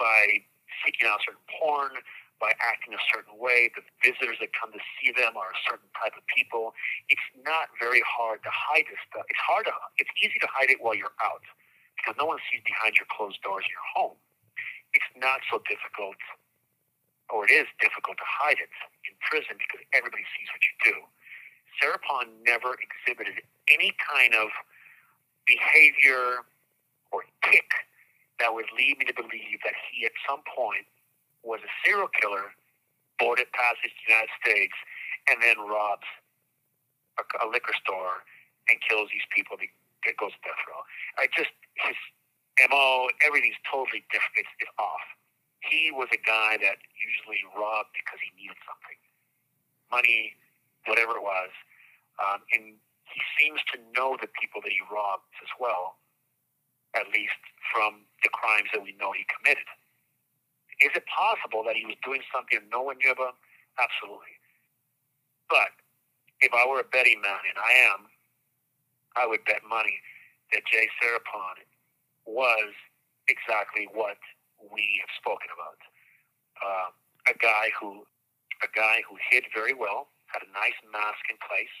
by 0.00 0.40
seeking 0.80 1.04
out 1.04 1.20
certain 1.20 1.44
porn, 1.60 1.92
by 2.40 2.56
acting 2.56 2.96
a 2.96 3.02
certain 3.12 3.36
way. 3.36 3.68
The 3.76 3.84
visitors 4.00 4.40
that 4.40 4.56
come 4.56 4.72
to 4.72 4.80
see 4.96 5.12
them 5.12 5.36
are 5.36 5.52
a 5.52 5.60
certain 5.68 5.92
type 5.92 6.16
of 6.16 6.24
people. 6.32 6.72
It's 7.12 7.28
not 7.44 7.68
very 7.76 8.00
hard 8.02 8.40
to 8.48 8.52
hide 8.52 8.88
this 8.88 9.00
stuff. 9.04 9.28
It's 9.28 9.44
hard 9.44 9.68
to, 9.68 9.74
it's 10.00 10.10
easy 10.24 10.40
to 10.40 10.48
hide 10.48 10.72
it 10.72 10.80
while 10.80 10.96
you're 10.96 11.14
out 11.20 11.44
because 12.00 12.16
no 12.16 12.24
one 12.24 12.40
sees 12.48 12.64
behind 12.64 12.96
your 12.96 13.06
closed 13.12 13.44
doors 13.44 13.68
in 13.68 13.72
your 13.76 13.88
home. 13.92 14.16
It's 14.96 15.10
not 15.20 15.44
so 15.52 15.60
difficult 15.68 16.16
or 17.32 17.44
it 17.48 17.52
is 17.52 17.66
difficult 17.80 18.16
to 18.18 18.26
hide 18.26 18.60
it 18.60 18.72
in 19.08 19.14
prison 19.24 19.56
because 19.56 19.84
everybody 19.96 20.24
sees 20.36 20.48
what 20.52 20.62
you 20.64 20.74
do. 20.92 20.96
Siripong 21.80 22.28
never 22.44 22.76
exhibited 22.78 23.42
any 23.68 23.94
kind 23.98 24.34
of 24.34 24.50
behavior 25.46 26.44
or 27.12 27.24
tick 27.44 27.66
that 28.38 28.52
would 28.52 28.66
lead 28.76 28.98
me 28.98 29.04
to 29.06 29.14
believe 29.14 29.62
that 29.64 29.74
he 29.90 30.04
at 30.04 30.12
some 30.28 30.42
point 30.44 30.86
was 31.42 31.60
a 31.62 31.70
serial 31.84 32.08
killer, 32.08 32.52
boarded 33.18 33.50
past 33.52 33.78
the 33.84 33.90
United 34.08 34.32
States, 34.42 34.74
and 35.30 35.40
then 35.42 35.56
robs 35.60 36.08
a, 37.18 37.24
a 37.44 37.46
liquor 37.48 37.74
store 37.84 38.24
and 38.68 38.80
kills 38.80 39.08
these 39.12 39.26
people 39.34 39.56
that 39.60 40.14
goes 40.16 40.32
to 40.32 40.40
death 40.42 40.62
row. 40.66 40.82
I 41.18 41.28
just 41.36 41.52
his 41.78 41.96
MO, 42.70 43.08
everything's 43.26 43.58
totally 43.66 44.04
different. 44.10 44.46
It's, 44.46 44.54
it's 44.62 44.70
off 44.78 45.04
he 45.70 45.90
was 45.90 46.08
a 46.12 46.20
guy 46.20 46.58
that 46.60 46.78
usually 46.96 47.40
robbed 47.56 47.92
because 47.96 48.20
he 48.20 48.30
needed 48.36 48.58
something, 48.64 48.98
money, 49.90 50.36
whatever 50.86 51.16
it 51.16 51.24
was, 51.24 51.52
um, 52.20 52.44
and 52.52 52.76
he 53.08 53.20
seems 53.38 53.60
to 53.72 53.80
know 53.96 54.16
the 54.20 54.28
people 54.40 54.60
that 54.62 54.72
he 54.72 54.80
robbed 54.90 55.28
as 55.42 55.50
well, 55.60 55.96
at 56.94 57.08
least 57.12 57.38
from 57.72 58.06
the 58.22 58.30
crimes 58.30 58.68
that 58.72 58.82
we 58.82 58.94
know 58.98 59.12
he 59.12 59.26
committed. 59.30 59.66
Is 60.82 60.90
it 60.94 61.04
possible 61.06 61.62
that 61.64 61.76
he 61.76 61.86
was 61.86 61.96
doing 62.04 62.22
something 62.34 62.58
no 62.70 62.82
one 62.82 62.98
knew 62.98 63.12
about? 63.12 63.38
Absolutely. 63.78 64.34
But 65.48 65.70
if 66.40 66.52
I 66.52 66.66
were 66.66 66.80
a 66.80 66.88
betting 66.88 67.20
man, 67.22 67.42
and 67.46 67.58
I 67.58 67.72
am, 67.94 68.10
I 69.16 69.26
would 69.26 69.44
bet 69.44 69.62
money 69.68 69.98
that 70.52 70.66
Jay 70.66 70.88
Siripong 70.98 71.62
was 72.26 72.74
exactly 73.28 73.88
what 73.92 74.18
we 74.72 75.00
have 75.04 75.12
spoken 75.18 75.48
about. 75.52 75.80
Uh, 76.60 76.88
a 77.28 77.36
guy 77.40 77.72
who 77.80 78.04
a 78.62 78.70
guy 78.72 79.04
who 79.04 79.20
hid 79.20 79.44
very 79.52 79.76
well, 79.76 80.08
had 80.32 80.40
a 80.40 80.50
nice 80.56 80.78
mask 80.88 81.20
in 81.28 81.36
place, 81.44 81.76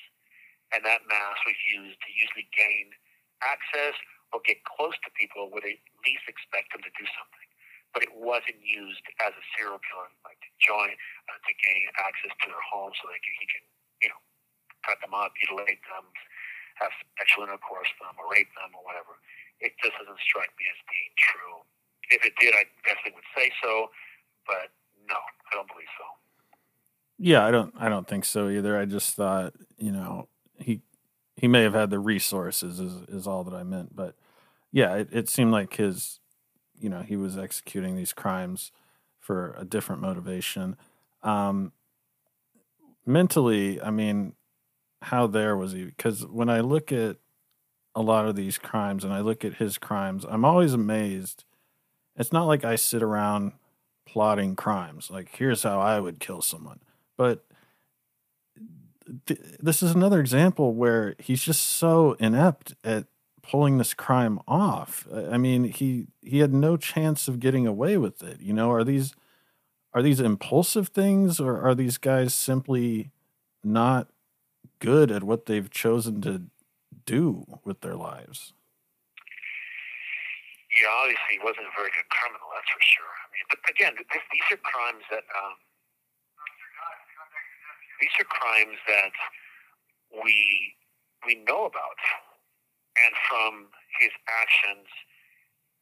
and 0.74 0.84
that 0.84 1.06
mask 1.08 1.40
was 1.48 1.56
used 1.64 1.96
to 2.04 2.10
usually 2.12 2.44
gain 2.52 2.92
access 3.40 3.96
or 4.36 4.44
get 4.44 4.60
close 4.68 4.96
to 5.00 5.08
people 5.16 5.48
where 5.48 5.64
they 5.64 5.80
least 6.04 6.26
expect 6.28 6.74
them 6.74 6.84
to 6.84 6.92
do 6.98 7.06
something. 7.16 7.48
But 7.96 8.04
it 8.04 8.12
wasn't 8.12 8.58
used 8.60 9.06
as 9.22 9.32
a 9.32 9.44
serial 9.54 9.78
killer, 9.80 10.10
like 10.26 10.40
to 10.42 10.50
join, 10.58 10.92
uh, 11.30 11.38
to 11.38 11.52
gain 11.62 11.86
access 11.96 12.34
to 12.42 12.46
their 12.50 12.64
home 12.66 12.90
so 12.98 13.06
that 13.06 13.22
he 13.22 13.46
can, 13.46 13.64
you 14.02 14.10
know, 14.10 14.20
cut 14.82 14.98
them 14.98 15.14
up, 15.14 15.30
mutilate 15.38 15.78
them, 15.86 16.04
have 16.82 16.90
sexual 17.16 17.46
intercourse 17.46 17.86
with 17.94 18.10
them, 18.10 18.18
or 18.18 18.26
rape 18.34 18.50
them, 18.58 18.74
or 18.74 18.82
whatever. 18.82 19.22
It 19.62 19.78
just 19.78 19.94
doesn't 19.94 20.20
strike 20.26 20.50
me 20.58 20.66
as 20.66 20.80
being 20.90 21.14
true 21.14 21.62
if 22.10 22.24
it 22.24 22.32
did, 22.40 22.54
I 22.54 22.64
guess 22.84 22.96
definitely 22.96 23.12
would 23.16 23.24
say 23.36 23.50
so, 23.62 23.88
but 24.46 24.70
no, 25.08 25.16
I 25.16 25.54
don't 25.54 25.68
believe 25.68 25.86
so. 25.98 26.04
Yeah, 27.18 27.46
I 27.46 27.50
don't. 27.50 27.72
I 27.78 27.88
don't 27.88 28.08
think 28.08 28.24
so 28.24 28.48
either. 28.48 28.78
I 28.78 28.84
just 28.84 29.14
thought, 29.14 29.54
you 29.78 29.92
know, 29.92 30.28
he 30.58 30.82
he 31.36 31.48
may 31.48 31.62
have 31.62 31.74
had 31.74 31.90
the 31.90 31.98
resources, 31.98 32.80
is 32.80 32.94
is 33.08 33.26
all 33.26 33.44
that 33.44 33.54
I 33.54 33.62
meant. 33.62 33.94
But 33.94 34.16
yeah, 34.72 34.96
it, 34.96 35.08
it 35.12 35.28
seemed 35.28 35.52
like 35.52 35.76
his, 35.76 36.18
you 36.78 36.88
know, 36.88 37.02
he 37.02 37.16
was 37.16 37.38
executing 37.38 37.96
these 37.96 38.12
crimes 38.12 38.72
for 39.20 39.54
a 39.58 39.64
different 39.64 40.02
motivation. 40.02 40.76
Um, 41.22 41.72
mentally, 43.06 43.80
I 43.80 43.90
mean, 43.90 44.34
how 45.02 45.26
there 45.26 45.56
was 45.56 45.72
he? 45.72 45.84
Because 45.84 46.26
when 46.26 46.48
I 46.48 46.60
look 46.60 46.92
at 46.92 47.16
a 47.94 48.02
lot 48.02 48.26
of 48.26 48.36
these 48.36 48.58
crimes 48.58 49.04
and 49.04 49.12
I 49.12 49.20
look 49.20 49.44
at 49.44 49.54
his 49.54 49.78
crimes, 49.78 50.26
I'm 50.28 50.44
always 50.44 50.72
amazed. 50.72 51.44
It's 52.16 52.32
not 52.32 52.44
like 52.44 52.64
I 52.64 52.76
sit 52.76 53.02
around 53.02 53.52
plotting 54.06 54.56
crimes. 54.56 55.10
Like, 55.10 55.34
here's 55.36 55.62
how 55.62 55.80
I 55.80 56.00
would 56.00 56.20
kill 56.20 56.42
someone. 56.42 56.80
But 57.16 57.44
th- 59.26 59.40
this 59.60 59.82
is 59.82 59.94
another 59.94 60.20
example 60.20 60.74
where 60.74 61.14
he's 61.18 61.42
just 61.42 61.62
so 61.62 62.16
inept 62.20 62.74
at 62.84 63.06
pulling 63.42 63.78
this 63.78 63.94
crime 63.94 64.40
off. 64.48 65.06
I 65.12 65.36
mean, 65.36 65.64
he 65.64 66.06
he 66.22 66.38
had 66.38 66.52
no 66.52 66.76
chance 66.76 67.28
of 67.28 67.40
getting 67.40 67.66
away 67.66 67.96
with 67.96 68.22
it. 68.22 68.40
You 68.40 68.52
know, 68.52 68.70
are 68.70 68.84
these 68.84 69.14
are 69.92 70.02
these 70.02 70.20
impulsive 70.20 70.88
things 70.88 71.40
or 71.40 71.60
are 71.60 71.74
these 71.74 71.98
guys 71.98 72.34
simply 72.34 73.10
not 73.62 74.08
good 74.78 75.10
at 75.10 75.22
what 75.22 75.46
they've 75.46 75.70
chosen 75.70 76.20
to 76.22 76.42
do 77.06 77.46
with 77.64 77.80
their 77.80 77.94
lives? 77.94 78.52
Yeah, 80.74 80.90
obviously 80.90 81.38
he 81.38 81.42
wasn't 81.42 81.70
a 81.70 81.74
very 81.78 81.94
good 81.94 82.10
criminal, 82.10 82.50
that's 82.50 82.66
for 82.66 82.82
sure. 82.82 83.14
I 83.14 83.26
mean, 83.30 83.46
but 83.46 83.62
again, 83.70 83.94
this, 83.94 84.24
these 84.34 84.48
are 84.50 84.58
crimes 84.66 85.06
that 85.14 85.22
um, 85.30 85.54
these 88.02 88.14
are 88.18 88.26
crimes 88.26 88.78
that 88.90 89.14
we 90.10 90.74
we 91.22 91.38
know 91.46 91.70
about, 91.70 92.00
and 92.98 93.14
from 93.30 93.70
his 94.02 94.10
actions 94.26 94.90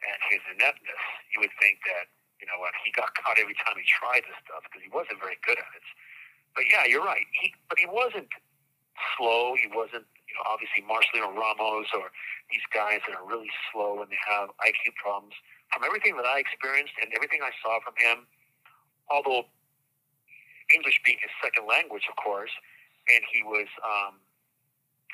and 0.04 0.18
his 0.28 0.44
ineptness, 0.52 1.02
you 1.32 1.40
would 1.40 1.54
think 1.56 1.80
that 1.88 2.12
you 2.36 2.44
know 2.44 2.60
what 2.60 2.76
he 2.84 2.92
got 2.92 3.16
caught 3.16 3.40
every 3.40 3.56
time 3.64 3.80
he 3.80 3.86
tried 3.88 4.28
this 4.28 4.36
stuff 4.44 4.60
because 4.68 4.84
he 4.84 4.92
wasn't 4.92 5.16
very 5.24 5.40
good 5.40 5.56
at 5.56 5.72
it. 5.72 5.86
But 6.52 6.68
yeah, 6.68 6.84
you're 6.84 7.04
right. 7.04 7.24
He 7.40 7.56
but 7.72 7.80
he 7.80 7.88
wasn't 7.88 8.28
slow. 9.16 9.56
He 9.56 9.72
wasn't 9.72 10.04
you 10.32 10.40
know 10.40 10.48
obviously 10.48 10.80
Marcelino 10.88 11.28
Ramos 11.36 11.92
or 11.92 12.08
these 12.48 12.64
guys 12.72 13.04
that 13.04 13.20
are 13.20 13.26
really 13.28 13.52
slow 13.68 14.00
and 14.00 14.08
they 14.08 14.20
have 14.24 14.48
IQ 14.64 14.96
problems. 14.96 15.36
From 15.68 15.84
everything 15.84 16.16
that 16.16 16.24
I 16.24 16.40
experienced 16.40 16.96
and 17.00 17.12
everything 17.12 17.44
I 17.44 17.52
saw 17.60 17.80
from 17.84 17.96
him, 18.00 18.24
although 19.12 19.44
English 20.72 21.00
being 21.04 21.20
his 21.20 21.32
second 21.44 21.68
language, 21.68 22.08
of 22.08 22.16
course, 22.16 22.52
and 23.12 23.20
he 23.28 23.44
was 23.44 23.68
um, 23.84 24.24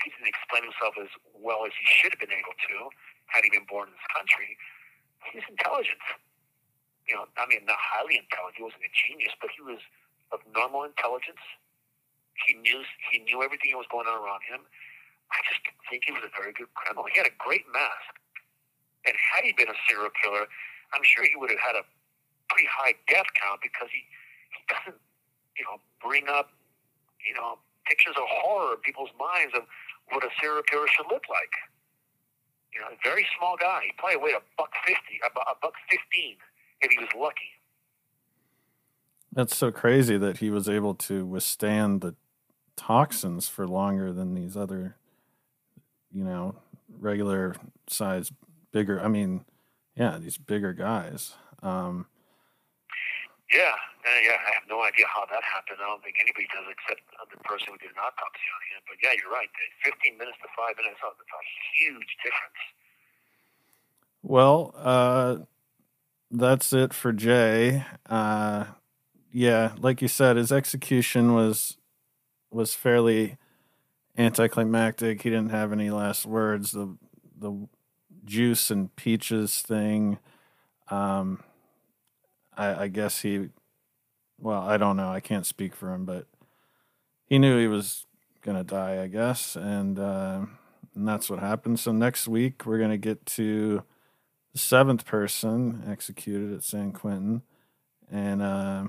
he 0.06 0.14
didn't 0.14 0.30
explain 0.30 0.62
himself 0.62 0.94
as 1.02 1.10
well 1.34 1.66
as 1.66 1.74
he 1.74 1.86
should 1.86 2.14
have 2.14 2.22
been 2.22 2.34
able 2.34 2.54
to 2.54 2.90
had 3.26 3.42
he 3.42 3.50
been 3.50 3.66
born 3.66 3.90
in 3.90 3.94
this 3.98 4.08
country. 4.14 4.54
He's 5.34 5.42
intelligent. 5.50 6.00
You 7.10 7.18
know, 7.18 7.24
I 7.34 7.48
mean, 7.50 7.66
not 7.66 7.80
highly 7.80 8.20
intelligent. 8.20 8.62
He 8.62 8.64
wasn't 8.66 8.86
a 8.86 8.92
genius, 8.94 9.34
but 9.42 9.50
he 9.50 9.62
was 9.66 9.82
of 10.30 10.44
normal 10.52 10.84
intelligence. 10.84 11.42
He 12.46 12.54
knew 12.54 12.84
he 13.10 13.24
knew 13.26 13.42
everything 13.42 13.74
that 13.74 13.80
was 13.80 13.90
going 13.90 14.06
on 14.06 14.14
around 14.14 14.46
him. 14.46 14.62
I 15.32 15.38
just 15.48 15.60
think 15.90 16.04
he 16.04 16.12
was 16.12 16.24
a 16.24 16.32
very 16.32 16.52
good 16.52 16.72
criminal. 16.74 17.04
He 17.10 17.16
had 17.18 17.28
a 17.28 17.36
great 17.38 17.64
mask. 17.72 18.12
And 19.06 19.14
had 19.16 19.44
he 19.44 19.52
been 19.52 19.68
a 19.68 19.78
serial 19.88 20.10
killer, 20.20 20.48
I'm 20.92 21.04
sure 21.04 21.24
he 21.24 21.36
would 21.36 21.50
have 21.50 21.60
had 21.60 21.76
a 21.76 21.84
pretty 22.48 22.68
high 22.68 22.96
death 23.08 23.28
count 23.36 23.60
because 23.62 23.88
he, 23.92 24.04
he 24.52 24.60
doesn't, 24.68 25.00
you 25.56 25.64
know, 25.64 25.80
bring 26.00 26.28
up, 26.28 26.52
you 27.24 27.32
know, 27.32 27.58
pictures 27.86 28.16
of 28.16 28.24
horror 28.28 28.76
in 28.76 28.80
people's 28.80 29.12
minds 29.16 29.54
of 29.56 29.64
what 30.12 30.24
a 30.24 30.28
serial 30.40 30.62
killer 30.62 30.86
should 30.88 31.06
look 31.10 31.24
like. 31.28 31.54
You 32.74 32.80
know, 32.80 32.88
a 32.92 32.98
very 33.02 33.26
small 33.38 33.56
guy. 33.56 33.80
He 33.88 33.92
probably 33.96 34.20
weighed 34.20 34.36
a 34.36 34.44
buck 34.56 34.72
fifty, 34.84 35.20
a, 35.24 35.28
a 35.28 35.54
buck 35.60 35.72
fifteen, 35.88 36.36
if 36.80 36.90
he 36.90 36.98
was 36.98 37.08
lucky. 37.16 37.56
That's 39.32 39.56
so 39.56 39.72
crazy 39.72 40.18
that 40.18 40.38
he 40.38 40.50
was 40.50 40.68
able 40.68 40.94
to 40.94 41.24
withstand 41.24 42.02
the 42.02 42.14
toxins 42.76 43.48
for 43.48 43.66
longer 43.66 44.12
than 44.12 44.34
these 44.34 44.54
other 44.54 44.97
you 46.12 46.24
know, 46.24 46.54
regular 46.98 47.54
size, 47.88 48.32
bigger. 48.72 49.00
I 49.00 49.08
mean, 49.08 49.44
yeah, 49.96 50.18
these 50.18 50.38
bigger 50.38 50.72
guys. 50.72 51.34
Um, 51.62 52.06
yeah, 53.52 53.74
yeah, 54.22 54.36
I 54.36 54.52
have 54.54 54.68
no 54.68 54.82
idea 54.82 55.06
how 55.08 55.24
that 55.26 55.42
happened. 55.42 55.78
I 55.80 55.86
don't 55.88 56.02
think 56.02 56.16
anybody 56.20 56.46
does 56.52 56.64
except 56.68 57.00
the 57.32 57.40
person 57.44 57.72
who 57.72 57.78
did 57.78 57.90
an 57.90 58.00
autopsy 58.00 58.46
on 58.52 58.60
him. 58.68 58.80
But 58.88 58.96
yeah, 59.02 59.16
you're 59.16 59.32
right. 59.32 59.48
15 59.84 60.18
minutes 60.18 60.38
to 60.42 60.48
five 60.56 60.76
minutes, 60.76 61.00
that's 61.00 61.16
a 61.16 61.44
huge 61.76 62.12
difference. 62.24 62.60
Well, 64.22 64.74
uh, 64.76 65.48
that's 66.30 66.72
it 66.72 66.92
for 66.92 67.12
Jay. 67.12 67.84
Uh, 68.08 68.64
yeah, 69.32 69.72
like 69.78 70.02
you 70.02 70.08
said, 70.08 70.36
his 70.36 70.52
execution 70.52 71.34
was 71.34 71.76
was 72.50 72.74
fairly 72.74 73.36
anticlimactic. 74.18 75.22
He 75.22 75.30
didn't 75.30 75.50
have 75.50 75.72
any 75.72 75.90
last 75.90 76.26
words. 76.26 76.72
The 76.72 76.96
the 77.38 77.68
juice 78.24 78.70
and 78.70 78.94
peaches 78.96 79.62
thing. 79.62 80.18
Um, 80.90 81.42
I, 82.56 82.84
I 82.84 82.88
guess 82.88 83.20
he. 83.20 83.48
Well, 84.40 84.60
I 84.60 84.76
don't 84.76 84.96
know. 84.96 85.10
I 85.10 85.20
can't 85.20 85.46
speak 85.46 85.74
for 85.74 85.92
him, 85.92 86.04
but 86.04 86.26
he 87.26 87.38
knew 87.38 87.58
he 87.58 87.68
was 87.68 88.04
gonna 88.42 88.64
die. 88.64 89.02
I 89.02 89.06
guess, 89.06 89.56
and 89.56 89.98
uh, 89.98 90.44
and 90.94 91.08
that's 91.08 91.30
what 91.30 91.38
happened. 91.38 91.80
So 91.80 91.92
next 91.92 92.28
week 92.28 92.66
we're 92.66 92.78
gonna 92.78 92.98
get 92.98 93.24
to 93.26 93.82
the 94.52 94.58
seventh 94.58 95.04
person 95.04 95.84
executed 95.88 96.52
at 96.52 96.64
San 96.64 96.92
Quentin, 96.92 97.42
and 98.10 98.42
uh, 98.42 98.84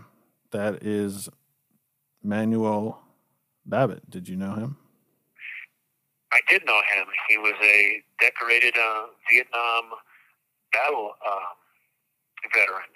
that 0.51 0.83
is 0.83 1.29
Manuel 2.23 3.03
Babbitt. 3.65 4.09
Did 4.09 4.27
you 4.27 4.35
know 4.35 4.55
him? 4.55 4.77
I 6.31 6.41
did 6.49 6.65
know 6.65 6.81
him. 6.95 7.07
He 7.27 7.37
was 7.37 7.55
a 7.61 8.03
decorated 8.19 8.75
uh, 8.77 9.07
Vietnam 9.31 9.97
battle 10.71 11.13
uh, 11.25 11.53
veteran, 12.53 12.91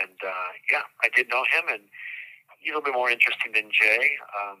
and 0.00 0.16
uh, 0.26 0.50
yeah, 0.70 0.82
I 1.02 1.08
did 1.14 1.28
know 1.28 1.44
him, 1.54 1.68
and 1.70 1.82
he's 2.58 2.72
a 2.72 2.74
little 2.74 2.82
bit 2.82 2.94
more 2.94 3.10
interesting 3.10 3.52
than 3.54 3.70
Jay. 3.70 4.10
Um, 4.42 4.58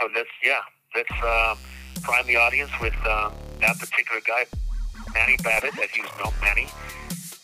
so 0.00 0.08
let's 0.14 0.28
yeah, 0.44 0.60
let's 0.94 1.10
uh, 1.24 1.54
prime 2.02 2.26
the 2.26 2.36
audience 2.36 2.70
with 2.80 2.96
uh, 3.06 3.30
that 3.60 3.78
particular 3.78 4.20
guy, 4.26 4.44
Manny 5.14 5.36
Babbitt, 5.42 5.78
as 5.78 5.94
you 5.96 6.02
know, 6.02 6.32
Manny, 6.42 6.68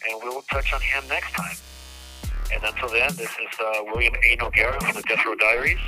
and 0.08 0.20
we'll 0.22 0.42
touch 0.52 0.72
on 0.72 0.80
him 0.80 1.04
next 1.08 1.32
time. 1.32 1.56
And 2.52 2.62
until 2.62 2.90
then, 2.90 3.10
this 3.16 3.30
is 3.30 3.58
uh, 3.58 3.82
William 3.84 4.14
A. 4.14 4.36
Noguera 4.36 4.80
from 4.82 4.94
the 4.94 5.02
Death 5.02 5.24
Row 5.24 5.34
Diaries. 5.34 5.80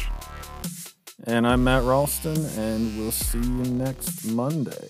And 1.24 1.46
I'm 1.46 1.64
Matt 1.64 1.82
Ralston, 1.84 2.44
and 2.58 2.98
we'll 2.98 3.10
see 3.10 3.38
you 3.38 3.64
next 3.64 4.26
Monday. 4.26 4.88